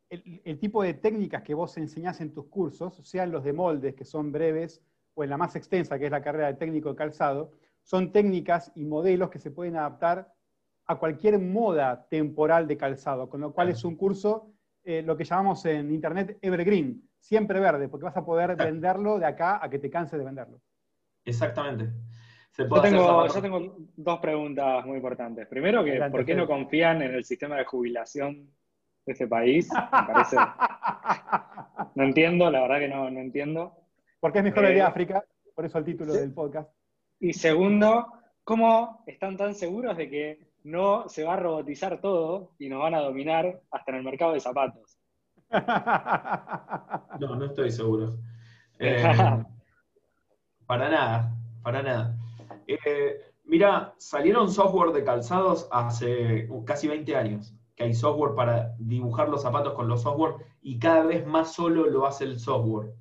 El, 0.10 0.58
tipo 0.60 0.82
de 0.82 0.96
técnicas 0.96 1.44
que 1.44 1.54
vos 1.54 1.78
enseñás 1.78 2.20
en 2.20 2.34
tus 2.34 2.48
cursos, 2.48 3.00
sean 3.04 3.32
los 3.32 3.44
de 3.44 3.54
moldes, 3.54 3.94
que 3.94 4.06
son 4.06 4.32
breves, 4.32 4.82
o 5.14 5.24
en 5.24 5.30
la 5.30 5.38
más 5.38 5.56
extensa, 5.56 5.98
que 5.98 6.06
es 6.06 6.12
la 6.12 6.22
carrera 6.22 6.48
de 6.48 6.54
técnico 6.56 6.90
de 6.90 6.96
calzado, 6.96 7.52
son 7.84 8.12
técnicas 8.12 8.72
y 8.76 8.86
modelos 8.86 9.30
que 9.30 9.40
se 9.40 9.52
pueden 9.52 9.76
adaptar 9.76 10.34
a 10.86 10.96
cualquier 10.96 11.40
moda 11.40 12.08
temporal 12.10 12.68
de 12.68 12.78
calzado, 12.78 13.30
con 13.30 13.42
lo 13.42 13.54
cual 13.54 13.70
es 13.70 13.84
un 13.84 13.96
curso, 13.96 14.54
eh, 14.84 15.04
lo 15.04 15.16
que 15.16 15.24
llamamos 15.24 15.64
en 15.66 15.92
Internet 15.92 16.38
evergreen, 16.42 17.04
siempre 17.20 17.60
verde, 17.60 17.90
porque 17.90 18.06
vas 18.06 18.18
a 18.18 18.26
poder 18.26 18.56
venderlo 18.56 19.20
de 19.20 19.26
acá 19.26 19.60
a 19.62 19.70
que 19.70 19.80
te 19.80 19.90
canses 19.90 20.18
de 20.18 20.26
venderlo. 20.26 20.60
Exactamente. 21.26 21.92
yo, 22.58 22.82
tengo, 22.82 23.78
dos 23.96 24.20
preguntas 24.20 24.86
muy 24.86 24.98
importantes. 24.98 25.48
Primero, 25.48 25.84
que 25.84 26.02
¿por 26.10 26.26
qué 26.26 26.34
no 26.34 26.48
confían 26.48 27.02
en 27.02 27.14
el 27.14 27.24
sistema 27.24 27.58
de 27.58 27.66
jubilación 27.66 28.50
de 29.06 29.12
este 29.12 29.28
país? 29.28 29.70
Me 29.72 30.14
parece... 30.14 30.38
no 31.96 32.04
entiendo, 32.04 32.50
la 32.50 32.62
verdad 32.62 32.80
que 32.80 32.88
no, 32.88 33.08
entiendo. 33.08 33.79
Porque 34.20 34.40
es 34.40 34.44
mejor 34.44 34.66
el 34.66 34.76
de 34.76 34.82
África, 34.82 35.24
por 35.56 35.66
eso 35.66 35.78
el 35.78 35.86
título 35.86 36.14
del 36.14 36.34
podcast. 36.34 36.70
Y 37.20 37.34
segundo, 37.34 38.08
¿cómo 38.44 39.04
están 39.06 39.38
tan 39.38 39.56
seguros 39.56 39.96
de 39.98 40.10
que 40.10 40.50
no 40.64 41.08
se 41.08 41.24
va 41.24 41.34
a 41.34 41.40
robotizar 41.40 42.02
todo 42.02 42.52
y 42.60 42.70
nos 42.70 42.82
van 42.82 42.96
a 42.96 43.02
dominar 43.02 43.62
hasta 43.72 43.92
en 43.92 43.98
el 43.98 44.04
mercado 44.04 44.34
de 44.34 44.40
zapatos? 44.40 44.98
No, 47.20 47.36
no 47.36 47.46
estoy 47.46 47.72
seguro. 47.72 48.18
Eh, 48.82 49.04
para 50.66 50.90
nada, 50.90 51.36
para 51.62 51.84
nada. 51.84 52.18
Eh, 52.66 53.20
mira, 53.44 53.94
salieron 53.98 54.50
software 54.50 54.94
de 54.94 55.04
calzados 55.04 55.68
hace 55.70 56.48
casi 56.66 56.88
20 56.88 57.14
años, 57.18 57.54
que 57.76 57.84
hay 57.84 57.94
software 57.94 58.36
para 58.36 58.74
dibujar 58.80 59.28
los 59.28 59.42
zapatos 59.42 59.74
con 59.74 59.90
los 59.90 60.04
software 60.04 60.36
y 60.62 60.80
cada 60.80 61.04
vez 61.04 61.28
más 61.28 61.52
solo 61.54 61.88
lo 61.90 62.06
hace 62.06 62.24
el 62.24 62.40
software. 62.40 62.94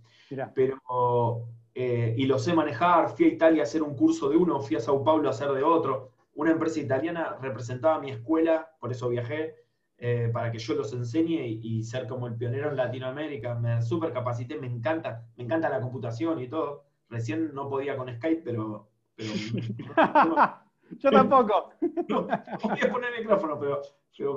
Pero, 0.54 1.48
eh, 1.74 2.14
y 2.16 2.26
lo 2.26 2.38
sé 2.38 2.54
manejar, 2.54 3.08
fui 3.10 3.26
a 3.26 3.28
Italia 3.28 3.62
a 3.62 3.64
hacer 3.64 3.82
un 3.82 3.94
curso 3.94 4.28
de 4.28 4.36
uno, 4.36 4.60
fui 4.60 4.76
a 4.76 4.80
Sao 4.80 5.02
Paulo 5.02 5.28
a 5.28 5.32
hacer 5.32 5.50
de 5.52 5.62
otro. 5.62 6.12
Una 6.34 6.52
empresa 6.52 6.80
italiana 6.80 7.36
representaba 7.40 8.00
mi 8.00 8.10
escuela, 8.10 8.70
por 8.80 8.92
eso 8.92 9.08
viajé 9.08 9.56
eh, 10.00 10.30
para 10.32 10.52
que 10.52 10.58
yo 10.58 10.74
los 10.74 10.92
enseñe 10.92 11.44
y, 11.44 11.82
ser 11.82 12.06
como 12.06 12.28
el 12.28 12.36
pionero 12.36 12.70
en 12.70 12.76
Latinoamérica. 12.76 13.54
Me 13.56 13.82
super 13.82 14.12
capacité, 14.12 14.56
me 14.56 14.68
encanta, 14.68 15.26
me 15.36 15.44
encanta 15.44 15.68
la 15.68 15.80
computación 15.80 16.40
y 16.40 16.48
todo. 16.48 16.84
Recién 17.08 17.52
no 17.54 17.68
podía 17.68 17.96
con 17.96 18.14
Skype, 18.14 18.42
pero... 18.44 18.88
yo 20.98 21.10
tampoco. 21.10 21.70
No, 22.08 22.22
voy 22.22 22.80
a 22.80 22.92
poner 22.92 23.12
el 23.14 23.20
micrófono, 23.20 23.58
pero, 23.58 23.82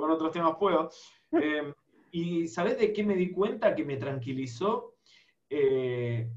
con 0.00 0.10
otros 0.10 0.32
temas 0.32 0.56
puedo. 0.58 0.90
Eh, 1.32 1.72
y 2.10 2.46
¿sabes 2.48 2.78
de 2.78 2.92
qué 2.92 3.02
me 3.02 3.14
di 3.14 3.30
cuenta 3.30 3.74
que 3.74 3.84
me 3.84 3.96
tranquilizó? 3.96 4.91
Eh, 5.54 6.32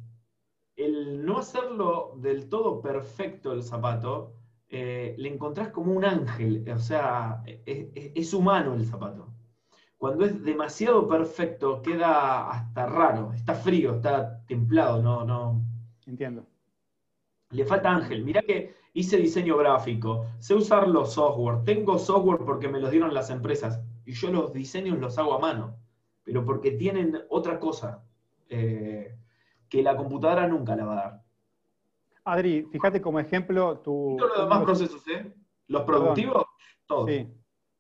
el 0.76 1.26
no 1.26 1.38
hacerlo 1.38 2.16
del 2.18 2.50
todo 2.50 2.82
perfecto 2.82 3.54
el 3.54 3.64
zapato, 3.64 4.34
eh, 4.68 5.16
le 5.18 5.30
encontrás 5.30 5.70
como 5.70 5.94
un 5.94 6.04
ángel, 6.04 6.70
o 6.70 6.80
sea, 6.80 7.42
es, 7.46 8.34
humano 8.34 8.74
el 8.74 8.86
zapato. 8.86 9.34
Cuando 9.98 10.26
es 10.26 10.44
demasiado 10.44 11.08
perfecto, 11.08 11.82
queda 11.82 12.52
hasta 12.52 12.88
raro, 12.88 13.32
está 13.32 13.54
frío, 13.54 13.96
está 13.96 14.44
templado, 14.48 15.02
no, 15.02 15.24
no. 15.24 15.62
Entiendo. 16.06 16.46
Le 17.52 17.64
falta 17.64 17.96
ángel. 17.96 18.26
Mirá 18.26 18.42
que 18.42 18.76
hice 18.94 19.16
diseño 19.16 19.56
gráfico, 19.56 20.26
sé 20.40 20.56
usar 20.56 20.90
los 20.90 21.14
software, 21.14 21.64
tengo 21.64 21.98
software 21.98 22.40
porque 22.46 22.68
me 22.68 22.82
los 22.82 22.92
dieron 22.92 23.14
las 23.14 23.30
empresas 23.30 23.80
y 24.06 24.12
yo 24.12 24.30
los 24.30 24.52
diseños 24.52 25.00
los 25.00 25.18
hago 25.18 25.36
a 25.36 25.40
mano, 25.40 25.78
pero 26.24 26.44
porque 26.44 26.72
tienen 26.72 27.24
otra 27.30 27.62
cosa 27.62 28.04
eh, 28.50 29.18
que 29.70 29.84
la 29.84 29.96
computadora 29.96 30.48
nunca 30.48 30.76
la 30.76 30.86
va 30.86 30.94
a 30.94 30.96
dar. 30.96 31.22
Adri, 32.26 32.64
fíjate 32.72 33.02
como 33.02 33.20
ejemplo 33.20 33.80
tu... 33.80 34.16
Todos 34.18 34.38
los 34.38 34.48
demás 34.48 34.64
procesos, 34.64 35.08
¿eh? 35.08 35.32
Los 35.68 35.84
productivos, 35.84 36.46
todos. 36.86 37.10
Sí. 37.10 37.28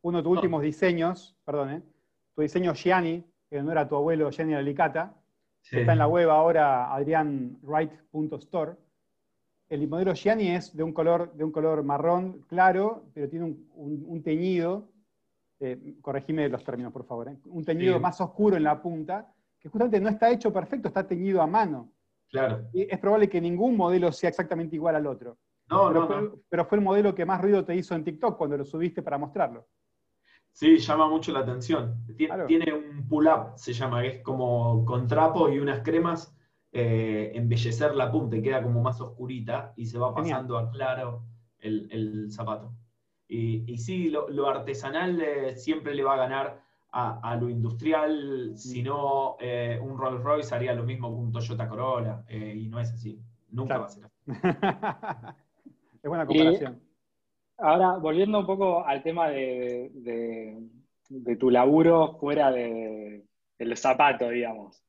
Uno 0.01 0.19
de 0.19 0.23
tus 0.23 0.31
últimos 0.33 0.61
diseños, 0.61 1.35
perdón, 1.43 1.71
¿eh? 1.71 1.81
tu 2.35 2.41
diseño 2.41 2.73
Gianni, 2.73 3.25
que 3.49 3.63
no 3.63 3.71
era 3.71 3.87
tu 3.87 3.95
abuelo 3.95 4.29
Gianni 4.29 4.53
Alicata, 4.53 5.15
está 5.71 5.93
en 5.93 5.97
la 5.97 6.07
web 6.07 6.29
ahora 6.29 6.93
adrianwright.store. 6.93 8.73
El 9.69 9.87
modelo 9.87 10.13
Gianni 10.13 10.49
es 10.49 10.75
de 10.75 10.83
un 10.83 10.93
color, 10.93 11.33
de 11.33 11.43
un 11.43 11.51
color 11.51 11.83
marrón 11.83 12.45
claro, 12.47 13.05
pero 13.13 13.27
tiene 13.29 13.55
un, 13.73 14.21
teñido, 14.23 14.91
eh, 15.59 15.95
corregime 16.01 16.47
los 16.49 16.63
términos 16.63 16.93
por 16.93 17.05
favor, 17.05 17.29
¿eh? 17.29 17.37
un 17.45 17.65
teñido 17.65 17.99
más 17.99 18.21
oscuro 18.21 18.57
en 18.57 18.63
la 18.63 18.79
punta, 18.81 19.33
que 19.65 19.69
justamente 19.69 19.99
no 19.99 20.09
está 20.09 20.29
hecho 20.29 20.53
perfecto, 20.53 20.89
está 20.89 21.07
teñido 21.07 21.41
a 21.41 21.47
mano. 21.47 21.91
Claro. 22.29 22.69
Y 22.71 22.83
es 22.83 22.99
probable 22.99 23.27
que 23.27 23.41
ningún 23.41 23.75
modelo 23.75 24.11
sea 24.11 24.29
exactamente 24.29 24.75
igual 24.75 24.95
al 24.95 25.07
otro. 25.07 25.39
No, 25.67 25.87
pero, 25.87 26.01
no, 26.01 26.07
fue, 26.07 26.21
no. 26.21 26.31
pero 26.47 26.65
fue 26.65 26.77
el 26.77 26.83
modelo 26.83 27.15
que 27.15 27.25
más 27.25 27.41
ruido 27.41 27.65
te 27.65 27.75
hizo 27.75 27.95
en 27.95 28.03
TikTok 28.03 28.37
cuando 28.37 28.57
lo 28.57 28.63
subiste 28.63 29.01
para 29.01 29.17
mostrarlo. 29.17 29.67
Sí, 30.51 30.77
llama 30.77 31.09
mucho 31.09 31.31
la 31.31 31.39
atención. 31.39 32.05
Tiene, 32.15 32.73
un 32.73 33.07
pull-up, 33.07 33.53
se 33.55 33.73
llama, 33.73 34.03
que 34.03 34.07
es 34.09 34.21
como 34.21 34.85
con 34.85 35.07
trapo 35.07 35.49
y 35.49 35.57
unas 35.57 35.79
cremas, 35.79 36.37
eh, 36.71 37.31
embellecer 37.33 37.95
la 37.95 38.11
punta 38.11 38.37
y 38.37 38.43
queda 38.43 38.61
como 38.61 38.83
más 38.83 39.01
oscurita 39.01 39.73
y 39.75 39.87
se 39.87 39.97
va 39.97 40.13
pasando 40.13 40.59
a 40.59 40.69
claro 40.69 41.23
el, 41.57 42.27
zapato. 42.29 42.71
Y, 43.27 43.79
sí, 43.79 44.11
lo, 44.11 44.47
artesanal 44.47 45.19
eh, 45.19 45.55
siempre 45.55 45.95
le 45.95 46.03
va 46.03 46.13
a 46.13 46.17
ganar 46.17 46.65
a, 46.97 47.35
lo 47.35 47.49
industrial, 47.49 48.53
si 48.55 48.81
no, 48.81 49.35
eh, 49.41 49.77
un 49.81 49.97
Rolls 49.97 50.23
Royce 50.23 50.55
haría 50.55 50.73
lo 50.73 50.83
mismo 50.83 51.09
que 51.09 51.15
un 51.15 51.31
Toyota 51.31 51.67
Corolla, 51.67 52.23
y 52.29 52.67
no 52.69 52.79
es 52.79 52.93
así. 52.93 53.21
Nunca 53.49 53.77
va 53.77 53.85
a 53.85 53.89
ser 53.89 54.05
así. 54.05 54.15
es 56.03 56.09
buena 56.09 56.25
comparación. 56.25 56.81
Ahora, 57.57 57.97
volviendo 57.97 58.39
un 58.39 58.45
poco 58.45 58.85
al 58.85 59.03
tema 59.03 59.29
de, 59.29 59.91
tu 61.37 61.49
laburo 61.49 62.17
fuera 62.17 62.51
del 62.51 63.77
zapato, 63.77 64.29
digamos. 64.29 64.81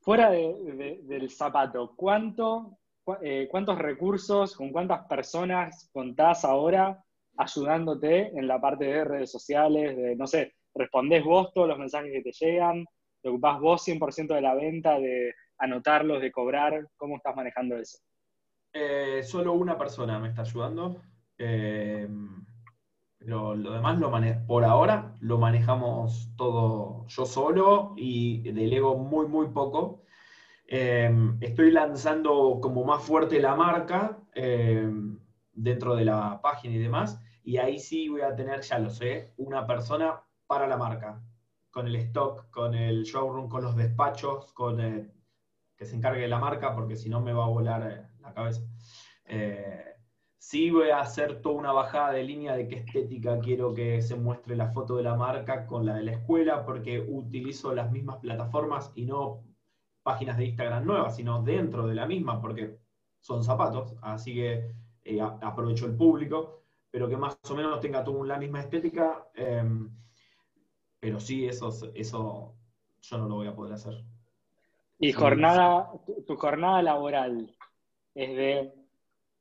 Fuera 0.00 0.30
del 0.30 1.30
zapato, 1.30 1.94
¿cuánto, 1.96 2.78
eh, 3.22 3.48
¿cuántos 3.50 3.78
recursos, 3.78 4.54
con 4.54 4.70
cuántas 4.70 5.06
personas 5.06 5.88
contás 5.92 6.44
ahora 6.44 7.02
ayudándote 7.38 8.38
en 8.38 8.46
la 8.46 8.60
parte 8.60 8.84
de 8.84 9.04
redes 9.04 9.30
sociales? 9.30 9.96
De, 9.96 10.16
no 10.16 10.26
sé, 10.26 10.54
respondés 10.78 11.24
vos 11.24 11.52
todos 11.52 11.68
los 11.68 11.78
mensajes 11.78 12.10
que 12.12 12.22
te 12.22 12.32
llegan, 12.32 12.84
te 13.20 13.28
ocupás 13.28 13.60
vos 13.60 13.86
100% 13.86 14.34
de 14.34 14.40
la 14.40 14.54
venta, 14.54 14.98
de 14.98 15.34
anotarlos, 15.58 16.20
de 16.20 16.32
cobrar, 16.32 16.86
¿cómo 16.96 17.16
estás 17.16 17.34
manejando 17.34 17.76
eso? 17.76 17.98
Eh, 18.72 19.22
solo 19.22 19.54
una 19.54 19.76
persona 19.76 20.18
me 20.18 20.28
está 20.28 20.42
ayudando, 20.42 21.02
eh, 21.36 22.08
pero 23.18 23.54
lo 23.54 23.72
demás 23.72 23.98
lo 23.98 24.12
por 24.46 24.64
ahora 24.64 25.14
lo 25.20 25.38
manejamos 25.38 26.30
todo 26.36 27.06
yo 27.08 27.26
solo 27.26 27.94
y 27.96 28.40
delego 28.52 28.96
muy, 28.96 29.26
muy 29.26 29.48
poco. 29.48 30.04
Eh, 30.66 31.10
estoy 31.40 31.70
lanzando 31.70 32.58
como 32.60 32.84
más 32.84 33.02
fuerte 33.02 33.40
la 33.40 33.54
marca 33.54 34.18
eh, 34.34 34.88
dentro 35.52 35.96
de 35.96 36.04
la 36.04 36.40
página 36.42 36.74
y 36.74 36.78
demás, 36.78 37.20
y 37.42 37.56
ahí 37.56 37.78
sí 37.78 38.08
voy 38.08 38.20
a 38.20 38.36
tener, 38.36 38.60
ya 38.60 38.78
lo 38.78 38.90
sé, 38.90 39.32
una 39.38 39.66
persona 39.66 40.20
para 40.48 40.66
la 40.66 40.76
marca, 40.76 41.22
con 41.70 41.86
el 41.86 41.94
stock, 41.96 42.50
con 42.50 42.74
el 42.74 43.04
showroom, 43.04 43.48
con 43.48 43.62
los 43.62 43.76
despachos, 43.76 44.52
con 44.54 44.78
que 45.76 45.84
se 45.84 45.94
encargue 45.94 46.22
de 46.22 46.28
la 46.28 46.40
marca, 46.40 46.74
porque 46.74 46.96
si 46.96 47.08
no 47.08 47.20
me 47.20 47.32
va 47.32 47.44
a 47.44 47.48
volar 47.48 48.10
la 48.18 48.34
cabeza. 48.34 48.62
Sí 50.38 50.70
voy 50.70 50.88
a 50.88 51.00
hacer 51.00 51.42
toda 51.42 51.56
una 51.56 51.72
bajada 51.72 52.12
de 52.12 52.22
línea 52.22 52.54
de 52.56 52.68
qué 52.68 52.76
estética 52.76 53.38
quiero 53.40 53.74
que 53.74 54.00
se 54.00 54.16
muestre 54.16 54.56
la 54.56 54.70
foto 54.70 54.96
de 54.96 55.02
la 55.02 55.14
marca 55.14 55.66
con 55.66 55.84
la 55.84 55.96
de 55.96 56.04
la 56.04 56.12
escuela, 56.12 56.64
porque 56.64 57.00
utilizo 57.00 57.74
las 57.74 57.90
mismas 57.90 58.16
plataformas 58.16 58.92
y 58.94 59.04
no 59.04 59.44
páginas 60.02 60.38
de 60.38 60.46
Instagram 60.46 60.86
nuevas, 60.86 61.16
sino 61.16 61.42
dentro 61.42 61.86
de 61.86 61.94
la 61.94 62.06
misma, 62.06 62.40
porque 62.40 62.78
son 63.20 63.44
zapatos, 63.44 63.94
así 64.00 64.32
que 64.32 64.74
eh, 65.04 65.20
aprovecho 65.20 65.86
el 65.86 65.96
público, 65.96 66.62
pero 66.90 67.08
que 67.08 67.16
más 67.16 67.36
o 67.50 67.54
menos 67.54 67.80
tenga 67.80 68.02
toda 68.02 68.24
la 68.24 68.38
misma 68.38 68.60
estética, 68.60 69.28
em, 69.34 69.90
pero 71.00 71.20
sí, 71.20 71.46
eso, 71.46 71.70
eso 71.94 72.54
yo 73.00 73.18
no 73.18 73.28
lo 73.28 73.36
voy 73.36 73.46
a 73.46 73.54
poder 73.54 73.74
hacer. 73.74 74.04
Y 74.98 75.12
jornada, 75.12 75.90
tu 76.26 76.36
jornada 76.36 76.82
laboral 76.82 77.54
es 78.14 78.36
de 78.36 78.74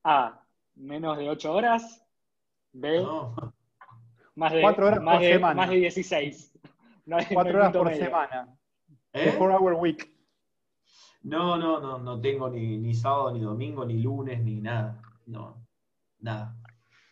A, 0.04 0.42
menos 0.76 1.18
de 1.18 1.30
8 1.30 1.54
horas. 1.54 2.04
B, 2.74 3.04
más 4.36 4.54
de, 4.54 4.62
4 4.62 4.88
horas 4.88 5.02
más 5.02 5.16
por 5.16 5.24
de, 5.24 5.34
semana. 5.34 5.56
Más 5.56 5.70
de 5.72 5.76
16. 5.78 6.54
4 7.34 7.58
horas 7.58 7.72
por 7.76 7.94
semana. 7.96 8.56
¿Eh? 9.14 9.34
4 9.36 9.58
hour 9.58 9.74
week. 9.74 10.14
No, 11.24 11.58
no, 11.58 11.80
no, 11.80 11.98
no 11.98 12.22
tengo 12.22 12.50
ni, 12.50 12.78
ni, 12.78 12.94
sábado, 12.94 13.32
ni 13.32 13.42
domingo, 13.42 13.84
ni 13.84 13.98
lunes, 14.02 14.40
ni 14.44 14.62
nada. 14.62 15.02
No, 15.26 15.66
nada. 16.20 16.56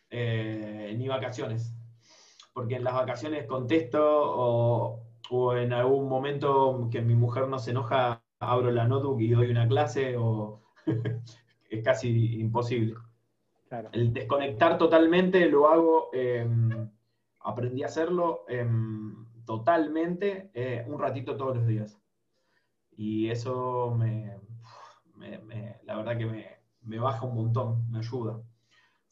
Eh, 0.10 0.94
ni 0.98 1.08
vacaciones. 1.08 1.75
Porque 2.56 2.78
en 2.78 2.86
las 2.86 2.94
vacaciones 2.94 3.46
contesto 3.48 4.02
o, 4.02 5.04
o, 5.30 5.56
en 5.56 5.74
algún 5.74 6.08
momento 6.08 6.88
que 6.90 7.02
mi 7.02 7.14
mujer 7.14 7.50
no 7.50 7.60
se 7.60 7.72
enoja, 7.72 8.24
abro 8.40 8.72
la 8.72 8.88
notebook 8.88 9.20
y 9.20 9.30
doy 9.30 9.52
una 9.52 9.68
clase 9.68 10.16
o 10.18 10.62
es 11.70 11.84
casi 11.84 12.40
imposible. 12.40 12.96
El 13.92 14.14
desconectar 14.14 14.78
totalmente 14.78 15.46
lo 15.48 15.68
hago, 15.68 16.10
em, 16.14 16.90
aprendí 17.42 17.84
a 17.84 17.88
hacerlo 17.88 18.46
em, 18.48 19.26
totalmente 19.44 20.50
eh, 20.54 20.86
un 20.88 20.98
ratito 20.98 21.36
todos 21.36 21.58
los 21.58 21.68
días. 21.68 22.00
Y 22.96 23.30
eso 23.30 23.94
me, 23.98 24.38
la 25.84 25.98
verdad 25.98 26.18
que 26.18 26.26
me, 26.82 27.00
baja 27.00 27.26
un 27.26 27.36
montón, 27.36 27.92
me 27.92 28.00
ayuda. 28.00 28.42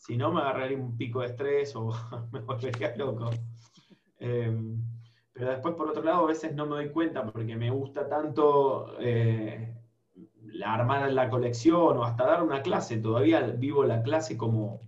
Si 0.06 0.18
no, 0.18 0.34
me 0.34 0.42
agarraría 0.42 0.78
un 0.78 0.98
pico 0.98 1.22
de 1.22 1.28
estrés 1.28 1.74
o 1.78 1.94
me 2.34 2.42
volvería 2.42 2.94
loco. 2.98 3.30
Em, 4.20 4.82
pero 5.32 5.52
después, 5.52 5.76
por 5.76 5.88
otro 5.88 6.04
lado, 6.04 6.26
a 6.26 6.28
veces 6.28 6.54
no 6.54 6.66
me 6.66 6.76
doy 6.76 6.90
cuenta 6.90 7.26
porque 7.26 7.56
me 7.56 7.72
gusta 7.72 8.10
tanto 8.10 8.98
eh, 9.00 9.74
armar 10.66 11.10
la 11.10 11.30
colección 11.30 11.98
o 11.98 12.04
hasta 12.04 12.26
dar 12.26 12.44
una 12.44 12.62
clase. 12.62 12.98
Todavía 12.98 13.40
vivo 13.44 13.86
la 13.86 14.04
clase 14.04 14.36
como, 14.36 14.82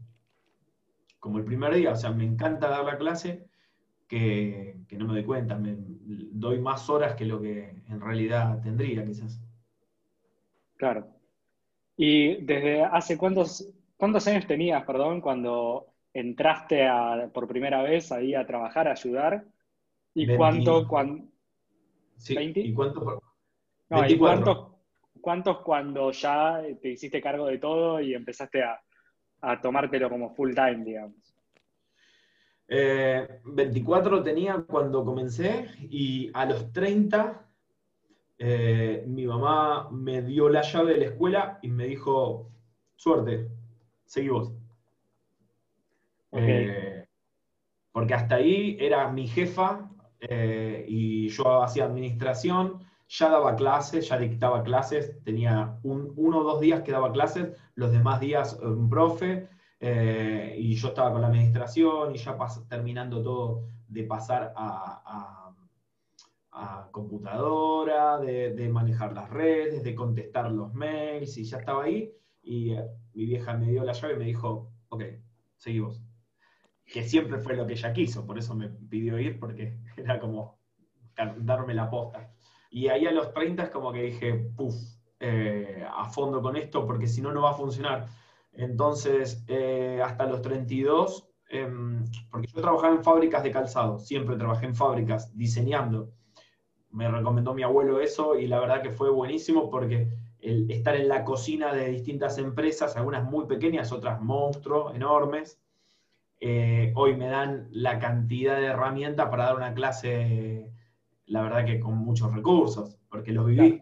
como 1.21 1.37
el 1.37 1.45
primer 1.45 1.73
día. 1.75 1.93
O 1.93 1.95
sea, 1.95 2.11
me 2.11 2.25
encanta 2.25 2.67
dar 2.67 2.83
la 2.83 2.97
clase 2.97 3.47
que, 4.09 4.75
no 4.91 5.05
me 5.05 5.13
doy 5.13 5.23
cuenta. 5.23 5.55
Me, 5.55 5.77
doy 5.77 6.59
más 6.59 6.89
horas 6.89 7.15
que 7.15 7.23
lo 7.23 7.39
que 7.39 7.81
en 7.87 8.01
realidad 8.01 8.61
tendría, 8.61 9.05
quizás. 9.05 9.39
Claro. 10.75 11.07
¿Y 11.95 12.35
desde 12.43 12.83
hace 12.83 13.17
cuántos, 13.17 13.65
cuántos 13.97 14.27
años 14.27 14.47
tenías, 14.47 14.83
perdón, 14.85 15.21
cuando 15.21 15.93
entraste 16.13 16.87
por 17.33 17.47
primera 17.47 17.81
vez 17.81 18.11
ahí 18.11 18.33
a 18.33 18.45
trabajar, 18.45 18.87
a 18.87 18.91
ayudar? 18.91 19.45
¿Y 20.13 20.35
cuánto, 20.35 20.87
sí, 22.17 22.37
¿Y 22.39 22.73
cuánto? 22.73 23.21
No, 23.89 24.07
¿y 24.07 24.17
cuántos, 24.17 24.75
¿Cuántos 25.25 25.61
cuando 25.61 26.11
ya 26.11 26.61
te 26.81 26.91
hiciste 26.91 27.21
cargo 27.21 27.47
de 27.47 27.57
todo 27.57 27.99
y 27.99 28.13
empezaste 28.13 28.63
a, 28.63 28.79
tomártelo 29.61 30.09
como 30.09 30.33
full 30.33 30.53
time, 30.53 30.83
digamos? 30.83 31.35
24 32.67 34.17
eh, 34.19 34.21
tenía 34.23 34.63
cuando 34.67 35.03
comencé 35.03 35.67
y 35.89 36.31
a 36.33 36.45
los 36.45 36.71
30 36.71 37.45
eh, 38.37 39.03
mi 39.07 39.25
mamá 39.25 39.89
me 39.91 40.21
dio 40.21 40.49
la 40.49 40.61
llave 40.61 40.93
de 40.93 40.99
la 40.99 41.05
escuela 41.05 41.59
y 41.61 41.69
me 41.69 41.85
dijo, 41.85 42.51
suerte, 42.95 43.49
seguí 44.05 44.29
vos. 44.29 44.53
Eh, 46.31 47.07
porque 47.91 48.13
hasta 48.13 48.35
ahí 48.35 48.77
era 48.79 49.09
mi 49.09 49.27
jefa 49.27 49.89
y 50.87 51.29
yo 51.29 51.61
hacía 51.61 51.85
administración 51.85 52.85
ya 53.07 53.29
daba 53.29 53.55
clases, 53.55 54.07
ya 54.09 54.17
dictaba 54.17 54.63
clases, 54.63 55.23
tenía 55.23 55.77
uno 55.83 56.39
o 56.39 56.43
dos 56.43 56.59
días 56.59 56.81
que 56.81 56.91
daba 56.91 57.11
clases, 57.11 57.55
los 57.75 57.91
demás 57.91 58.19
días 58.19 58.57
eh, 58.61 58.65
un 58.65 58.89
profe, 58.89 59.49
eh, 59.79 60.55
y 60.57 60.75
yo 60.75 60.89
estaba 60.89 61.11
con 61.11 61.21
la 61.21 61.27
administración 61.27 62.15
y 62.15 62.17
ya 62.17 62.37
terminando 62.67 63.21
todo 63.21 63.63
de 63.87 64.03
pasar 64.03 64.53
a, 64.55 65.41
computadora, 66.91 68.17
de, 68.17 68.69
manejar 68.69 69.11
las 69.11 69.29
redes, 69.29 69.83
de 69.83 69.93
contestar 69.93 70.49
los 70.49 70.73
mails, 70.73 71.37
y 71.37 71.43
ya 71.43 71.57
estaba 71.57 71.83
ahí, 71.83 72.13
y 72.45 72.73
eh, 72.73 72.85
mi 73.13 73.25
vieja 73.25 73.53
me 73.57 73.71
dio 73.71 73.83
la 73.83 73.93
llave 73.93 74.13
y 74.13 74.17
me 74.17 74.25
dijo, 74.25 74.71
ok, 74.89 75.03
seguimos. 75.57 75.99
Que 76.85 77.03
siempre 77.03 77.39
fue 77.39 77.55
lo 77.55 77.65
que 77.65 77.73
ella 77.73 77.91
quiso, 77.91 78.25
por 78.25 78.37
eso 78.37 78.53
me 78.55 78.69
pidió 78.69 79.19
ir, 79.19 79.39
porque 79.39 79.79
era 79.97 80.19
como 80.19 80.59
darme 81.37 81.73
la 81.73 81.89
posta. 81.89 82.31
Y 82.69 82.87
ahí 82.87 83.05
a 83.05 83.11
los 83.11 83.33
30 83.33 83.63
es 83.63 83.69
como 83.69 83.91
que 83.91 84.03
dije, 84.03 84.33
puff, 84.55 84.75
eh, 85.19 85.85
a 85.89 86.05
fondo 86.09 86.41
con 86.41 86.55
esto, 86.55 86.85
porque 86.85 87.07
si 87.07 87.21
no, 87.21 87.33
no 87.33 87.41
va 87.41 87.51
a 87.51 87.55
funcionar. 87.55 88.07
Entonces, 88.53 89.43
eh, 89.47 90.01
hasta 90.03 90.25
los 90.27 90.41
32, 90.41 91.27
em, 91.49 92.05
porque 92.29 92.47
yo 92.47 92.61
trabajaba 92.61 92.95
en 92.95 93.03
fábricas 93.03 93.43
de 93.43 93.51
calzado, 93.51 93.99
siempre 93.99 94.35
trabajé 94.37 94.67
en 94.67 94.75
fábricas, 94.75 95.35
diseñando. 95.35 96.11
Me 96.91 97.09
recomendó 97.09 97.53
mi 97.53 97.63
abuelo 97.63 97.99
eso 97.99 98.37
y 98.37 98.47
la 98.47 98.59
verdad 98.59 98.81
que 98.81 98.91
fue 98.91 99.09
buenísimo 99.09 99.69
porque 99.69 100.09
el 100.45 100.69
estar 100.71 100.95
en 100.95 101.07
la 101.07 101.23
cocina 101.23 101.73
de 101.73 101.89
distintas 101.89 102.37
empresas, 102.37 102.95
algunas 102.95 103.23
muy 103.23 103.45
pequeñas, 103.45 103.91
otras 103.91 104.21
monstruos, 104.21 104.95
enormes, 104.95 105.59
eh, 106.39 106.91
hoy 106.95 107.15
me 107.15 107.27
dan 107.27 107.67
la 107.71 107.99
cantidad 107.99 108.57
de 108.57 108.65
herramientas 108.67 109.29
para 109.29 109.45
dar 109.45 109.55
una 109.55 109.73
clase 109.73 110.71
la 111.27 111.41
verdad 111.41 111.65
que 111.65 111.79
con 111.79 111.97
muchos 111.97 112.33
recursos, 112.33 112.97
porque 113.09 113.31
los 113.31 113.45
viví. 113.45 113.81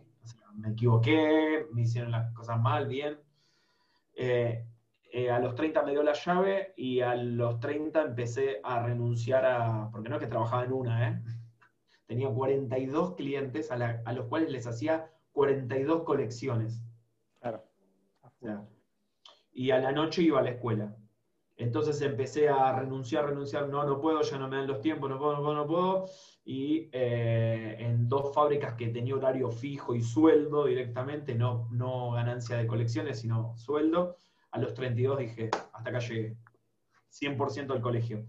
me 0.55 0.69
equivoqué, 0.69 1.67
me 1.71 1.81
hicieron 1.81 2.11
las 2.11 2.31
cosas 2.33 2.59
mal, 2.59 2.87
bien. 2.87 3.19
Eh, 4.15 4.65
eh, 5.11 5.29
a 5.29 5.39
los 5.39 5.55
30 5.55 5.83
me 5.83 5.91
dio 5.91 6.03
la 6.03 6.13
llave 6.13 6.73
y 6.77 7.01
a 7.01 7.15
los 7.15 7.59
30 7.59 8.01
empecé 8.01 8.59
a 8.63 8.81
renunciar 8.81 9.45
a, 9.45 9.89
porque 9.91 10.09
no 10.09 10.15
es 10.15 10.21
que 10.21 10.27
trabajaba 10.27 10.63
en 10.63 10.73
una, 10.73 11.09
¿eh? 11.09 11.21
tenía 12.07 12.29
42 12.29 13.15
clientes 13.15 13.71
a, 13.71 14.13
los 14.13 14.25
cuales 14.27 14.51
les 14.51 14.67
hacía 14.67 15.11
42 15.33 16.03
colecciones. 16.03 16.81
Claro. 17.39 18.67
y 19.51 19.71
a 19.71 19.79
la 19.79 19.91
noche 19.91 20.21
iba 20.21 20.39
a 20.39 20.43
la 20.43 20.51
escuela. 20.51 20.95
Entonces 21.57 22.01
empecé 22.01 22.49
a 22.49 22.77
renunciar, 22.79 23.27
renunciar, 23.27 23.69
no, 23.69 23.83
no 23.85 24.01
puedo, 24.01 24.21
ya 24.21 24.37
no 24.37 24.47
me 24.47 24.57
dan 24.57 24.67
los 24.67 24.81
tiempos, 24.81 25.09
no 25.09 25.19
puedo, 25.19 25.33
no 25.33 25.43
puedo, 25.43 25.55
no 25.55 25.67
puedo 25.67 26.05
y 26.45 26.89
eh, 26.91 27.77
en 27.79 28.09
dos 28.09 28.33
fábricas 28.33 28.75
que 28.75 28.87
tenía 28.87 29.15
horario 29.15 29.49
fijo 29.49 29.95
y 29.95 30.01
sueldo 30.01 30.65
directamente, 30.65 31.35
no, 31.35 31.69
no 31.71 32.11
ganancia 32.11 32.57
de 32.57 32.67
colecciones, 32.67 33.19
sino 33.19 33.55
sueldo, 33.57 34.17
a 34.51 34.59
los 34.59 34.73
32 34.73 35.19
dije, 35.19 35.49
hasta 35.73 35.89
acá 35.89 35.99
llegué, 35.99 36.35
100% 37.11 37.71
al 37.71 37.81
colegio. 37.81 38.25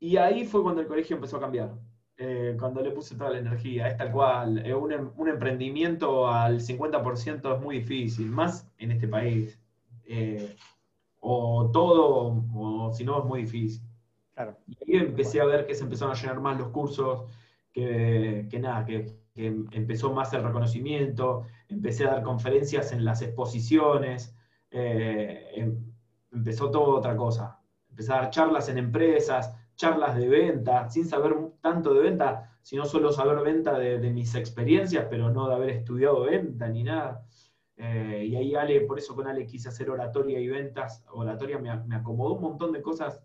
Y 0.00 0.16
ahí 0.16 0.44
fue 0.46 0.62
cuando 0.62 0.80
el 0.80 0.86
colegio 0.86 1.16
empezó 1.16 1.36
a 1.36 1.40
cambiar, 1.40 1.74
eh, 2.18 2.56
cuando 2.58 2.82
le 2.82 2.90
puse 2.90 3.14
toda 3.16 3.30
la 3.30 3.38
energía, 3.38 3.88
es 3.88 3.96
tal 3.96 4.12
cual, 4.12 4.58
eh, 4.66 4.74
un, 4.74 4.92
em, 4.92 5.10
un, 5.16 5.28
emprendimiento 5.28 6.28
al 6.28 6.60
50% 6.60 7.54
es 7.54 7.60
muy 7.62 7.78
difícil, 7.80 8.26
más 8.30 8.68
en 8.78 8.92
este 8.92 9.08
país. 9.08 9.58
o 11.20 11.70
todo, 11.72 12.44
o 12.54 12.92
si 12.92 13.04
no, 13.04 13.18
es 13.18 13.24
muy 13.24 13.42
difícil. 13.42 13.82
Y 14.66 14.96
ahí 14.96 15.02
empecé 15.02 15.40
a 15.40 15.44
ver 15.44 15.66
que 15.66 15.74
se 15.74 15.84
empezaron 15.84 16.14
a 16.14 16.20
llenar 16.20 16.40
más 16.40 16.58
los 16.58 16.68
cursos, 16.68 17.24
que, 17.72 18.58
nada, 18.60 18.84
que, 18.84 19.16
empezó 19.34 20.12
más 20.12 20.32
el 20.32 20.42
reconocimiento, 20.42 21.46
empecé 21.68 22.06
a 22.06 22.12
dar 22.12 22.22
conferencias 22.22 22.92
en 22.92 23.04
las 23.04 23.22
exposiciones, 23.22 24.34
eh, 24.70 25.50
em, 25.54 25.92
empezó 26.32 26.70
todo 26.70 26.96
otra 26.96 27.16
cosa. 27.16 27.60
Empecé 27.90 28.12
a 28.12 28.16
dar 28.16 28.30
charlas 28.30 28.68
en 28.68 28.78
empresas, 28.78 29.54
charlas 29.76 30.16
de 30.16 30.28
venta, 30.28 30.88
sin 30.90 31.04
saber 31.06 31.34
tanto 31.60 31.94
de 31.94 32.00
venta, 32.00 32.58
sino 32.62 32.84
solo 32.84 33.12
saber 33.12 33.42
venta 33.42 33.78
de, 33.78 33.98
mis 34.10 34.34
experiencias, 34.34 35.06
pero 35.10 35.30
no 35.30 35.48
de 35.48 35.54
haber 35.54 35.70
estudiado 35.70 36.22
venta 36.22 36.68
ni 36.68 36.84
nada. 36.84 37.24
Eh, 37.76 38.26
y 38.28 38.36
ahí 38.36 38.54
Ale, 38.54 38.80
por 38.82 38.98
eso 38.98 39.14
con 39.14 39.26
Ale 39.26 39.46
quise 39.46 39.68
hacer 39.68 39.90
oratoria 39.90 40.40
y 40.40 40.48
ventas. 40.48 41.04
Oratoria 41.12 41.58
me, 41.58 41.70
acomodó 41.94 42.34
un 42.34 42.42
montón 42.42 42.72
de 42.72 42.82
cosas 42.82 43.22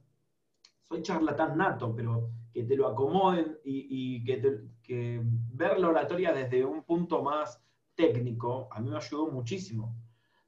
soy 0.94 1.02
charlatán 1.02 1.58
nato, 1.58 1.96
pero 1.96 2.30
que 2.54 2.64
te 2.64 2.76
lo 2.76 2.88
acomoden 2.88 3.58
y, 3.64 4.24
que, 4.24 5.22
ver 5.54 5.80
la 5.80 5.90
oratoria 5.90 6.34
desde 6.34 6.64
un 6.64 6.84
punto 6.84 7.24
más 7.24 7.60
técnico, 7.96 8.68
a 8.72 8.80
mí 8.80 8.90
me 8.90 8.98
ayudó 8.98 9.28
muchísimo, 9.32 9.96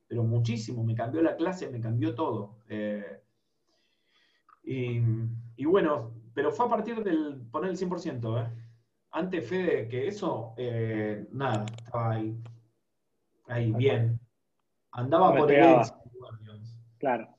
pero 0.08 0.24
muchísimo, 0.24 0.84
me 0.84 0.94
cambió 0.94 1.22
la 1.24 1.36
clase, 1.36 1.70
me 1.70 1.80
cambió 1.80 2.14
todo. 2.14 2.58
Eh, 2.70 3.22
y, 4.64 5.66
bueno, 5.66 6.14
pero 6.36 6.52
fue 6.52 6.66
a 6.66 6.70
partir 6.70 7.02
del 7.02 7.42
poner 7.50 7.72
el 7.72 7.78
100%, 7.78 8.44
¿eh? 8.44 8.52
Antes, 9.12 9.48
Fede, 9.48 9.88
que 9.88 10.08
eso, 10.08 10.54
eh, 10.58 11.26
nada, 11.32 11.66
estaba 11.78 12.12
ahí, 12.12 12.38
ahí, 13.48 13.72
bien. 13.72 14.20
Andaba 14.92 15.34
por 15.34 15.50
el... 15.52 15.78
Claro. 16.98 17.30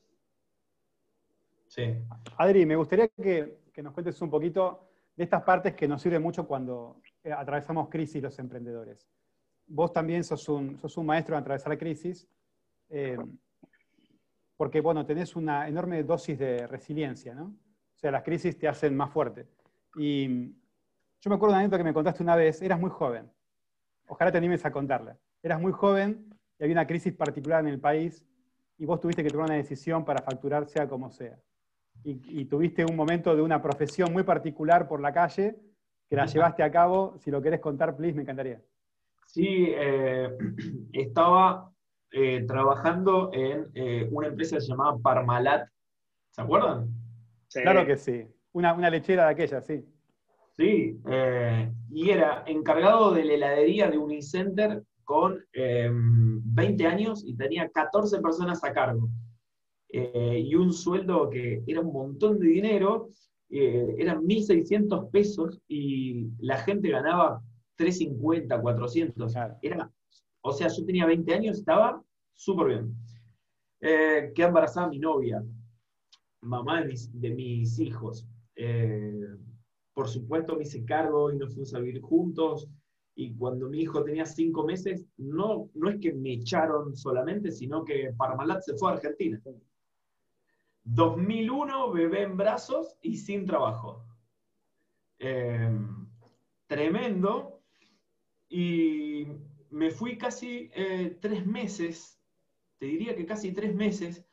Adri, 2.39 2.65
me 2.65 2.77
gustaría 2.77 3.09
que, 3.09 3.59
nos 3.83 3.93
cuentes 3.93 4.19
un 4.23 4.31
poquito 4.31 4.89
de 5.15 5.25
estas 5.25 5.43
partes 5.43 5.75
que 5.75 5.87
nos 5.87 6.01
sirven 6.01 6.23
mucho 6.23 6.47
cuando 6.47 7.03
eh, 7.23 7.31
atravesamos 7.31 7.91
crisis 7.91 8.23
los 8.23 8.39
emprendedores. 8.39 9.07
Vos 9.67 9.93
también 9.93 10.25
sos 10.25 10.49
un, 10.49 10.79
sos 10.79 10.97
un 10.97 11.05
maestro 11.05 11.35
en 11.35 11.43
atravesar 11.43 11.77
crisis, 11.77 12.27
eh, 12.89 13.19
porque 14.57 14.81
bueno, 14.81 15.05
tenés 15.05 15.37
una 15.37 15.69
enorme 15.69 16.03
dosis 16.03 16.39
de 16.39 16.67
resiliencia, 16.67 17.35
¿no? 17.35 17.55
O 17.97 17.99
sea, 17.99 18.11
las 18.11 18.23
crisis 18.23 18.59
te 18.59 18.69
hacen 18.69 18.97
más 18.97 19.11
fuerte. 19.11 19.49
Y 19.97 20.53
yo 21.21 21.31
me 21.31 21.35
acuerdo 21.35 21.49
de 21.49 21.53
una 21.53 21.59
anécdota 21.61 21.79
que 21.79 21.85
me 21.85 21.95
contaste 21.95 22.23
una 22.23 22.37
vez, 22.37 22.63
eras 22.63 22.79
muy 22.79 22.91
joven. 22.91 23.31
Ojalá 24.07 24.31
te 24.31 24.39
animes 24.39 24.65
a 24.65 24.71
contarla. 24.71 25.19
Eras 25.43 25.61
muy 25.61 25.73
joven 25.73 26.29
y 26.59 26.63
había 26.63 26.75
una 26.75 26.87
crisis 26.87 27.13
particular 27.13 27.61
en 27.61 27.69
el 27.69 27.81
país 27.81 28.25
y 28.79 28.85
vos 28.85 29.01
tuviste 29.01 29.23
que 29.23 29.31
tomar 29.31 29.47
una 29.47 29.57
decisión 29.57 30.05
para 30.05 30.23
facturar 30.23 30.67
sea 30.67 30.89
como 30.89 31.11
sea 31.11 31.39
y, 32.05 32.45
tuviste 32.45 32.85
un 32.85 32.97
momento 32.97 33.35
de 33.35 33.43
una 33.43 33.61
profesión 33.61 34.13
muy 34.13 34.23
particular 34.23 34.87
por 34.87 35.01
la 35.01 35.13
calle 35.13 35.57
que 36.09 36.17
la 36.17 36.27
llevaste 36.27 36.63
a 36.63 36.71
cabo. 36.71 37.17
Si 37.19 37.31
lo 37.31 37.43
querés 37.43 37.61
contar, 37.61 37.97
please, 37.97 38.15
me 38.15 38.23
encantaría. 38.23 38.61
Sí, 39.27 39.69
eh, 39.69 40.31
estaba 40.93 41.73
eh, 42.13 42.45
trabajando 42.47 43.31
en 43.33 43.69
eh, 43.75 44.09
una 44.13 44.29
empresa 44.29 44.59
llamada 44.59 44.97
Parmalat. 44.99 45.69
¿Se 46.31 46.43
acuerdan? 46.43 46.89
Claro 47.53 47.87
que 47.87 47.97
sí. 47.97 48.27
Una, 48.53 48.75
una, 48.75 48.91
lechera 48.91 49.25
de 49.25 49.31
aquella, 49.31 49.61
sí. 49.61 49.85
Sí, 50.57 50.99
y 51.91 52.11
era 52.11 52.43
encargado 52.47 53.13
de 53.13 53.25
la 53.25 53.35
heladería 53.35 53.91
de 53.91 53.99
Unicenter 53.99 54.83
con 55.05 55.45
20 55.53 56.87
años 56.87 57.23
y 57.27 57.37
tenía 57.37 57.69
14 57.69 58.21
personas 58.21 58.65
a 58.65 58.73
cargo. 58.73 59.11
Eh, 59.89 60.43
y 60.45 60.55
un 60.55 60.73
sueldo 60.73 61.31
que 61.31 61.63
era 61.67 61.81
un 61.81 61.93
montón 61.93 62.39
de 62.39 62.49
dinero, 62.49 63.11
eh, 63.49 63.95
eran 63.99 64.23
1.600 64.25 65.11
pesos 65.11 65.61
y 65.69 66.29
la 66.39 66.59
gente 66.59 66.91
ganaba 66.91 67.41
350, 67.77 68.61
400. 68.61 69.35
Era, 69.63 69.91
o 70.41 70.53
sea, 70.53 70.69
yo 70.69 70.85
tenía 70.85 71.07
20 71.07 71.33
años, 71.35 71.59
estaba 71.59 72.03
súper 72.35 72.67
bien. 72.69 72.95
Eh, 73.81 74.33
quedé 74.35 74.47
embarazada 74.47 74.89
mi 74.89 74.99
novia, 74.99 75.43
mamá 76.41 76.83
de 76.83 77.31
mis, 77.31 77.79
hijos. 77.79 78.27
Eh, 78.55 79.37
por 79.93 80.09
supuesto 80.09 80.57
me 80.57 80.63
hice 80.63 80.85
cargo 80.85 81.33
y 81.33 81.37
nos 81.37 81.51
fuimos 81.53 81.75
a 81.75 81.81
vivir 81.81 82.01
juntos. 82.01 82.69
Y 83.15 83.35
cuando 83.35 83.69
mi 83.69 83.81
hijo 83.81 84.05
tenía 84.05 84.27
cinco 84.27 84.65
meses, 84.65 85.07
no, 85.17 85.71
no 85.75 85.89
es 85.89 85.99
que 85.99 86.13
me 86.13 86.35
echaron 86.35 86.95
solamente, 86.95 87.51
sino 87.51 87.85
que 87.85 88.13
Parmalat 88.17 88.61
se 88.61 88.77
fue 88.77 88.91
a 88.91 88.95
Argentina. 88.95 89.41
2001, 90.85 91.93
bebé 91.93 92.23
en 92.23 92.37
brazos 92.37 92.97
y 93.03 93.17
sin 93.17 93.47
trabajo. 93.47 94.05
Em, 95.19 96.07
tremendo. 96.67 97.63
Y 98.49 99.27
me 99.71 99.91
fui 99.91 100.17
casi 100.17 100.71
eh, 100.75 101.19
tres 101.21 101.45
meses, 101.47 102.21
te 102.79 102.87
diría 102.87 103.17
que 103.17 103.27
casi 103.27 103.53
tres 103.53 103.75
meses, 103.75 104.25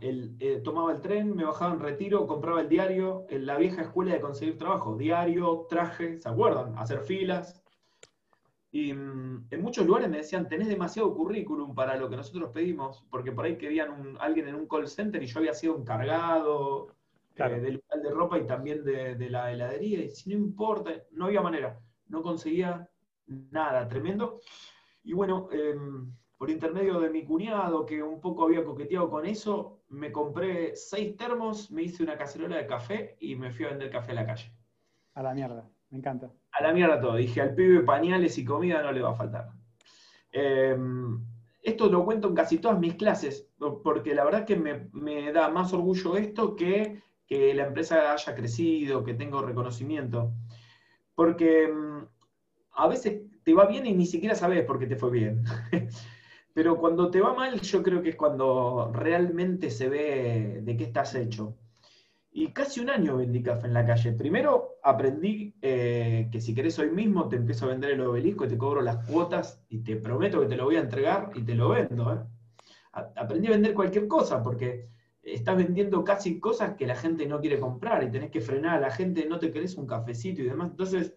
eh, 0.00 0.60
tomaba 0.62 0.92
el 0.92 1.00
tren, 1.00 1.34
me 1.34 1.44
bajaba 1.44 1.74
en 1.74 1.80
retiro, 1.80 2.26
compraba 2.26 2.60
el 2.60 2.68
diario, 2.68 3.26
en 3.28 3.46
la 3.46 3.56
vieja 3.56 3.82
escuela 3.82 4.12
de 4.12 4.20
conseguir 4.20 4.58
trabajo, 4.58 4.96
diario, 4.96 5.66
traje, 5.68 6.18
¿se 6.18 6.28
acuerdan? 6.28 6.76
Hacer 6.78 7.00
filas, 7.00 7.60
y 8.72 8.92
mm, 8.92 9.48
en 9.50 9.62
muchos 9.62 9.86
lugares 9.86 10.08
me 10.08 10.18
decían, 10.18 10.48
tenés 10.48 10.68
demasiado 10.68 11.12
currículum 11.14 11.74
para 11.74 11.96
lo 11.96 12.08
que 12.08 12.16
nosotros 12.16 12.50
pedimos, 12.52 13.04
porque 13.10 13.32
por 13.32 13.44
ahí 13.44 13.56
querían 13.56 13.90
un, 13.90 14.16
alguien 14.20 14.48
en 14.48 14.54
un 14.54 14.68
call 14.68 14.86
center 14.88 15.22
y 15.22 15.26
yo 15.26 15.40
había 15.40 15.54
sido 15.54 15.76
encargado 15.76 16.94
eh, 17.36 17.60
del 17.60 17.74
local 17.74 18.02
de 18.02 18.10
ropa 18.10 18.38
y 18.38 18.46
también 18.46 18.84
de, 18.84 19.30
la 19.30 19.52
heladería. 19.52 20.04
Y 20.04 20.10
si 20.10 20.30
no 20.30 20.36
importa, 20.36 20.92
no 21.12 21.26
había 21.26 21.40
manera. 21.40 21.80
No 22.06 22.22
conseguía 22.22 22.88
nada, 23.26 23.88
tremendo. 23.88 24.40
Y 25.02 25.14
bueno, 25.14 25.48
em, 25.52 26.12
por 26.40 26.48
intermedio 26.48 26.98
de 27.00 27.10
mi 27.10 27.22
cuñado, 27.22 27.84
que 27.84 28.02
un 28.02 28.18
poco 28.18 28.44
había 28.44 28.64
coqueteado 28.64 29.10
con 29.10 29.26
eso, 29.26 29.82
me 29.90 30.10
compré 30.10 30.74
seis 30.74 31.14
termos, 31.14 31.70
me 31.70 31.82
hice 31.82 32.02
una 32.02 32.16
cacerola 32.16 32.56
de 32.56 32.66
café 32.66 33.18
y 33.20 33.36
me 33.36 33.50
fui 33.50 33.66
a 33.66 33.68
vender 33.68 33.90
café 33.90 34.12
a 34.12 34.14
la 34.14 34.26
calle. 34.26 34.50
A 35.12 35.22
la 35.22 35.34
mierda, 35.34 35.68
me 35.90 35.98
encanta. 35.98 36.32
A 36.52 36.62
la 36.62 36.72
mierda 36.72 36.98
todo. 36.98 37.16
Dije, 37.16 37.42
al 37.42 37.54
pibe 37.54 37.80
pañales 37.80 38.38
y 38.38 38.44
comida 38.46 38.82
no 38.82 38.90
le 38.90 39.02
va 39.02 39.10
a 39.10 39.14
faltar. 39.16 39.50
Em, 40.32 41.22
esto 41.62 41.90
lo 41.90 42.06
cuento 42.06 42.28
en 42.28 42.34
casi 42.34 42.56
todas 42.56 42.78
mis 42.78 42.94
clases, 42.94 43.46
porque 43.84 44.14
la 44.14 44.24
verdad 44.24 44.46
que 44.46 44.56
me, 44.56 45.32
da 45.32 45.50
más 45.50 45.74
orgullo 45.74 46.16
esto 46.16 46.56
que 46.56 47.02
que 47.26 47.52
la 47.52 47.66
empresa 47.66 48.14
haya 48.14 48.34
crecido, 48.34 49.04
que 49.04 49.12
tengo 49.12 49.42
reconocimiento. 49.42 50.32
Porque 51.14 51.64
em, 51.64 52.06
a 52.72 52.88
veces 52.88 53.24
te 53.44 53.52
va 53.52 53.66
bien 53.66 53.84
y 53.84 53.92
ni 53.92 54.06
siquiera 54.06 54.34
sabes 54.34 54.64
por 54.64 54.78
qué 54.78 54.86
te 54.86 54.96
fue 54.96 55.10
bien. 55.10 55.44
Pero 56.60 56.76
cuando 56.76 57.10
te 57.10 57.22
va 57.22 57.32
mal, 57.32 57.58
yo 57.62 57.82
creo 57.82 58.02
que 58.02 58.10
es 58.10 58.16
cuando 58.16 58.92
realmente 58.92 59.70
se 59.70 59.88
ve 59.88 60.60
de 60.62 60.76
qué 60.76 60.84
estás 60.84 61.14
hecho. 61.14 61.56
Y 62.32 62.52
casi 62.52 62.80
un 62.80 62.90
año 62.90 63.16
vendí 63.16 63.42
café 63.42 63.66
en 63.66 63.72
la 63.72 63.86
calle. 63.86 64.12
Primero 64.12 64.74
aprendí 64.82 65.54
eh, 65.62 66.28
que 66.30 66.38
si 66.38 66.54
querés 66.54 66.78
hoy 66.78 66.90
mismo 66.90 67.30
te 67.30 67.36
empiezo 67.36 67.64
a 67.64 67.68
vender 67.68 67.92
el 67.92 68.02
obelisco 68.02 68.44
y 68.44 68.48
te 68.48 68.58
cobro 68.58 68.82
las 68.82 69.08
cuotas 69.08 69.64
y 69.70 69.78
te 69.78 69.96
prometo 69.96 70.38
que 70.38 70.48
te 70.48 70.56
lo 70.56 70.66
voy 70.66 70.76
a 70.76 70.80
entregar 70.80 71.30
y 71.34 71.40
te 71.40 71.54
lo 71.54 71.70
vendo. 71.70 72.12
¿eh? 72.12 72.18
Aprendí 72.92 73.46
a 73.46 73.52
vender 73.52 73.72
cualquier 73.72 74.06
cosa 74.06 74.42
porque 74.42 74.90
estás 75.22 75.56
vendiendo 75.56 76.04
casi 76.04 76.40
cosas 76.40 76.74
que 76.74 76.86
la 76.86 76.94
gente 76.94 77.24
no 77.24 77.40
quiere 77.40 77.58
comprar 77.58 78.04
y 78.04 78.10
tenés 78.10 78.30
que 78.30 78.42
frenar 78.42 78.76
a 78.76 78.80
la 78.80 78.90
gente, 78.90 79.24
no 79.24 79.38
te 79.38 79.50
querés 79.50 79.76
un 79.76 79.86
cafecito 79.86 80.42
y 80.42 80.44
demás. 80.44 80.72
Entonces 80.72 81.14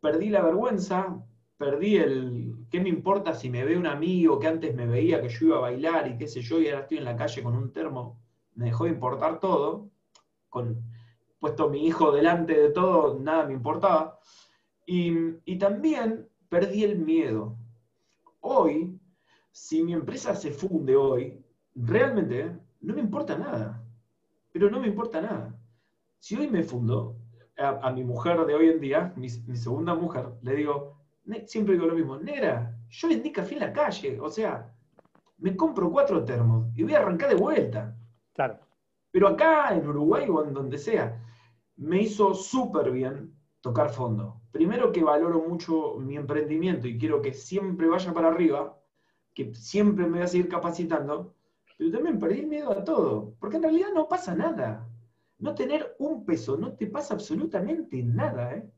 perdí 0.00 0.30
la 0.30 0.42
vergüenza, 0.42 1.24
perdí 1.56 1.96
el 1.96 2.66
qué 2.70 2.80
me 2.80 2.88
importa 2.88 3.34
si 3.34 3.50
me 3.50 3.64
ve 3.64 3.76
un 3.76 3.86
amigo 3.86 4.38
que 4.38 4.48
antes 4.48 4.74
me 4.74 4.86
veía 4.86 5.22
que 5.22 5.28
yo 5.28 5.46
iba 5.46 5.56
a 5.58 5.60
bailar 5.60 6.08
y 6.08 6.16
qué 6.16 6.26
sé 6.26 6.40
yo 6.42 6.60
y 6.60 6.68
ahora 6.68 6.82
estoy 6.82 6.98
en 6.98 7.04
la 7.04 7.16
calle 7.16 7.42
con 7.42 7.56
un 7.56 7.72
termo. 7.72 8.20
Me 8.54 8.66
dejó 8.66 8.84
de 8.84 8.90
importar 8.90 9.40
todo 9.40 9.90
con 10.48 10.82
puesto 11.44 11.68
mi 11.68 11.86
hijo 11.86 12.10
delante 12.10 12.58
de 12.58 12.70
todo, 12.70 13.18
nada 13.18 13.44
me 13.44 13.52
importaba. 13.52 14.18
Y, 14.86 15.58
también 15.58 16.26
perdí 16.48 16.84
el 16.84 16.98
miedo. 16.98 17.56
Hoy, 18.40 18.98
si 19.50 19.82
mi 19.82 19.92
empresa 19.92 20.34
se 20.34 20.50
funde 20.50 20.96
hoy, 20.96 21.44
realmente 21.74 22.56
no 22.80 22.94
me 22.94 23.00
importa 23.00 23.36
nada. 23.36 23.84
Pero 24.52 24.70
no 24.70 24.80
me 24.80 24.88
importa 24.88 25.20
nada. 25.20 25.54
Si 26.18 26.34
hoy 26.34 26.48
me 26.48 26.62
fundo, 26.62 27.16
a, 27.58 27.90
mi 27.92 28.04
mujer 28.04 28.46
de 28.46 28.54
hoy 28.54 28.68
en 28.68 28.80
día, 28.80 29.12
mi, 29.16 29.28
segunda 29.28 29.94
mujer, 29.94 30.32
le 30.40 30.54
digo, 30.54 30.98
siempre 31.46 31.74
digo 31.74 31.86
lo 31.86 31.94
mismo, 31.94 32.18
negra, 32.18 32.76
yo 32.88 33.08
vendí 33.08 33.32
café 33.32 33.54
en 33.54 33.60
la 33.60 33.72
calle, 33.72 34.20
o 34.20 34.30
sea, 34.30 34.70
me 35.38 35.56
compro 35.56 35.90
cuatro 35.90 36.24
termos 36.24 36.68
y 36.76 36.82
voy 36.82 36.94
a 36.94 36.98
arrancar 36.98 37.28
de 37.28 37.34
vuelta. 37.34 37.96
Claro. 38.34 38.58
Pero 39.10 39.28
acá, 39.28 39.74
en 39.74 39.86
Uruguay 39.86 40.26
o 40.28 40.44
en 40.44 40.52
donde 40.52 40.78
sea, 40.78 41.22
me 41.76 42.02
hizo 42.02 42.34
súper 42.34 42.90
bien 42.90 43.34
tocar 43.60 43.90
fondo. 43.90 44.40
Primero 44.50 44.92
que 44.92 45.02
valoro 45.02 45.40
mucho 45.40 45.96
mi 45.98 46.16
emprendimiento 46.16 46.86
y 46.86 46.98
quiero 46.98 47.22
que 47.22 47.32
siempre 47.32 47.88
vaya 47.88 48.12
para 48.12 48.28
arriba, 48.28 48.78
que 49.34 49.54
siempre 49.54 50.04
me 50.04 50.18
voy 50.18 50.22
a 50.22 50.26
seguir 50.28 50.48
capacitando, 50.48 51.34
pero 51.76 51.90
también 51.90 52.18
perdí 52.18 52.46
miedo 52.46 52.70
a 52.70 52.84
todo, 52.84 53.34
porque 53.40 53.56
en 53.56 53.62
realidad 53.64 53.88
no 53.94 54.08
pasa 54.08 54.34
nada. 54.34 54.88
No 55.38 55.54
tener 55.54 55.96
un 55.98 56.24
peso 56.24 56.56
no 56.56 56.74
te 56.74 56.86
pasa 56.86 57.14
absolutamente 57.14 58.02
nada. 58.02 58.54
¿eh? 58.54 58.70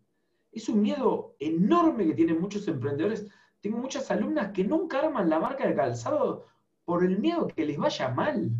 Es 0.56 0.70
un 0.70 0.80
miedo 0.80 1.36
enorme 1.38 2.06
que 2.06 2.14
tienen 2.14 2.40
muchos 2.40 2.66
emprendedores. 2.66 3.30
Tengo 3.60 3.76
muchas 3.76 4.10
alumnas 4.10 4.52
que 4.52 4.64
nunca 4.64 5.00
arman 5.00 5.28
la 5.28 5.38
marca 5.38 5.66
de 5.66 5.74
calzado 5.74 6.46
por 6.86 7.04
el 7.04 7.18
miedo 7.18 7.46
que 7.46 7.66
les 7.66 7.76
vaya 7.76 8.08
mal. 8.08 8.50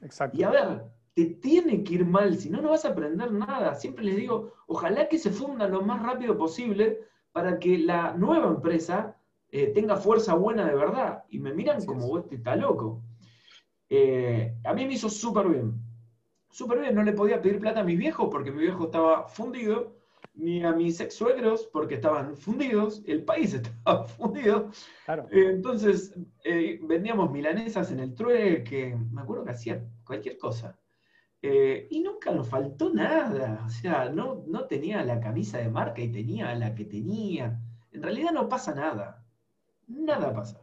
Exacto. 0.00 0.38
Y 0.38 0.44
a 0.44 0.50
ver, 0.50 0.84
te 1.12 1.26
tiene 1.26 1.82
que 1.82 1.94
ir 1.94 2.06
mal, 2.06 2.38
si 2.38 2.50
no, 2.50 2.62
no 2.62 2.70
vas 2.70 2.84
a 2.84 2.90
aprender 2.90 3.32
nada. 3.32 3.74
Siempre 3.74 4.04
les 4.04 4.14
digo, 4.14 4.52
ojalá 4.68 5.08
que 5.08 5.18
se 5.18 5.32
funda 5.32 5.66
lo 5.66 5.82
más 5.82 6.00
rápido 6.00 6.38
posible 6.38 7.00
para 7.32 7.58
que 7.58 7.78
la 7.78 8.12
nueva 8.12 8.46
empresa 8.46 9.16
eh, 9.50 9.72
tenga 9.74 9.96
fuerza 9.96 10.34
buena 10.34 10.64
de 10.68 10.76
verdad. 10.76 11.24
Y 11.30 11.40
me 11.40 11.52
miran 11.52 11.84
como 11.84 12.06
vos 12.06 12.28
te 12.28 12.36
está 12.36 12.54
loco. 12.54 13.02
Eh, 13.88 14.54
a 14.62 14.72
mí 14.72 14.86
me 14.86 14.94
hizo 14.94 15.08
súper 15.08 15.48
bien. 15.48 15.82
Súper 16.48 16.78
bien, 16.78 16.94
no 16.94 17.02
le 17.02 17.12
podía 17.12 17.42
pedir 17.42 17.58
plata 17.58 17.80
a 17.80 17.84
mis 17.84 17.98
viejos 17.98 18.28
porque 18.30 18.52
mi 18.52 18.60
viejo 18.60 18.84
estaba 18.84 19.26
fundido, 19.26 19.99
ni 20.40 20.64
a 20.64 20.72
mis 20.72 21.00
ex 21.00 21.14
suegros 21.14 21.68
porque 21.72 21.94
estaban 21.94 22.36
fundidos, 22.36 23.02
el 23.06 23.24
país 23.24 23.54
estaba 23.54 24.04
fundido. 24.04 24.70
Claro. 25.04 25.26
Eh, 25.30 25.50
entonces, 25.50 26.14
vendíamos 26.82 27.30
milanesas 27.30 27.90
en 27.90 28.00
el 28.00 28.14
trueque, 28.14 28.96
me 29.10 29.22
acuerdo 29.22 29.44
que 29.44 29.50
hacía 29.50 29.84
cualquier 30.04 30.38
cosa. 30.38 30.80
Eh, 31.42 31.88
y 31.90 32.02
nunca 32.02 32.30
nos 32.32 32.48
faltó 32.48 32.92
nada. 32.92 33.62
O 33.64 33.70
sea, 33.70 34.10
no, 34.10 34.44
no 34.46 34.66
tenía 34.66 35.02
la 35.04 35.20
camisa 35.20 35.58
de 35.58 35.70
marca 35.70 36.02
y 36.02 36.12
tenía 36.12 36.54
la 36.54 36.74
que 36.74 36.84
tenía. 36.84 37.58
En 37.92 38.02
realidad 38.02 38.32
no 38.32 38.48
pasa 38.48 38.74
nada. 38.74 39.24
Nada 39.86 40.32
pasa. 40.32 40.60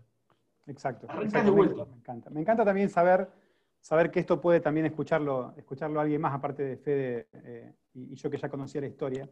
Exacto. 0.68 1.08
de 1.08 1.50
vuelta. 1.50 1.86
Me 1.86 1.96
encanta. 1.96 2.30
Me 2.30 2.42
encanta 2.42 2.66
también 2.66 2.90
saber, 2.90 3.30
saber 3.82 4.12
que 4.12 4.20
esto 4.20 4.40
puede 4.40 4.60
también 4.60 4.86
escucharlo, 4.86 5.54
escucharlo 5.58 6.00
a 6.00 6.04
alguien 6.04 6.22
más, 6.22 6.34
aparte 6.34 6.64
de 6.64 6.78
Fede 6.78 7.28
eh, 7.34 7.74
y, 7.94 8.16
yo 8.16 8.30
que 8.30 8.38
ya 8.38 8.50
conocía 8.50 8.82
la 8.82 8.88
historia. 8.88 9.28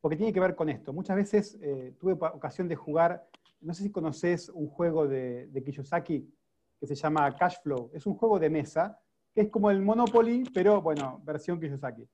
Porque 0.00 0.16
tiene 0.16 0.32
que 0.32 0.40
ver 0.40 0.54
con 0.54 0.68
esto. 0.68 0.92
Muchas 0.92 1.16
veces 1.16 1.58
eh, 1.60 1.94
tuve 1.98 2.12
ocasión 2.12 2.68
de 2.68 2.76
jugar, 2.76 3.28
no 3.60 3.74
sé 3.74 3.82
si 3.82 3.90
conoces 3.90 4.48
un 4.48 4.68
juego 4.68 5.08
de, 5.08 5.48
de 5.48 5.62
Kiyosaki 5.64 6.32
que 6.78 6.86
se 6.86 6.94
llama 6.94 7.34
Cash 7.36 7.56
Flow. 7.62 7.90
Es 7.92 8.06
un 8.06 8.14
juego 8.14 8.38
de 8.38 8.50
mesa 8.50 9.00
es 9.40 9.50
como 9.50 9.70
el 9.70 9.80
Monopoly, 9.80 10.44
pero 10.52 10.82
bueno, 10.82 11.20
versión 11.24 11.60
Kiyosaki. 11.60 12.08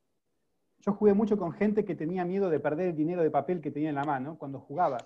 Yo 0.80 0.92
jugué 0.92 1.14
mucho 1.14 1.38
con 1.38 1.52
gente 1.52 1.84
que 1.84 1.94
tenía 1.94 2.24
miedo 2.24 2.50
de 2.50 2.60
perder 2.60 2.88
el 2.88 2.96
dinero 2.96 3.22
de 3.22 3.30
papel 3.30 3.60
que 3.60 3.70
tenía 3.70 3.88
en 3.88 3.94
la 3.94 4.04
mano 4.04 4.36
cuando 4.36 4.60
jugaba. 4.60 4.98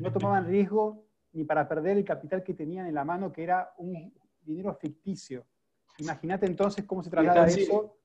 No 0.00 0.12
tomaban 0.12 0.46
riesgo 0.46 1.06
ni 1.32 1.44
para 1.44 1.66
perder 1.66 1.96
el 1.96 2.04
capital 2.04 2.42
que 2.42 2.52
tenían 2.52 2.86
en 2.86 2.94
la 2.94 3.04
mano, 3.04 3.32
que 3.32 3.42
era 3.42 3.72
un 3.78 4.12
dinero 4.42 4.74
ficticio. 4.74 5.46
Imagínate 5.98 6.44
entonces 6.44 6.84
cómo 6.84 7.02
se 7.02 7.08
traslada 7.08 7.46
eso 7.46 7.96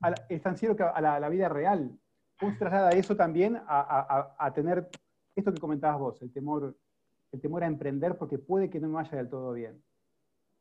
a 0.00 0.10
la, 0.10 0.16
estanciero 0.28 0.76
a 0.94 1.00
la, 1.00 1.28
vida 1.28 1.48
real. 1.48 1.98
¿Cómo 2.38 2.52
se 2.52 2.58
traslada 2.58 2.90
eso 2.90 3.16
también 3.16 3.60
a, 3.66 4.34
a, 4.38 4.52
tener 4.52 4.88
esto 5.34 5.52
que 5.52 5.60
comentabas 5.60 5.98
vos, 5.98 6.22
el 6.22 6.32
temor, 6.32 6.76
el 7.32 7.40
temor 7.40 7.64
a 7.64 7.66
emprender 7.66 8.18
porque 8.18 8.38
puede 8.38 8.68
que 8.68 8.80
no 8.80 8.88
me 8.88 8.94
vaya 8.94 9.16
del 9.16 9.28
todo 9.28 9.52
bien? 9.52 9.82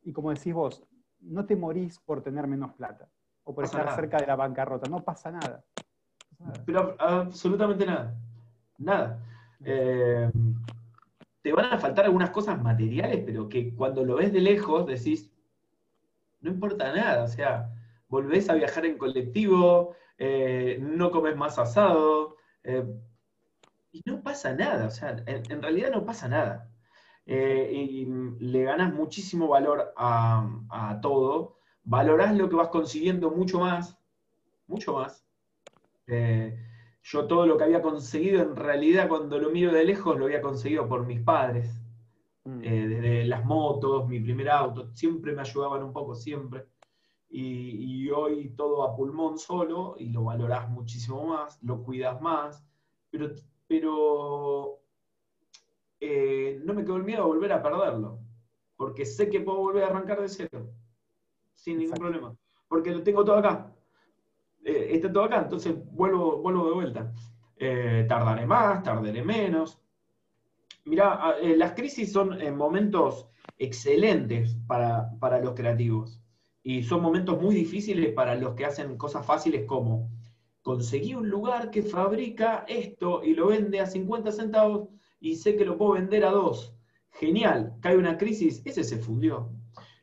Y 0.03 0.13
como 0.13 0.33
decís 0.33 0.53
vos, 0.53 0.87
no 1.19 1.45
te 1.45 1.55
morís 1.55 1.99
por 1.99 2.21
tener 2.21 2.47
menos 2.47 2.73
plata 2.73 3.09
o 3.43 3.53
por 3.53 3.65
estar 3.65 3.93
cerca 3.95 4.17
de 4.17 4.27
la 4.27 4.35
bancarrota, 4.35 4.89
no 4.89 5.03
pasa 5.03 5.31
nada. 5.31 5.63
Pero 6.65 6.95
absolutamente 6.99 7.85
nada. 7.85 8.15
Nada. 8.77 9.19
Eh, 9.63 10.31
te 11.41 11.53
van 11.53 11.73
a 11.73 11.77
faltar 11.77 12.05
algunas 12.05 12.31
cosas 12.31 12.61
materiales, 12.61 13.21
pero 13.25 13.47
que 13.47 13.73
cuando 13.75 14.03
lo 14.03 14.15
ves 14.15 14.33
de 14.33 14.41
lejos 14.41 14.87
decís, 14.87 15.31
no 16.41 16.51
importa 16.51 16.93
nada. 16.93 17.23
O 17.23 17.27
sea, 17.27 17.71
volvés 18.07 18.49
a 18.49 18.55
viajar 18.55 18.85
en 18.85 18.97
colectivo, 18.97 19.95
eh, 20.17 20.77
no 20.81 21.11
comes 21.11 21.35
más 21.35 21.59
asado, 21.59 22.37
eh, 22.63 22.85
y 23.91 24.01
no 24.05 24.21
pasa 24.21 24.53
nada. 24.53 24.87
O 24.87 24.91
sea, 24.91 25.23
en 25.25 25.61
realidad 25.61 25.91
no 25.91 26.05
pasa 26.05 26.27
nada. 26.27 26.71
Eh, 27.25 27.69
y 27.73 28.05
le 28.39 28.63
ganas 28.63 28.93
muchísimo 28.93 29.47
valor 29.47 29.93
a, 29.97 30.99
todo, 31.01 31.57
valorás 31.83 32.35
lo 32.35 32.49
que 32.49 32.55
vas 32.55 32.67
consiguiendo 32.67 33.31
mucho 33.31 33.59
más, 33.59 33.97
mucho 34.67 34.93
más. 34.93 35.25
Yo 36.07 37.27
todo 37.27 37.45
lo 37.45 37.57
que 37.57 37.63
había 37.63 37.81
conseguido, 37.81 38.41
en 38.41 38.55
realidad 38.55 39.07
cuando 39.07 39.39
lo 39.39 39.49
miro 39.49 39.71
de 39.71 39.85
lejos, 39.85 40.17
lo 40.17 40.25
había 40.25 40.41
conseguido 40.41 40.87
por 40.87 41.05
mis 41.05 41.21
padres. 41.21 41.81
Mm. 42.43 42.59
Desde 42.59 43.25
las 43.25 43.43
motos, 43.43 44.07
mi 44.07 44.19
primer 44.19 44.49
auto, 44.49 44.91
siempre 44.93 45.33
me 45.33 45.41
ayudaban 45.41 45.83
un 45.83 45.93
poco, 45.93 46.13
siempre. 46.15 46.65
Y, 47.37 48.05
y, 48.05 48.09
hoy 48.11 48.51
todo 48.55 48.85
a 48.85 48.95
pulmón 48.95 49.37
solo 49.37 49.97
y 49.99 50.09
lo 50.09 50.23
valorás 50.23 50.69
muchísimo 50.69 51.27
más, 51.27 51.61
lo 51.63 51.83
cuidas 51.83 52.21
más, 52.21 52.63
pero, 53.11 53.29
pero 53.67 54.79
eh, 55.99 56.61
no 56.63 56.73
me 56.73 56.85
quedó 56.85 56.95
el 56.95 57.03
miedo 57.03 57.23
a 57.23 57.25
volver 57.25 57.51
a 57.51 57.61
perderlo, 57.61 58.19
porque 58.77 59.05
sé 59.05 59.29
que 59.29 59.41
puedo 59.41 59.57
volver 59.57 59.83
a 59.83 59.87
arrancar 59.87 60.21
de 60.21 60.29
cero, 60.29 60.69
sin 61.53 61.79
ningún 61.79 61.97
problema, 61.97 62.37
porque 62.69 62.91
lo 62.91 63.03
tengo 63.03 63.25
todo 63.25 63.35
acá, 63.35 63.69
eh, 64.63 64.91
está 64.91 65.11
todo 65.11 65.25
acá, 65.25 65.41
entonces 65.41 65.75
vuelvo, 65.91 66.37
vuelvo 66.37 66.67
de 66.67 66.73
vuelta. 66.73 67.13
Eh, 67.57 68.05
tardaré 68.07 68.45
más, 68.45 68.81
tardaré 68.81 69.21
menos. 69.21 69.81
Mirá, 70.85 71.35
las 71.41 71.73
crisis 71.73 72.13
son 72.13 72.37
momentos 72.55 73.27
excelentes 73.57 74.55
para, 74.67 75.11
para 75.19 75.39
los 75.41 75.53
creativos 75.53 76.21
y 76.67 76.81
son 76.81 77.03
momentos 77.03 77.39
muy 77.39 77.53
difíciles 77.53 78.11
para 78.13 78.33
los 78.33 78.55
que 78.55 78.65
hacen 78.65 78.97
cosas 78.97 79.23
fáciles 79.23 79.65
como 79.67 80.09
conseguí 80.63 81.13
un 81.13 81.29
lugar 81.29 81.69
que 81.69 81.83
fabrica 81.83 82.65
esto 82.67 83.23
y 83.23 83.35
lo 83.35 83.49
vende 83.49 83.79
a 83.79 83.85
50 83.85 84.31
centavos 84.31 84.89
y 85.19 85.35
sé 85.35 85.55
que 85.55 85.63
lo 85.63 85.77
puedo 85.77 85.91
vender 85.91 86.25
a 86.25 86.31
dos. 86.31 86.75
Genial, 87.11 87.75
cae 87.81 87.95
una 87.95 88.17
crisis, 88.17 88.63
ese 88.65 88.83
se 88.83 88.97
fundió. 88.97 89.51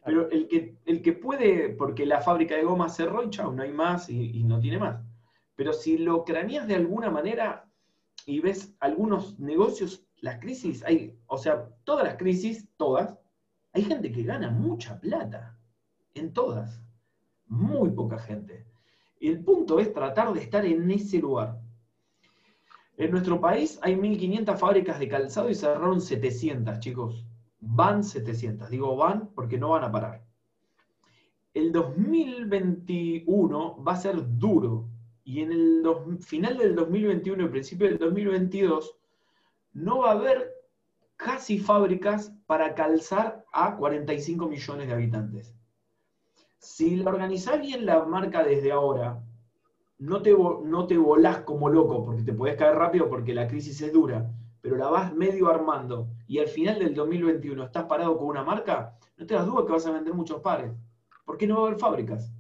Pero 0.05 0.31
el 0.31 0.47
que, 0.47 0.77
el 0.87 1.03
que 1.03 1.15
puede, 1.15 1.71
porque 1.71 2.07
la 2.07 2.21
fábrica 2.21 2.55
de 2.55 2.63
goma 2.63 2.89
cerró 2.89 3.25
y 3.25 3.31
chao, 3.31 3.53
no 3.53 3.65
hay 3.65 3.73
más 3.73 4.09
y, 4.09 4.45
no 4.45 4.61
tiene 4.61 4.79
más. 4.79 5.05
Pero 5.57 5.73
si 5.73 5.99
lo 5.99 6.25
craneas 6.25 6.69
de 6.69 6.77
alguna 6.77 7.11
manera 7.11 7.69
y 8.25 8.39
ves 8.39 8.73
algunos 8.79 9.37
negocios, 9.41 10.07
las 10.21 10.39
crisis, 10.39 10.85
hay, 10.85 11.19
o 11.27 11.39
sea, 11.39 11.71
todas 11.83 12.05
las 12.05 12.15
crisis, 12.15 12.69
todas, 12.77 13.19
hay 13.73 13.83
gente 13.83 14.13
que 14.13 14.23
gana 14.23 14.49
mucha 14.49 15.01
plata. 15.01 15.59
En 16.15 16.33
todas. 16.33 16.81
Muy 17.47 17.91
poca 17.91 18.19
gente. 18.19 18.67
El 19.21 19.45
punto 19.45 19.79
es 19.79 19.93
tratar 19.93 20.33
de 20.33 20.41
estar 20.41 20.65
en 20.65 20.91
ese 20.91 21.19
lugar. 21.19 21.61
En 22.97 23.11
nuestro 23.11 23.41
país 23.41 23.79
hay 23.83 23.95
1.500 23.95 24.57
fábricas 24.57 24.99
de 24.99 25.09
calzado 25.09 25.49
y 25.49 25.55
cerraron 25.55 26.01
700, 26.01 26.81
chicos. 26.81 27.25
Van 27.61 28.05
700. 28.05 28.69
Digo 28.69 28.97
van 28.97 29.31
porque 29.35 29.59
no 29.59 29.71
van 29.71 29.85
a 29.85 29.93
parar. 29.93 30.25
El 31.55 31.73
2021 31.73 33.83
va 33.83 33.93
a 33.93 33.97
ser 33.97 34.39
duro. 34.39 34.89
Y 35.25 35.41
en 35.41 35.53
el 35.53 35.83
final 36.21 36.59
del 36.59 36.75
2021 36.75 37.45
y 37.45 37.49
principio 37.49 37.89
del 37.89 37.99
2022 37.99 38.97
no 39.75 40.01
va 40.01 40.11
a 40.11 40.15
haber 40.15 40.53
casi 41.17 41.59
fábricas 41.59 42.33
para 42.47 42.75
calzar 42.75 43.45
a 43.53 43.77
45 43.77 44.49
millones 44.49 44.89
de 44.89 44.93
habitantes. 44.93 45.55
Si 46.63 46.95
la 46.95 47.11
organizás 47.11 47.61
bien 47.61 47.85
la 47.85 48.05
marca 48.05 48.45
desde 48.45 48.71
ahora, 48.71 49.21
no 49.99 50.23
te, 50.23 50.31
no 50.31 50.87
te 50.87 50.97
volás 50.97 51.39
como 51.39 51.69
loco 51.69 52.05
porque 52.05 52.23
te 52.23 52.33
podés 52.33 52.55
caer 52.55 52.77
rápido 52.77 53.09
porque 53.09 53.35
la 53.35 53.49
crisis 53.49 53.83
es 53.83 53.93
dura, 53.93 54.31
pero 54.61 54.77
la 54.77 54.89
vas 54.89 55.13
medio 55.13 55.49
armando 55.49 56.07
y 56.29 56.39
al 56.39 56.47
final 56.47 56.79
del 56.79 56.95
2021 56.95 57.65
estás 57.65 57.87
parado 57.87 58.17
con 58.17 58.29
una 58.29 58.45
marca, 58.45 58.97
no 59.17 59.27
te 59.27 59.35
das 59.35 59.45
duda 59.45 59.67
que 59.67 59.73
vas 59.73 59.87
a 59.87 59.91
vender 59.91 60.15
muchos 60.15 60.41
pares. 60.41 60.71
¿Por 61.25 61.37
qué 61.37 61.49
no 61.49 61.57
va 61.57 61.63
a 61.63 61.67
haber 61.67 61.81
fábricas? 61.81 62.33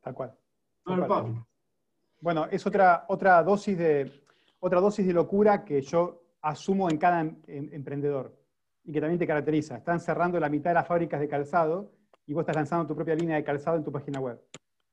Tal 0.00 0.12
cual. 0.12 0.36
Bueno, 2.20 2.46
es 2.50 2.66
otra, 2.66 3.04
otra, 3.08 3.44
dosis 3.44 3.78
de, 3.78 4.24
otra 4.58 4.80
dosis 4.80 5.06
de 5.06 5.12
locura 5.12 5.64
que 5.64 5.82
yo 5.82 6.20
asumo 6.42 6.90
en 6.90 6.98
cada 6.98 7.20
em, 7.20 7.36
em, 7.46 7.68
emprendedor 7.74 8.36
y 8.82 8.92
que 8.92 9.00
también 9.00 9.20
te 9.20 9.26
caracteriza. 9.26 9.76
Están 9.76 10.00
cerrando 10.00 10.40
la 10.40 10.48
mitad 10.48 10.70
de 10.70 10.74
las 10.74 10.88
fábricas 10.88 11.20
de 11.20 11.28
calzado 11.28 11.99
y 12.30 12.32
vos 12.32 12.42
estás 12.42 12.54
lanzando 12.54 12.86
tu 12.86 12.94
propia 12.94 13.16
línea 13.16 13.34
de 13.34 13.42
calzado 13.42 13.76
en 13.76 13.82
tu 13.82 13.90
página 13.90 14.20
web. 14.20 14.40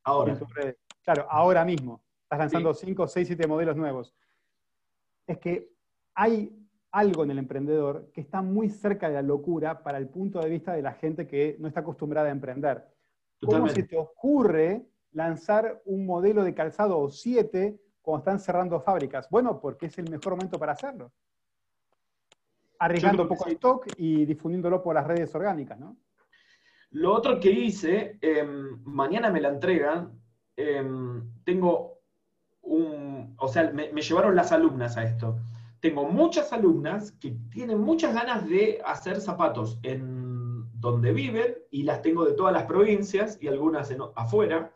Ahora. 0.03 0.35
Claro, 1.03 1.27
ahora 1.29 1.63
mismo. 1.63 2.01
Estás 2.23 2.39
lanzando 2.39 2.73
5, 2.73 3.07
6, 3.07 3.27
7 3.27 3.45
modelos 3.45 3.77
nuevos. 3.77 4.15
Es 5.27 5.37
que 5.37 5.69
hay 6.15 6.51
algo 6.89 7.25
en 7.25 7.29
el 7.29 7.37
emprendedor 7.37 8.09
que 8.11 8.21
está 8.21 8.41
muy 8.41 8.71
cerca 8.71 9.07
de 9.07 9.13
la 9.13 9.21
locura 9.21 9.83
para 9.83 9.99
el 9.99 10.09
punto 10.09 10.39
de 10.39 10.49
vista 10.49 10.73
de 10.73 10.81
la 10.81 10.93
gente 10.93 11.27
que 11.27 11.57
no 11.59 11.67
está 11.67 11.81
acostumbrada 11.81 12.29
a 12.29 12.31
emprender. 12.31 12.87
¿Cómo 13.45 13.69
se 13.69 13.83
te 13.83 13.99
ocurre 13.99 14.87
lanzar 15.11 15.83
un 15.85 16.07
modelo 16.07 16.43
de 16.43 16.55
calzado 16.55 16.97
o 16.97 17.07
siete 17.07 17.79
cuando 18.01 18.21
están 18.21 18.39
cerrando 18.39 18.81
fábricas? 18.81 19.29
Bueno, 19.29 19.61
porque 19.61 19.85
es 19.85 19.97
el 19.99 20.09
mejor 20.09 20.37
momento 20.37 20.57
para 20.57 20.71
hacerlo. 20.71 21.11
Arriesgando 22.79 23.21
un 23.21 23.29
poco 23.29 23.45
de 23.45 23.51
stock 23.51 23.85
y 23.95 24.25
difundiéndolo 24.25 24.81
por 24.81 24.95
las 24.95 25.05
redes 25.05 25.35
orgánicas, 25.35 25.77
¿no? 25.79 25.97
Lo 26.91 27.13
otro 27.13 27.39
que 27.39 27.51
hice, 27.51 28.17
em, 28.21 28.81
mañana 28.83 29.29
me 29.29 29.41
la 29.41 29.49
entregan, 29.49 30.17
Em, 30.57 31.31
tengo 31.43 31.99
un, 32.63 33.35
o 33.37 33.47
sea, 33.47 33.71
me, 33.71 33.89
llevaron 34.01 34.35
las 34.35 34.51
alumnas 34.51 34.97
a 34.97 35.03
esto. 35.03 35.37
Tengo 35.79 36.05
muchas 36.05 36.51
alumnas 36.51 37.11
que 37.11 37.37
tienen 37.51 37.79
muchas 37.79 38.15
ganas 38.15 38.49
de 38.49 38.81
hacer 38.83 39.21
zapatos 39.21 39.79
en 39.83 40.65
donde 40.73 41.13
viven 41.13 41.55
y 41.69 41.83
las 41.83 42.01
tengo 42.01 42.25
de 42.25 42.33
todas 42.33 42.53
las 42.53 42.63
provincias 42.63 43.37
y 43.39 43.47
algunas 43.47 43.95
afuera. 44.15 44.73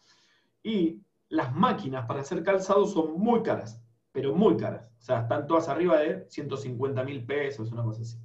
Y 0.64 1.02
las 1.30 1.54
máquinas 1.56 2.06
para 2.06 2.22
hacer 2.22 2.44
calzado 2.44 2.86
son 2.86 3.20
muy 3.20 3.42
caras, 3.42 3.82
pero 4.12 4.36
muy 4.36 4.56
caras. 4.58 4.92
O 5.00 5.02
sea, 5.02 5.22
están 5.22 5.48
todas 5.48 5.68
arriba 5.68 5.98
de 6.00 6.28
150 6.30 7.04
mil 7.04 7.26
pesos, 7.26 7.72
una 7.72 7.84
cosa 7.84 8.04
así. 8.04 8.18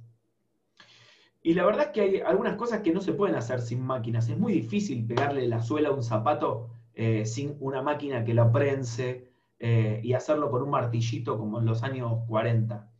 Y 1.47 1.53
la 1.53 1.65
verdad 1.65 1.85
es 1.85 1.91
que 1.91 2.01
hay 2.01 2.19
algunas 2.19 2.57
cosas 2.57 2.81
que 2.81 2.91
no 2.91 2.99
se 2.99 3.13
pueden 3.13 3.37
hacer 3.37 3.61
sin 3.61 3.81
máquinas. 3.81 4.27
Es 4.27 4.37
muy 4.37 4.51
difícil 4.51 5.07
pegarle 5.07 5.47
la 5.47 5.61
suela 5.61 5.87
a 5.87 5.93
un 5.93 6.03
zapato 6.03 6.71
eh, 6.93 7.25
sin 7.25 7.55
una 7.61 7.81
máquina 7.81 8.25
que 8.25 8.33
lo 8.33 8.51
prense 8.51 9.31
eh, 9.57 10.01
y 10.03 10.11
hacerlo 10.11 10.51
con 10.51 10.61
un 10.61 10.69
martillito 10.71 11.37
como 11.37 11.59
en 11.59 11.65
los 11.65 11.83
años 11.83 12.19
40. 12.27 12.91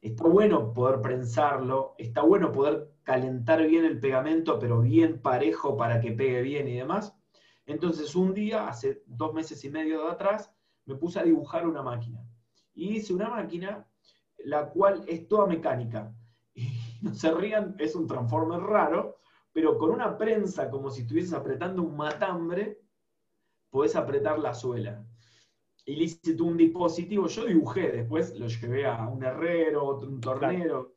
Está 0.00 0.24
bueno 0.24 0.72
poder 0.72 1.00
prensarlo, 1.00 1.94
está 1.96 2.22
bueno 2.22 2.50
poder 2.50 2.90
calentar 3.04 3.64
bien 3.68 3.84
el 3.84 4.00
pegamento, 4.00 4.58
pero 4.58 4.80
bien 4.80 5.22
parejo 5.22 5.76
para 5.76 6.00
que 6.00 6.10
pegue 6.10 6.42
bien 6.42 6.66
y 6.66 6.74
demás. 6.78 7.16
Entonces 7.66 8.16
un 8.16 8.34
día, 8.34 8.66
hace 8.66 9.04
dos 9.06 9.32
meses 9.32 9.64
y 9.64 9.70
medio 9.70 10.06
de 10.06 10.10
atrás, 10.10 10.52
me 10.86 10.96
puse 10.96 11.20
a 11.20 11.22
dibujar 11.22 11.68
una 11.68 11.82
máquina. 11.84 12.26
Y 12.74 12.96
hice 12.96 13.14
una 13.14 13.28
máquina 13.28 13.86
la 14.38 14.70
cual 14.70 15.04
es 15.06 15.28
toda 15.28 15.46
mecánica. 15.46 16.12
Y 17.02 17.04
no 17.08 17.14
se 17.14 17.34
rían, 17.34 17.74
es 17.78 17.94
un 17.94 18.06
transformer 18.06 18.60
raro, 18.60 19.18
pero 19.52 19.76
con 19.76 19.90
una 19.90 20.16
prensa 20.16 20.70
como 20.70 20.90
si 20.90 21.02
estuvieses 21.02 21.34
apretando 21.34 21.82
un 21.82 21.96
matambre, 21.96 22.80
podés 23.70 23.96
apretar 23.96 24.38
la 24.38 24.54
suela. 24.54 25.04
Y 25.84 25.96
le 25.96 26.04
hice 26.04 26.40
un 26.40 26.56
dispositivo, 26.56 27.26
yo 27.26 27.44
dibujé, 27.44 27.90
después 27.90 28.38
lo 28.38 28.46
llevé 28.46 28.86
a 28.86 29.08
un 29.08 29.24
herrero, 29.24 29.98
un 29.98 30.20
tornero, 30.20 30.94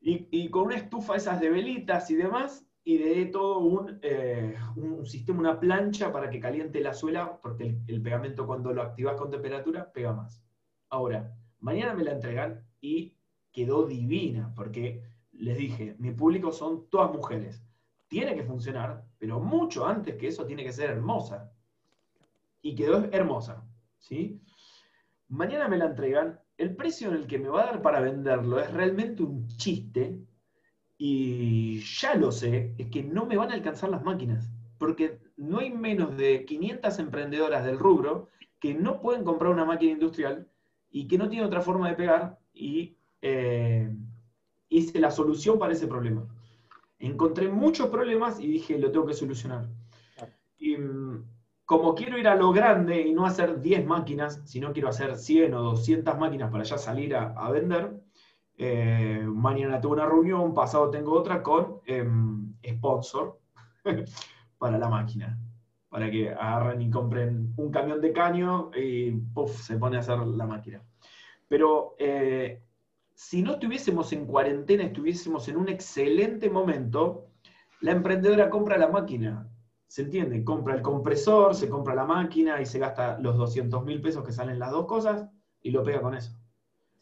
y, 0.00 0.48
con 0.48 0.66
una 0.66 0.76
estufa 0.76 1.16
esas 1.16 1.40
de 1.40 1.50
velitas 1.50 2.08
y 2.10 2.14
demás, 2.14 2.64
y 2.84 2.98
de 2.98 3.26
todo 3.26 3.58
un, 3.58 3.98
eh, 4.02 4.56
un, 4.76 5.04
sistema, 5.04 5.40
una 5.40 5.60
plancha 5.60 6.12
para 6.12 6.30
que 6.30 6.40
caliente 6.40 6.80
la 6.80 6.94
suela, 6.94 7.38
porque 7.42 7.76
el, 7.86 8.00
pegamento 8.00 8.46
cuando 8.46 8.72
lo 8.72 8.82
activas 8.82 9.16
con 9.16 9.30
temperatura 9.30 9.92
pega 9.92 10.12
más. 10.12 10.40
Ahora, 10.88 11.36
mañana 11.58 11.94
me 11.94 12.04
la 12.04 12.12
entregan 12.12 12.64
y 12.80 13.17
quedó 13.58 13.82
divina, 13.82 14.52
porque 14.54 15.02
les 15.32 15.58
dije, 15.58 15.96
mi 15.98 16.12
público 16.12 16.52
son 16.52 16.88
todas 16.90 17.10
mujeres. 17.10 17.60
Tiene 18.06 18.36
que 18.36 18.44
funcionar, 18.44 19.04
pero 19.18 19.40
mucho 19.40 19.84
antes 19.84 20.14
que 20.14 20.28
eso 20.28 20.46
tiene 20.46 20.62
que 20.62 20.70
ser 20.70 20.90
hermosa 20.90 21.50
y 22.62 22.76
quedó 22.76 23.08
hermosa. 23.10 23.66
¿sí? 23.98 24.40
Mañana 25.26 25.66
me 25.66 25.76
la 25.76 25.86
entregan. 25.86 26.38
El 26.56 26.76
precio 26.76 27.08
en 27.08 27.16
el 27.16 27.26
que 27.26 27.40
me 27.40 27.48
va 27.48 27.62
a 27.62 27.66
dar 27.66 27.82
para 27.82 27.98
venderlo 27.98 28.60
es 28.60 28.72
realmente 28.72 29.24
un 29.24 29.48
chiste 29.48 30.20
y 30.96 31.80
ya 31.80 32.14
lo 32.14 32.30
sé, 32.30 32.76
es 32.78 32.86
que 32.90 33.02
no 33.02 33.26
me 33.26 33.36
van 33.36 33.50
a 33.50 33.54
alcanzar 33.54 33.90
las 33.90 34.04
máquinas, 34.04 34.48
porque 34.78 35.18
no 35.36 35.58
hay 35.58 35.70
menos 35.70 36.16
de 36.16 36.44
500 36.44 36.96
emprendedoras 37.00 37.64
del 37.64 37.80
rubro 37.80 38.28
que 38.60 38.72
no 38.74 39.00
pueden 39.00 39.24
comprar 39.24 39.50
una 39.50 39.64
máquina 39.64 39.92
industrial 39.92 40.48
y 40.90 41.08
que 41.08 41.18
no 41.18 41.28
tienen 41.28 41.48
otra 41.48 41.60
forma 41.60 41.88
de 41.88 41.96
pegar 41.96 42.38
y 42.52 42.97
eh, 43.22 43.90
hice 44.68 45.00
la 45.00 45.10
solución 45.10 45.58
para 45.58 45.72
ese 45.72 45.86
problema. 45.86 46.26
Encontré 46.98 47.48
muchos 47.48 47.88
problemas 47.88 48.40
y 48.40 48.48
dije, 48.48 48.78
lo 48.78 48.90
tengo 48.90 49.06
que 49.06 49.14
solucionar. 49.14 49.68
Y, 50.58 50.76
mm, 50.76 51.24
como 51.64 51.94
quiero 51.94 52.18
ir 52.18 52.26
a 52.26 52.34
lo 52.34 52.50
grande 52.52 53.02
y 53.02 53.12
no 53.12 53.26
hacer 53.26 53.60
10 53.60 53.86
máquinas, 53.86 54.40
sino 54.46 54.72
quiero 54.72 54.88
hacer 54.88 55.16
100 55.16 55.54
o 55.54 55.62
200 55.62 56.18
máquinas 56.18 56.50
para 56.50 56.64
ya 56.64 56.78
salir 56.78 57.14
a, 57.14 57.50
vender, 57.50 57.92
eh, 58.56 59.22
mañana 59.26 59.80
tengo 59.80 59.94
una 59.94 60.06
reunión, 60.06 60.54
pasado 60.54 60.90
tengo 60.90 61.12
otra 61.12 61.42
con 61.42 61.80
em, 61.84 62.54
sponsor 62.66 63.38
para 64.58 64.78
la 64.78 64.88
máquina, 64.88 65.38
para 65.90 66.10
que 66.10 66.30
agarren 66.30 66.80
y 66.80 66.90
compren 66.90 67.52
un 67.58 67.70
camión 67.70 68.00
de 68.00 68.12
caño 68.12 68.70
y 68.74 69.10
puff, 69.12 69.60
se 69.60 69.76
pone 69.76 69.98
a 69.98 70.00
hacer 70.00 70.18
la 70.20 70.46
máquina. 70.46 70.82
Pero 71.48 71.96
eh, 71.98 72.62
si 73.18 73.42
no 73.42 73.54
estuviésemos 73.54 74.12
en 74.12 74.26
cuarentena, 74.26 74.84
estuviésemos 74.84 75.48
en 75.48 75.56
un 75.56 75.68
excelente 75.68 76.48
momento, 76.48 77.26
la 77.80 77.90
emprendedora 77.90 78.48
compra 78.48 78.78
la 78.78 78.86
máquina 78.86 79.50
se 79.88 80.02
entiende, 80.02 80.44
compra 80.44 80.74
el 80.74 80.82
compresor, 80.82 81.54
se 81.54 81.68
compra 81.68 81.94
la 81.94 82.04
máquina 82.04 82.60
y 82.60 82.66
se 82.66 82.78
gasta 82.78 83.18
los 83.18 83.36
200 83.38 83.84
mil 83.84 84.00
pesos 84.02 84.22
que 84.22 84.32
salen 84.32 84.58
las 84.58 84.70
dos 84.70 84.86
cosas 84.86 85.28
y 85.62 85.70
lo 85.70 85.82
pega 85.82 86.02
con 86.02 86.14
eso. 86.14 86.38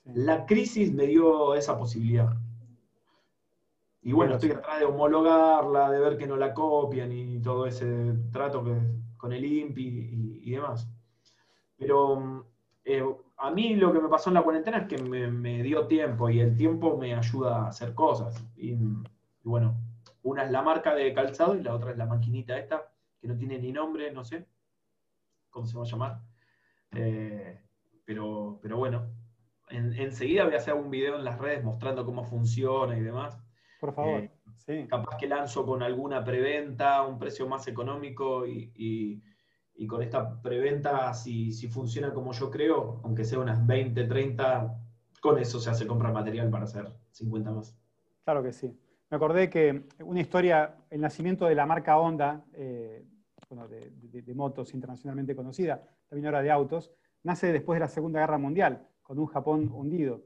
La 0.04 0.46
crisis 0.46 0.94
me 0.94 1.06
dio 1.06 1.54
esa 1.56 1.76
posibilidad. 1.76 2.32
Y 4.02 4.12
bueno, 4.12 4.34
estoy 4.34 4.52
atrás 4.52 4.78
de 4.78 4.86
homologarla, 4.86 5.90
de 5.90 5.98
ver 5.98 6.16
que 6.16 6.28
no 6.28 6.36
la 6.36 6.54
copian 6.54 7.10
y 7.10 7.40
todo 7.40 7.66
ese 7.66 8.14
trato 8.30 8.62
que, 8.62 8.80
con 9.16 9.32
el 9.32 9.44
INPI 9.44 10.40
y, 10.44 10.50
demás. 10.52 10.88
Pero 11.76 12.46
eh, 12.84 13.04
a 13.38 13.50
mí 13.50 13.74
lo 13.74 13.92
que 13.92 14.00
me 14.00 14.08
pasó 14.08 14.30
en 14.30 14.34
la 14.34 14.42
cuarentena 14.42 14.78
es 14.78 14.88
que 14.88 14.98
me, 14.98 15.62
dio 15.62 15.86
tiempo 15.86 16.30
y 16.30 16.40
el 16.40 16.56
tiempo 16.56 16.96
me 16.96 17.14
ayuda 17.14 17.64
a 17.64 17.68
hacer 17.68 17.94
cosas. 17.94 18.44
y 18.56 18.76
bueno, 19.42 19.76
una 20.22 20.44
es 20.44 20.50
la 20.50 20.62
marca 20.62 20.94
de 20.94 21.14
calzado 21.14 21.54
y 21.54 21.62
la 21.62 21.74
otra 21.74 21.92
es 21.92 21.96
la 21.96 22.06
maquinita 22.06 22.58
esta, 22.58 22.92
que 23.20 23.28
no 23.28 23.36
tiene 23.36 23.58
ni 23.58 23.70
nombre, 23.70 24.10
no 24.10 24.24
sé 24.24 24.46
cómo 25.50 25.66
se 25.66 25.78
va 25.78 25.84
a 25.84 25.86
llamar. 25.86 26.20
Eh, 26.92 27.60
pero, 28.04 28.58
pero 28.60 28.76
bueno, 28.76 29.06
enseguida 29.70 30.44
voy 30.44 30.54
a 30.54 30.58
hacer 30.58 30.74
un 30.74 30.90
video 30.90 31.16
en 31.16 31.24
las 31.24 31.38
redes 31.38 31.64
mostrando 31.64 32.04
cómo 32.04 32.24
funciona 32.24 32.96
y 32.98 33.00
demás. 33.00 33.38
Por 33.80 33.94
favor, 33.94 34.20
eh, 34.20 34.30
sí. 34.58 34.86
Capaz 34.88 35.16
que 35.16 35.28
lanzo 35.28 35.64
con 35.64 35.82
alguna 35.82 36.24
preventa, 36.24 37.02
un 37.02 37.18
precio 37.18 37.46
más 37.48 37.66
económico 37.68 38.46
y, 38.46 39.22
con 39.84 40.02
esta 40.02 40.40
preventa, 40.40 41.12
si, 41.12 41.52
si, 41.52 41.68
funciona 41.68 42.14
como 42.14 42.32
yo 42.32 42.50
creo, 42.50 43.00
aunque 43.04 43.24
sea 43.24 43.40
unas 43.40 43.66
20, 43.66 44.04
30, 44.04 44.80
con 45.20 45.38
eso 45.38 45.58
se 45.60 45.68
hace 45.68 45.86
compra 45.86 46.12
material 46.12 46.48
para 46.48 46.64
hacer 46.64 46.90
50 47.10 47.50
más. 47.50 47.76
Claro 48.24 48.42
que 48.42 48.52
sí. 48.52 48.74
Me 49.10 49.16
acordé 49.16 49.50
que 49.50 49.84
una 50.04 50.20
historia, 50.20 50.76
el 50.90 51.00
nacimiento 51.00 51.46
de 51.46 51.54
la 51.54 51.66
marca 51.66 51.98
Honda, 51.98 52.44
eh, 52.54 53.04
de, 53.68 54.34
motos 54.34 54.74
internacionalmente 54.74 55.36
conocida, 55.36 55.82
también 56.08 56.26
ahora 56.26 56.42
de 56.42 56.50
autos, 56.50 56.90
nace 57.22 57.52
después 57.52 57.76
de 57.76 57.80
la 57.80 57.88
Segunda 57.88 58.20
Guerra 58.20 58.38
Mundial, 58.38 58.88
con 59.02 59.18
un 59.18 59.26
Japón 59.26 59.70
hundido, 59.72 60.24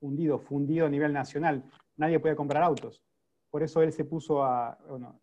hundido, 0.00 0.38
fundido 0.38 0.86
a 0.86 0.88
nivel 0.88 1.12
nacional. 1.12 1.64
Nadie 1.96 2.18
podía 2.18 2.36
comprar 2.36 2.62
autos. 2.62 3.02
Por 3.50 3.62
eso 3.62 3.82
él 3.82 3.92
se 3.92 4.04
puso 4.04 4.42
a, 4.42 4.78
bueno, 4.88 5.20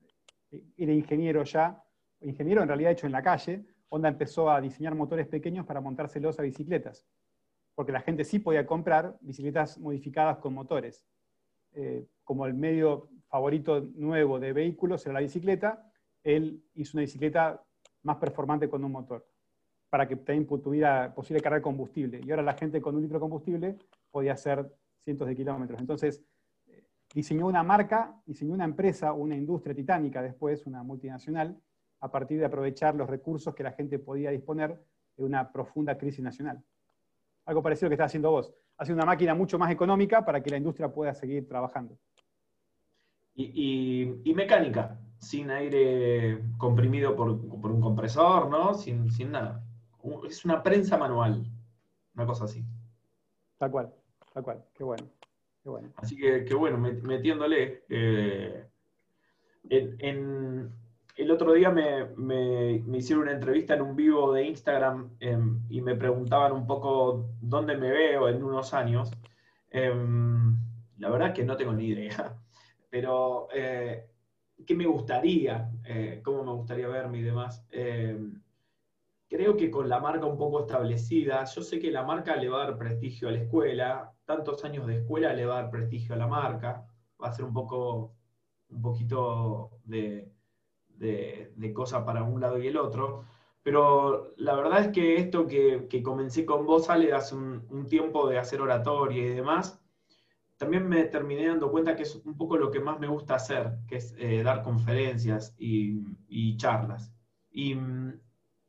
era 0.78 0.94
ingeniero 0.94 1.44
ya, 1.44 1.84
ingeniero 2.22 2.62
en 2.62 2.68
realidad 2.68 2.92
hecho 2.92 3.06
en 3.06 3.12
la 3.12 3.24
calle, 3.24 3.66
Honda 3.90 4.10
empezó 4.10 4.50
a 4.50 4.62
diseñar 4.62 4.96
motores 4.96 5.28
pequeños 5.28 5.66
para 5.66 5.82
montárselos 5.82 6.40
a 6.40 6.44
bicicletas, 6.44 7.06
porque 7.76 7.92
la 7.92 8.02
gente 8.02 8.24
sí 8.24 8.40
podía 8.40 8.66
comprar 8.66 9.18
bicicletas 9.22 9.78
modificadas 9.80 10.38
con 10.38 10.54
motores. 10.54 11.06
Eh, 11.74 12.08
como 12.24 12.46
el 12.46 12.54
medio 12.54 13.10
favorito 13.28 13.82
nuevo 13.96 14.40
de 14.40 14.54
vehículos 14.54 15.06
era 15.06 15.14
la 15.14 15.20
bicicleta, 15.22 15.92
él 16.24 16.64
hizo 16.76 16.98
una 16.98 17.02
bicicleta 17.02 17.64
más 18.04 18.18
performante 18.18 18.70
con 18.70 18.84
un 18.84 18.92
motor, 18.92 19.28
para 19.90 20.08
que 20.08 20.16
también 20.16 20.48
tuviera 20.62 21.14
posible 21.14 21.42
cargar 21.42 21.62
combustible. 21.62 22.22
Y 22.24 22.32
ahora 22.32 22.44
la 22.44 22.54
gente 22.54 22.82
con 22.82 22.96
un 22.96 23.02
litro 23.02 23.18
de 23.18 23.22
combustible 23.22 23.78
podía 24.10 24.34
hacer 24.34 24.74
cientos 25.04 25.28
de 25.28 25.36
kilómetros. 25.36 25.80
Entonces, 25.82 26.24
eh, 26.68 26.86
diseñó 27.14 27.48
una 27.48 27.64
marca, 27.64 28.22
diseñó 28.26 28.54
una 28.54 28.66
empresa, 28.66 29.14
una 29.14 29.36
industria 29.36 29.76
titánica 29.76 30.22
después, 30.22 30.66
una 30.66 30.84
multinacional, 30.84 31.60
a 32.02 32.12
partir 32.12 32.40
de 32.40 32.46
aprovechar 32.46 32.96
los 32.96 33.10
recursos 33.10 33.56
que 33.56 33.64
la 33.64 33.72
gente 33.72 34.00
podía 34.00 34.32
disponer 34.32 34.78
de 35.16 35.24
una 35.24 35.52
profunda 35.52 35.98
crisis 35.98 36.24
nacional. 36.24 36.62
Algo 37.46 37.62
parecido 37.62 37.86
a 37.86 37.88
lo 37.88 37.90
que 37.92 37.96
está 37.96 38.06
haciendo 38.06 38.32
vos. 38.32 38.54
Hace 38.78 38.94
una 38.94 39.06
máquina 39.06 39.36
mucho 39.36 39.60
más 39.60 39.72
económica 39.72 40.26
para 40.26 40.42
que 40.42 40.50
la 40.50 40.58
industria 40.58 40.92
pueda 40.92 41.14
seguir 41.14 41.48
trabajando. 41.48 41.98
Y, 43.36 44.34
mecánica, 44.36 45.00
sin 45.20 45.50
aire 45.52 46.44
comprimido 46.58 47.16
por, 47.16 47.30
un 47.30 47.82
compresor, 47.82 48.50
¿no? 48.50 48.74
Sin, 48.74 49.08
nada. 49.32 49.64
Es 50.28 50.44
una 50.44 50.62
prensa 50.62 50.98
manual, 50.98 51.46
una 52.16 52.26
cosa 52.26 52.46
así. 52.46 52.64
Tal 53.58 53.72
cual, 53.72 53.94
tal 54.34 54.44
cual, 54.44 54.64
qué 54.74 54.84
bueno. 54.84 55.06
Qué 55.64 55.70
bueno. 55.70 55.90
Así 55.98 56.18
que, 56.18 56.44
qué 56.44 56.56
bueno, 56.56 56.78
metiéndole. 56.78 57.84
Eh, 57.88 58.66
en, 59.70 60.72
el 61.16 61.32
otro 61.32 61.54
día 61.54 61.70
me, 61.70 62.84
hicieron 62.98 63.24
una 63.24 63.34
entrevista 63.34 63.74
en 63.74 63.82
un 63.82 63.96
vivo 63.96 64.34
de 64.34 64.46
Instagram 64.46 65.16
em, 65.20 65.62
y 65.70 65.82
me 65.82 65.96
preguntaban 65.96 66.52
un 66.54 66.66
poco 66.66 67.30
dónde 67.42 67.78
me 67.78 67.92
veo 67.92 68.30
en 68.30 68.44
unos 68.44 68.74
años. 68.74 69.12
Em, 69.70 70.58
la 70.98 71.10
verdad 71.10 71.34
que 71.34 71.44
no 71.44 71.58
tengo 71.58 71.74
ni 71.74 71.88
idea, 71.88 72.36
pero 72.90 73.48
eh, 73.54 74.08
¿qué 74.66 74.76
me 74.76 74.86
gustaría? 74.86 75.72
Eh, 75.86 76.22
¿Cómo 76.24 76.44
me 76.44 76.52
gustaría 76.54 76.88
verme 76.88 77.20
y 77.20 77.24
demás? 77.24 77.66
Em, 77.72 78.42
creo 79.30 79.56
que 79.58 79.72
con 79.72 79.90
la 79.90 80.00
marca 80.00 80.26
un 80.26 80.38
poco 80.38 80.62
establecida, 80.62 81.46
yo 81.46 81.62
sé 81.62 81.80
que 81.80 81.92
la 81.92 82.04
marca 82.04 82.36
le 82.36 82.50
va 82.50 82.64
a 82.64 82.66
dar 82.68 82.78
prestigio 82.78 83.30
a 83.30 83.32
la 83.32 83.40
escuela, 83.40 84.14
tantos 84.26 84.64
años 84.66 84.88
de 84.88 85.00
escuela 85.00 85.34
le 85.34 85.46
va 85.46 85.60
a 85.60 85.62
dar 85.64 85.72
prestigio 85.72 86.16
a 86.16 86.18
la 86.18 86.28
marca, 86.28 86.86
va 87.22 87.30
a 87.30 87.34
ser 87.34 87.46
un 87.46 87.54
poco, 87.54 88.16
un 88.70 88.82
poquito 88.82 89.72
de 89.86 90.32
de, 91.02 91.74
cosas 91.74 92.04
para 92.04 92.24
un 92.24 92.40
lado 92.42 92.58
y 92.60 92.68
el 92.68 92.78
otro. 92.78 93.26
Pero 93.64 94.32
la 94.38 94.56
verdad 94.56 94.82
es 94.82 94.88
que 94.90 95.18
esto 95.18 95.48
que, 95.48 96.02
comencé 96.04 96.46
con 96.46 96.66
vos, 96.66 96.86
sale 96.86 97.14
hace 97.14 97.36
un, 97.36 97.88
tiempo 97.88 98.28
de 98.28 98.40
hacer 98.40 98.62
oratoria 98.62 99.24
y 99.24 99.30
demás, 99.30 99.80
también 100.58 100.88
me 100.88 101.04
terminé 101.06 101.48
dando 101.48 101.72
cuenta 101.72 101.96
que 101.96 102.04
es 102.04 102.16
un 102.24 102.38
poco 102.38 102.58
lo 102.58 102.70
que 102.72 102.80
más 102.80 103.00
me 103.00 103.08
gusta 103.08 103.36
hacer, 103.36 103.78
que 103.88 103.98
es 103.98 104.14
eh, 104.18 104.44
dar 104.44 104.64
conferencias 104.64 105.56
y, 105.58 106.58
charlas. 106.58 107.12
Y 107.52 107.76
mm, 107.76 108.20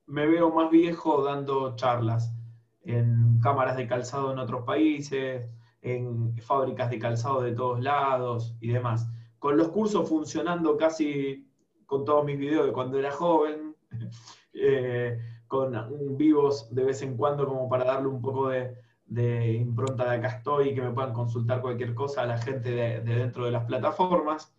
me 0.07 0.27
veo 0.27 0.51
más 0.51 0.71
viejo 0.71 1.23
dando 1.23 1.77
charlas 1.77 2.35
en 2.83 3.39
cámaras 3.41 3.77
de 3.77 3.87
calzado 3.87 4.33
en 4.33 4.39
otros 4.39 4.65
países, 4.65 5.49
en 5.83 6.37
fábricas 6.39 6.91
de 6.91 6.99
calzado 6.99 7.43
de 7.43 7.53
todos 7.53 7.81
lados 7.81 8.57
y 8.61 8.69
demás. 8.69 9.09
Con 9.39 9.57
los 9.57 9.69
cursos 9.69 10.09
funcionando 10.09 10.77
casi 10.77 11.52
con 11.93 12.07
todos 12.07 12.25
mis 12.25 12.39
videos 12.39 12.65
de 12.65 12.73
cuando 12.73 12.99
era 12.99 13.13
joven, 13.13 13.77
eh, 14.55 15.21
con 15.47 15.77
vivos 16.17 16.75
de 16.75 16.85
vez 16.85 17.03
en 17.03 17.19
cuando 17.19 17.47
como 17.47 17.69
para 17.69 17.85
darle 17.85 18.09
un 18.09 18.23
poco 18.23 18.49
de, 18.49 19.53
impronta 19.53 20.05
de 20.05 20.17
acá 20.17 20.29
estoy 20.39 20.75
que 20.75 20.81
me 20.81 20.91
puedan 20.91 21.13
consultar 21.13 21.61
cualquier 21.61 21.93
cosa 21.95 22.23
a 22.23 22.27
la 22.27 22.39
gente 22.39 22.71
de, 22.71 23.01
dentro 23.03 23.45
de 23.45 23.51
las 23.51 23.67
plataformas, 23.67 24.57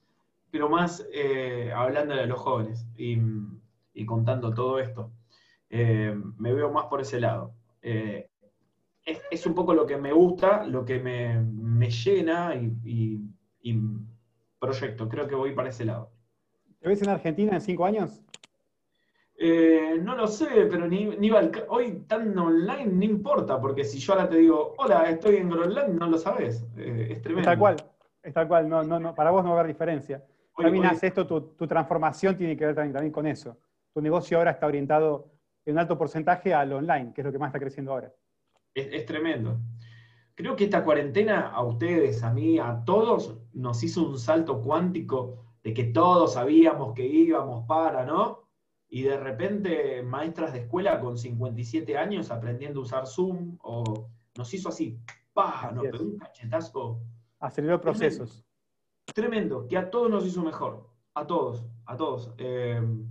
pero 0.52 0.70
más 0.70 1.08
eh, 1.12 1.72
hablando 1.76 2.14
de 2.14 2.28
los 2.28 2.40
jóvenes 2.40 2.86
y, 2.96 3.18
contando 4.06 4.54
todo 4.54 4.78
esto. 4.78 5.12
Eh, 5.72 6.16
me 6.38 6.54
veo 6.54 6.72
más 6.72 6.86
por 6.86 7.02
ese 7.02 7.20
lado. 7.20 7.56
Es, 7.82 9.46
un 9.48 9.56
poco 9.56 9.74
lo 9.74 9.88
que 9.88 9.98
me 9.98 10.14
gusta, 10.14 10.68
lo 10.68 10.86
que 10.86 11.00
me, 11.00 11.90
llena 11.90 12.54
y, 12.54 13.26
y 13.64 13.80
proyecto. 14.60 15.10
Creo 15.10 15.28
que 15.28 15.34
voy 15.34 15.56
para 15.56 15.70
ese 15.70 15.86
lado. 15.86 16.13
¿Te 16.84 16.90
ves 16.90 17.02
en 17.02 17.10
Argentina 17.10 17.54
en 17.54 17.62
cinco 17.62 17.86
años? 17.86 18.22
Eh, 19.38 20.02
no 20.04 20.18
lo 20.18 20.28
sé, 20.28 20.68
pero 20.70 20.86
ni, 20.86 21.32
hoy 21.70 22.04
tan 22.10 22.38
online 22.38 22.88
no 22.88 23.06
importa, 23.06 23.58
porque 23.58 23.86
si 23.86 24.00
yo 24.00 24.12
ahora 24.14 24.28
te 24.28 24.36
digo, 24.36 24.74
hola, 24.78 25.10
estoy 25.10 25.38
en 25.38 25.50
Groenland, 25.50 25.98
no 25.98 26.08
lo 26.08 26.18
sabes. 26.18 26.66
Eh, 26.76 27.08
es 27.12 27.22
tremendo. 27.22 27.50
Tal 27.50 27.58
cual, 27.58 27.78
es 28.22 28.34
tal 28.34 28.50
cual, 28.50 28.68
no, 28.68 28.84
no, 28.84 29.16
para 29.16 29.32
vos 29.32 29.46
no 29.46 29.52
va 29.52 29.56
a 29.56 29.60
haber 29.62 29.72
diferencia. 29.72 30.26
también 30.58 30.86
hace 30.86 31.08
esto, 31.08 31.26
tu, 31.26 31.68
transformación 31.68 32.36
tiene 32.36 32.58
que 32.58 32.66
ver 32.66 32.76
también, 32.76 33.14
con 33.14 33.28
eso. 33.28 33.58
Tu 33.94 34.02
negocio 34.02 34.38
ahora 34.38 34.52
está 34.52 34.68
orientado 34.68 35.32
en 35.66 35.76
un 35.76 35.80
alto 35.80 35.98
porcentaje 35.98 36.54
al 36.54 36.74
online, 36.74 37.14
que 37.14 37.22
es 37.22 37.26
lo 37.26 37.32
que 37.32 37.40
más 37.40 37.48
está 37.48 37.62
creciendo 37.62 37.94
ahora. 37.94 38.12
es 38.74 39.06
tremendo. 39.06 39.58
Creo 40.36 40.58
que 40.58 40.66
esta 40.66 40.84
cuarentena 40.84 41.48
a 41.48 41.64
ustedes, 41.64 42.24
a 42.24 42.34
mí, 42.34 42.60
a 42.60 42.84
todos, 42.84 43.38
nos 43.54 43.82
hizo 43.84 44.06
un 44.06 44.20
salto 44.20 44.60
cuántico 44.62 45.44
de 45.64 45.74
que 45.74 45.86
todos 45.86 46.34
sabíamos 46.34 46.94
que 46.94 47.06
íbamos 47.06 47.66
para, 47.66 48.06
¿no? 48.06 48.44
Y 48.90 49.04
de 49.04 49.18
repente 49.18 50.04
maestras 50.04 50.54
de 50.54 50.60
escuela 50.60 51.00
con 51.00 51.18
57 51.18 51.98
años 51.98 52.30
aprendiendo 52.30 52.82
a 52.82 52.84
usar 52.84 53.08
Zoom, 53.08 53.58
o 53.64 54.10
nos 54.38 54.54
hizo 54.54 54.70
así, 54.70 55.00
¡pah! 55.34 55.72
Nos 55.72 55.86
pegó 55.86 56.04
un 56.04 56.18
cachetazo. 56.18 57.00
Aceleró 57.40 57.80
procesos. 57.82 58.46
Tremendo, 59.16 59.68
que 59.68 59.78
a 59.78 59.90
todos 59.90 60.10
nos 60.10 60.26
hizo 60.26 60.44
mejor, 60.44 60.90
a 61.14 61.26
todos, 61.26 61.66
a 61.86 61.96
todos. 61.96 62.34
Em, 62.38 63.10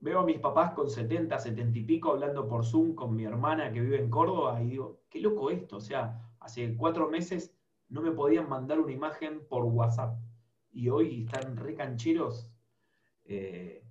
veo 0.00 0.20
a 0.20 0.24
mis 0.24 0.38
papás 0.38 0.72
con 0.72 0.90
70, 0.90 1.38
70 1.38 1.78
y 1.78 1.84
pico 1.84 2.10
hablando 2.12 2.48
por 2.48 2.64
Zoom 2.64 2.94
con 2.94 3.14
mi 3.14 3.24
hermana 3.24 3.72
que 3.72 3.80
vive 3.80 4.00
en 4.00 4.10
Córdoba 4.10 4.60
y 4.62 4.70
digo, 4.70 5.00
qué 5.08 5.20
loco 5.20 5.50
esto, 5.50 5.76
o 5.76 5.80
sea, 5.80 6.20
hace 6.40 6.76
cuatro 6.76 7.08
meses 7.08 7.54
no 7.88 8.02
me 8.02 8.10
podían 8.10 8.48
mandar 8.48 8.80
una 8.80 8.92
imagen 8.92 9.46
por 9.48 9.64
WhatsApp 9.64 10.16
y 10.74 10.88
hoy 10.88 11.22
están 11.22 11.56
recancheros. 11.56 12.50
Eh, 13.24 13.82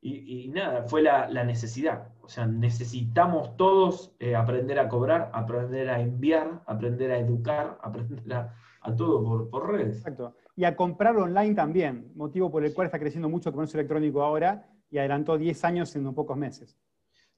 y, 0.00 0.48
nada, 0.48 0.84
fue 0.84 1.02
la, 1.02 1.26
necesidad. 1.44 2.12
O 2.22 2.28
sea, 2.28 2.46
necesitamos 2.46 3.56
todos 3.56 4.14
eh, 4.20 4.36
aprender 4.36 4.78
a 4.78 4.88
cobrar, 4.88 5.30
aprender 5.34 5.90
a 5.90 6.00
enviar, 6.00 6.62
aprender 6.66 7.10
a 7.10 7.18
educar, 7.18 7.78
aprender 7.82 8.32
a, 8.32 8.54
todo 8.96 9.50
por, 9.50 9.70
redes. 9.70 9.98
Exacto. 9.98 10.34
Y 10.54 10.64
a 10.64 10.76
comprar 10.76 11.16
online 11.16 11.54
también, 11.54 12.12
motivo 12.14 12.50
por 12.50 12.64
el 12.64 12.72
cual 12.72 12.86
está 12.86 12.98
creciendo 12.98 13.28
mucho 13.28 13.48
el 13.48 13.54
comercio 13.54 13.78
electrónico 13.78 14.22
ahora 14.22 14.70
y 14.90 14.98
adelantó 14.98 15.36
10 15.36 15.64
años 15.64 15.94
en 15.96 16.02
unos 16.02 16.14
pocos 16.14 16.36
meses. 16.36 16.78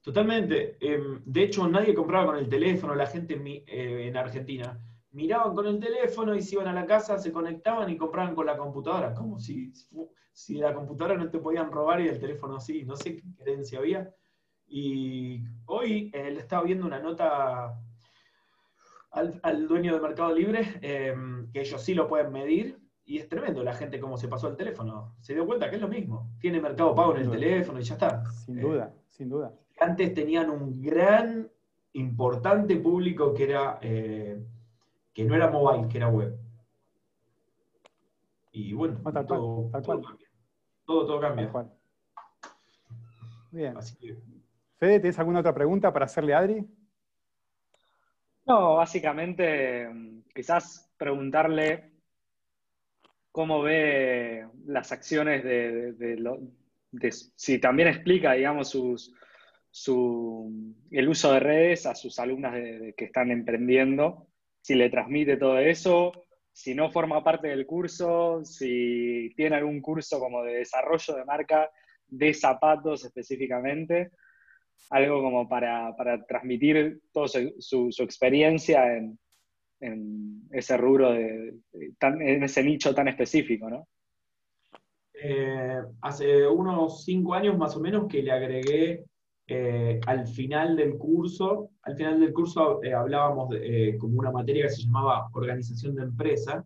Totalmente. 0.01 0.77
Em, 0.79 1.21
de 1.25 1.43
hecho, 1.43 1.67
nadie 1.67 1.93
compraba 1.93 2.27
con 2.27 2.37
el 2.37 2.47
teléfono, 2.47 2.95
la 2.95 3.05
gente 3.05 3.33
eh, 3.43 4.07
en 4.07 4.17
Argentina 4.17 4.79
miraban 5.11 5.53
con 5.53 5.67
el 5.67 5.79
teléfono 5.79 6.35
y 6.35 6.41
se 6.41 6.55
iban 6.55 6.67
a 6.67 6.73
la 6.73 6.85
casa, 6.85 7.17
se 7.17 7.31
conectaban 7.31 7.89
y 7.89 7.97
compraban 7.97 8.35
con 8.35 8.45
la 8.45 8.57
computadora, 8.57 9.13
como 9.13 9.39
si, 9.39 9.73
si 10.31 10.55
la 10.55 10.73
computadora 10.73 11.17
no 11.17 11.29
te 11.29 11.39
podían 11.39 11.71
robar 11.71 12.01
y 12.01 12.07
el 12.07 12.19
teléfono 12.19 12.59
sí, 12.59 12.83
no 12.83 12.95
sé 12.95 13.17
qué 13.17 13.23
creencia 13.37 13.79
había. 13.79 14.13
Y 14.67 15.43
hoy 15.65 16.11
él 16.13 16.37
eh, 16.37 16.39
estaba 16.39 16.63
viendo 16.63 16.85
una 16.85 16.99
nota 16.99 17.77
al, 19.11 19.67
dueño 19.67 19.93
de 19.93 19.99
Mercado 19.99 20.33
Libre, 20.33 20.79
em, 20.81 21.51
que 21.51 21.61
ellos 21.61 21.81
sí 21.81 21.93
lo 21.93 22.07
pueden 22.07 22.31
medir, 22.31 22.79
y 23.03 23.17
es 23.17 23.27
tremendo 23.27 23.63
la 23.63 23.73
gente 23.73 23.99
cómo 23.99 24.17
se 24.17 24.29
pasó 24.29 24.47
el 24.47 24.55
teléfono. 24.55 25.15
Se 25.19 25.33
dio 25.33 25.45
cuenta 25.45 25.69
que 25.69 25.75
es 25.75 25.81
lo 25.81 25.89
mismo. 25.89 26.31
Tiene 26.39 26.61
Mercado 26.61 26.95
Pago 26.95 27.15
en 27.15 27.23
el 27.23 27.29
teléfono 27.31 27.79
y 27.79 27.83
ya 27.83 27.95
está. 27.95 28.23
Sin 28.45 28.61
duda, 28.61 28.93
sin 29.09 29.27
duda. 29.27 29.53
Antes 29.79 30.13
tenían 30.13 30.49
un 30.49 30.81
gran, 30.81 31.51
importante 31.93 32.77
público 32.77 33.33
que 33.33 33.43
era... 33.43 33.79
Eh, 33.81 34.39
que 35.13 35.23
no 35.23 35.35
era 35.35 35.49
mobile, 35.49 35.87
que 35.87 35.97
era 35.97 36.07
web. 36.07 36.37
Y 38.51 38.73
bueno, 38.73 38.99
tal 39.11 39.25
todo, 39.25 39.69
cual, 39.71 39.83
todo, 39.83 40.01
cambia. 40.01 40.27
Todo, 40.85 41.05
todo 41.05 41.21
cambia. 41.21 41.51
Bien. 43.51 43.75
Fede, 44.77 44.99
¿tienes 44.99 45.19
alguna 45.19 45.39
otra 45.39 45.53
pregunta 45.53 45.91
para 45.91 46.05
hacerle 46.05 46.33
a 46.33 46.39
Adri? 46.39 46.65
No, 48.45 48.75
básicamente 48.75 49.89
quizás 50.33 50.91
preguntarle 50.97 51.91
cómo 53.31 53.61
ve 53.61 54.47
las 54.65 54.91
acciones 54.91 55.43
de, 55.43 56.55
si 57.35 57.59
también 57.59 57.87
explica, 57.87 58.33
digamos, 58.33 58.69
sus, 58.69 59.13
su, 59.69 60.75
el 60.89 61.07
uso 61.07 61.31
de 61.33 61.39
redes 61.39 61.85
a 61.85 61.95
sus 61.95 62.19
alumnas 62.19 62.53
que 62.97 63.05
están 63.05 63.31
emprendiendo, 63.31 64.27
si 64.61 64.75
le 64.75 64.89
transmite 64.89 65.37
todo 65.37 65.57
eso, 65.57 66.11
si 66.53 66.75
no 66.75 66.91
forma 66.91 67.23
parte 67.23 67.47
del 67.47 67.65
curso, 67.65 68.43
si 68.43 69.33
tiene 69.35 69.55
algún 69.55 69.81
curso 69.81 70.19
como 70.19 70.43
de 70.43 70.55
desarrollo 70.57 71.15
de 71.15 71.25
marca 71.25 71.69
de 72.07 72.33
zapatos 72.33 73.05
específicamente, 73.05 74.11
algo 74.89 75.21
como 75.21 75.47
para, 75.47 75.95
transmitir 76.27 77.01
toda 77.11 77.27
su, 77.27 77.89
experiencia 77.99 78.97
en, 78.97 79.17
ese 80.51 80.77
rubro, 80.77 81.13
de, 81.13 81.53
en 81.99 82.43
ese 82.43 82.63
nicho 82.63 82.93
tan 82.93 83.07
específico, 83.07 83.69
¿no? 83.69 83.87
Eh, 85.13 85.81
hace 86.01 86.47
unos 86.47 87.03
cinco 87.03 87.33
años 87.33 87.57
más 87.57 87.75
o 87.75 87.79
menos 87.79 88.07
que 88.07 88.23
le 88.23 88.31
agregué 88.31 89.05
eh, 89.53 89.99
al 90.07 90.25
final 90.27 90.77
del 90.77 90.97
curso, 90.97 91.71
al 91.81 91.97
final 91.97 92.21
del 92.21 92.31
curso 92.31 92.81
eh, 92.83 92.93
hablábamos 92.93 93.49
de, 93.49 93.97
como 93.99 94.17
una 94.17 94.31
materia 94.31 94.63
que 94.63 94.69
se 94.69 94.83
llamaba 94.83 95.27
organización 95.33 95.93
de 95.95 96.03
empresa, 96.03 96.65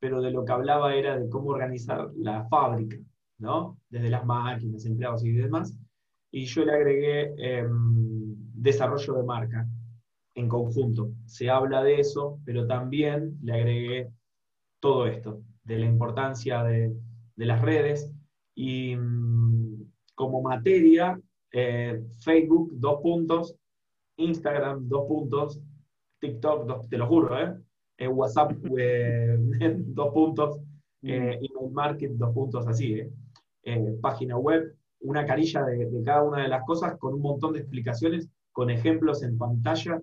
pero 0.00 0.20
de 0.20 0.32
lo 0.32 0.44
que 0.44 0.50
hablaba 0.50 0.92
era 0.96 1.16
de 1.16 1.28
cómo 1.28 1.50
organizar 1.50 2.10
la 2.16 2.44
fábrica, 2.48 2.96
¿no? 3.38 3.78
Desde 3.88 4.10
las 4.10 4.26
máquinas, 4.26 4.84
empleados 4.86 5.24
y 5.24 5.30
demás. 5.30 5.78
Y 6.32 6.46
yo 6.46 6.64
le 6.64 6.72
agregué 6.72 7.32
em, 7.38 8.34
desarrollo 8.54 9.14
de 9.14 9.22
marca 9.22 9.68
en 10.34 10.48
conjunto. 10.48 11.12
Se 11.26 11.48
habla 11.48 11.84
de 11.84 12.00
eso, 12.00 12.40
pero 12.44 12.66
también 12.66 13.38
le 13.40 13.52
agregué 13.52 14.10
todo 14.80 15.06
esto, 15.06 15.42
de 15.62 15.78
la 15.78 15.86
importancia 15.86 16.64
de, 16.64 16.92
de 17.36 17.46
las 17.46 17.62
redes. 17.62 18.12
Y 18.56 18.96
mm, 18.96 19.92
como 20.16 20.42
materia, 20.42 21.20
eh, 21.52 22.02
Facebook, 22.18 22.70
dos 22.74 23.00
puntos, 23.00 23.56
Instagram, 24.16 24.88
dos 24.88 25.06
puntos, 25.06 25.60
TikTok, 26.20 26.88
te 26.88 26.98
lo 26.98 27.06
juro, 27.06 27.38
¿eh? 27.40 27.54
eh 27.98 28.08
WhatsApp, 28.08 28.52
dos 28.62 30.12
puntos, 30.12 30.60
mm. 31.02 31.08
eh, 31.08 31.34
email 31.34 31.72
market, 31.72 32.12
dos 32.12 32.34
puntos 32.34 32.66
así, 32.66 33.02
página 34.00 34.38
web, 34.38 34.74
una 35.00 35.26
carilla 35.26 35.64
de, 35.64 35.86
de, 35.86 36.02
cada 36.04 36.22
una 36.22 36.42
de 36.42 36.48
las 36.48 36.64
cosas 36.64 36.96
con 36.98 37.14
un 37.14 37.20
montón 37.20 37.52
de 37.52 37.60
explicaciones, 37.60 38.28
con 38.52 38.70
ejemplos 38.70 39.22
en 39.22 39.36
pantalla 39.36 40.00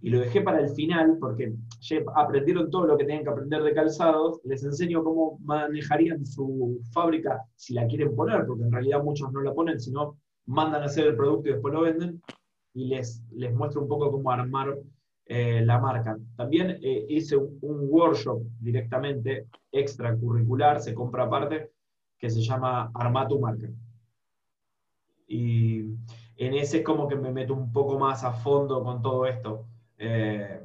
y 0.00 0.10
lo 0.10 0.20
dejé 0.20 0.40
para 0.40 0.60
el 0.60 0.68
final 0.70 1.16
porque 1.18 1.52
ya 1.80 1.98
aprendieron 2.14 2.70
todo 2.70 2.86
lo 2.86 2.96
que 2.96 3.04
tenían 3.04 3.24
que 3.24 3.30
aprender 3.30 3.62
de 3.62 3.74
calzados, 3.74 4.40
les 4.44 4.62
enseño 4.62 5.02
cómo 5.02 5.38
manejarían 5.42 6.24
su 6.24 6.80
fábrica 6.92 7.42
si 7.56 7.74
la 7.74 7.86
quieren 7.86 8.14
poner, 8.14 8.46
porque 8.46 8.64
en 8.64 8.72
realidad 8.72 9.02
muchos 9.02 9.32
no 9.32 9.40
la 9.40 9.54
ponen, 9.54 9.80
sino 9.80 10.16
mandan 10.46 10.82
a 10.82 10.86
hacer 10.86 11.06
el 11.06 11.16
producto 11.16 11.48
y 11.48 11.52
después 11.52 11.74
lo 11.74 11.82
venden, 11.82 12.22
y 12.74 12.86
les, 12.86 13.22
les 13.32 13.52
muestro 13.54 13.82
un 13.82 13.88
poco 13.88 14.10
cómo 14.10 14.30
armar 14.30 14.78
eh, 15.30 15.60
la 15.62 15.78
marca. 15.78 16.18
También 16.36 16.78
eh, 16.82 17.04
hice 17.08 17.36
un, 17.36 17.58
workshop 17.60 18.42
directamente 18.60 19.46
extracurricular, 19.70 20.80
se 20.80 20.94
compra 20.94 21.24
aparte, 21.24 21.70
que 22.18 22.30
se 22.30 22.40
llama 22.40 22.90
Arma 22.94 23.28
tu 23.28 23.38
marca. 23.38 23.68
Y 25.26 25.80
en 26.36 26.54
ese 26.54 26.78
es 26.78 26.84
como 26.84 27.06
que 27.08 27.16
me 27.16 27.30
meto 27.30 27.52
un 27.52 27.70
poco 27.72 27.98
más 27.98 28.24
a 28.24 28.32
fondo 28.32 28.82
con 28.82 29.02
todo 29.02 29.26
esto. 29.26 29.66
Eh, 29.98 30.60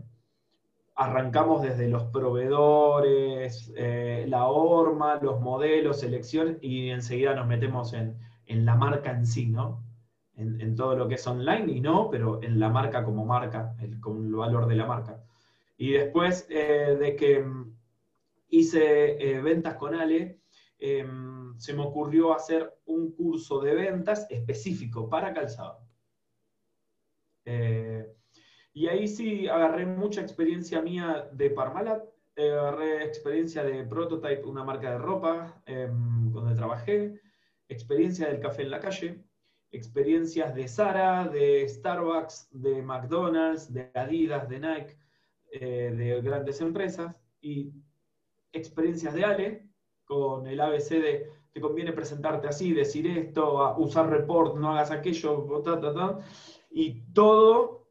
arrancamos 0.95 1.63
desde 1.63 1.89
los 1.89 2.03
proveedores, 2.05 3.73
eh, 3.75 4.25
la 4.27 4.45
horma, 4.47 5.19
los 5.21 5.41
modelos, 5.41 5.99
selección, 5.99 6.59
y 6.61 6.89
enseguida 6.91 7.33
nos 7.33 7.47
metemos 7.47 7.93
en, 7.93 8.15
la 8.47 8.75
marca 8.75 9.11
en 9.11 9.25
sí, 9.25 9.47
¿no? 9.47 9.83
En, 10.35 10.75
todo 10.75 10.95
lo 10.95 11.07
que 11.07 11.15
es 11.15 11.27
online 11.27 11.71
y 11.71 11.81
no, 11.81 12.09
pero 12.09 12.41
en 12.43 12.59
la 12.59 12.69
marca 12.69 13.03
como 13.03 13.25
marca, 13.25 13.75
el, 13.81 13.99
con 13.99 14.25
el 14.25 14.33
valor 14.33 14.67
de 14.67 14.75
la 14.75 14.85
marca. 14.85 15.23
Y 15.77 15.91
después 15.93 16.47
eh, 16.49 16.97
de 16.99 17.15
que 17.15 17.45
hice 18.49 19.41
ventas 19.41 19.75
con 19.75 19.95
Ale, 19.95 20.39
em, 20.79 21.57
se 21.59 21.73
me 21.73 21.83
ocurrió 21.83 22.33
hacer 22.33 22.73
un 22.85 23.11
curso 23.11 23.61
de 23.61 23.73
ventas 23.75 24.27
específico 24.29 25.09
para 25.09 25.33
calzado. 25.33 25.79
Y 28.73 28.87
ahí 28.87 29.07
sí 29.07 29.47
agarré 29.47 29.85
mucha 29.85 30.21
experiencia 30.21 30.81
mía 30.81 31.29
de 31.31 31.51
Parmalat, 31.51 32.03
eh, 32.35 32.51
agarré 32.51 33.05
experiencia 33.05 33.63
de 33.63 33.83
Prototype, 33.83 34.45
una 34.45 34.63
marca 34.63 34.91
de 34.91 34.97
ropa 34.97 35.61
em, 35.67 36.31
donde 36.31 36.55
trabajé, 36.55 37.21
experiencia 37.69 38.27
del 38.27 38.39
café 38.39 38.63
en 38.63 38.71
la 38.71 38.79
calle, 38.79 39.23
experiencias 39.71 40.55
de 40.55 40.67
Zara, 40.67 41.27
de 41.27 41.67
Starbucks, 41.69 42.49
de 42.51 42.81
McDonald's, 42.81 43.71
de 43.71 43.91
Adidas, 43.93 44.49
de 44.49 44.59
Nike, 44.59 44.97
eh, 45.51 45.93
de 45.95 46.21
grandes 46.21 46.59
empresas, 46.59 47.15
y 47.41 47.71
experiencias 48.51 49.13
de 49.13 49.23
Ale, 49.23 49.69
con 50.05 50.47
el 50.47 50.59
ABC 50.59 50.99
de 50.99 51.29
te 51.53 51.61
conviene 51.61 51.93
presentarte 51.93 52.47
así, 52.47 52.73
decir 52.73 53.05
esto, 53.05 53.75
usar 53.77 54.09
report, 54.09 54.57
no 54.57 54.71
hagas 54.71 54.89
aquello, 54.89 55.45
y 56.71 57.01
todo 57.13 57.82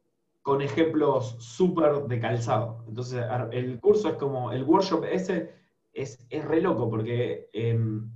con 0.43 0.61
ejemplos 0.61 1.37
súper 1.39 2.03
de 2.03 2.19
calzado. 2.19 2.83
Entonces, 2.87 3.25
el 3.51 3.79
curso 3.79 4.09
es 4.09 4.15
como, 4.15 4.51
el 4.51 4.63
workshop 4.63 5.05
ese 5.05 5.53
es, 5.93 6.27
es 6.29 6.45
re 6.45 6.61
loco 6.61 6.89
porque 6.89 7.49
em, 7.53 8.11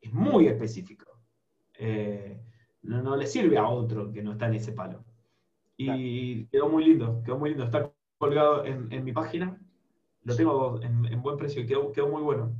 es 0.00 0.12
muy 0.12 0.46
específico. 0.46 1.06
Eh, 1.78 2.38
no, 2.82 3.16
le 3.16 3.26
sirve 3.26 3.56
a 3.56 3.66
otro 3.66 4.12
que 4.12 4.22
no 4.22 4.32
está 4.32 4.46
en 4.46 4.54
ese 4.54 4.72
palo. 4.72 5.02
Y 5.78 6.44
quedó 6.46 6.68
muy 6.68 6.84
lindo, 6.84 7.22
quedó 7.24 7.38
muy 7.38 7.50
lindo. 7.50 7.64
Está 7.64 7.90
colgado 8.18 8.64
en, 8.66 9.02
mi 9.02 9.12
página. 9.12 9.58
Lo 10.24 10.36
tengo 10.36 10.80
en, 10.82 11.22
buen 11.22 11.38
precio 11.38 11.62
y 11.62 11.66
quedó, 11.66 11.92
quedó 11.92 12.08
muy 12.08 12.20
bueno. 12.20 12.52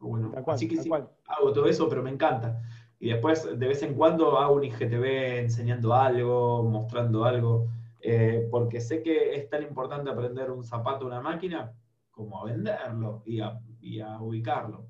bueno. 0.00 0.32
Así 0.48 0.66
que 0.66 0.78
sí, 0.78 0.90
hago 0.90 1.52
todo 1.52 1.66
eso, 1.66 1.88
pero 1.88 2.02
me 2.02 2.10
encanta. 2.10 2.60
Y 2.98 3.10
después, 3.10 3.44
de 3.58 3.68
vez 3.68 3.82
en 3.84 3.94
cuando, 3.94 4.38
hago 4.38 4.54
un 4.54 4.64
IGTV 4.64 5.38
enseñando 5.38 5.94
algo, 5.94 6.64
mostrando 6.64 7.24
algo. 7.24 7.68
Eh, 8.06 8.46
porque 8.50 8.82
sé 8.82 9.02
que 9.02 9.34
es 9.34 9.48
tan 9.48 9.62
importante 9.62 10.10
aprender 10.10 10.50
un 10.50 10.62
zapato, 10.62 11.06
una 11.06 11.22
máquina, 11.22 11.72
como 12.10 12.38
a 12.38 12.44
venderlo 12.44 13.22
y 13.24 13.40
a, 13.40 14.20
ubicarlo. 14.20 14.86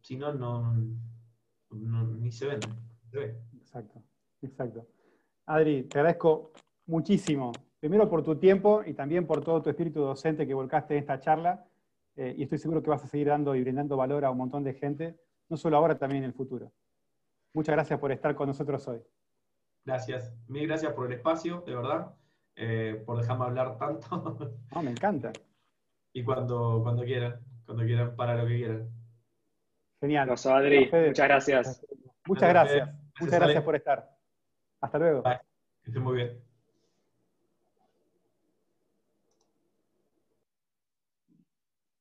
Si 0.00 0.16
no, 0.16 0.34
no, 0.34 0.74
ni 1.70 2.32
se 2.32 2.46
vende. 2.46 2.66
Exacto, 3.54 4.02
exacto. 4.42 4.84
Adri, 5.46 5.84
te 5.84 6.00
agradezco 6.00 6.50
muchísimo. 6.86 7.52
Primero 7.78 8.08
por 8.08 8.24
tu 8.24 8.34
tiempo 8.34 8.82
y 8.84 8.92
también 8.92 9.24
por 9.24 9.44
todo 9.44 9.62
tu 9.62 9.70
espíritu 9.70 10.00
docente 10.00 10.44
que 10.44 10.54
volcaste 10.54 10.94
en 10.94 11.00
esta 11.00 11.20
charla. 11.20 11.64
Eh, 12.16 12.34
y 12.36 12.42
estoy 12.42 12.58
seguro 12.58 12.82
que 12.82 12.90
vas 12.90 13.04
a 13.04 13.06
seguir 13.06 13.28
dando 13.28 13.54
y 13.54 13.60
brindando 13.60 13.96
valor 13.96 14.24
a 14.24 14.30
un 14.32 14.38
montón 14.38 14.64
de 14.64 14.74
gente, 14.74 15.20
no 15.48 15.56
solo 15.56 15.76
ahora, 15.76 15.96
también 15.96 16.24
en 16.24 16.30
el 16.30 16.34
futuro. 16.34 16.72
Muchas 17.52 17.76
gracias 17.76 18.00
por 18.00 18.10
estar 18.10 18.34
con 18.34 18.48
nosotros 18.48 18.88
hoy. 18.88 19.00
Gracias. 19.86 20.34
Mil 20.48 20.66
gracias 20.66 20.92
por 20.92 21.06
el 21.06 21.12
espacio, 21.12 21.62
de 21.64 21.74
verdad, 21.74 22.12
eh, 22.56 23.02
por 23.06 23.18
dejarme 23.18 23.44
hablar 23.44 23.78
tanto. 23.78 24.58
No, 24.74 24.82
me 24.82 24.90
encanta. 24.90 25.32
y 26.12 26.24
cuando, 26.24 26.80
cuando 26.82 27.04
quieran, 27.04 27.40
cuando 27.64 27.84
quieran, 27.84 28.16
para 28.16 28.34
lo 28.34 28.46
que 28.46 28.56
quieran. 28.56 28.90
Genial. 30.00 30.30
Adri. 30.30 30.90
Muchas 30.90 31.28
gracias. 31.28 31.86
Muchas 32.26 32.48
gracias. 32.48 32.90
Muchas 33.20 33.40
gracias 33.40 33.64
por 33.64 33.76
estar. 33.76 34.10
Hasta 34.80 34.98
luego. 34.98 35.22
Bye. 35.22 35.40
Que 35.82 35.90
estén 35.90 36.02
muy 36.02 36.16
bien. 36.16 36.45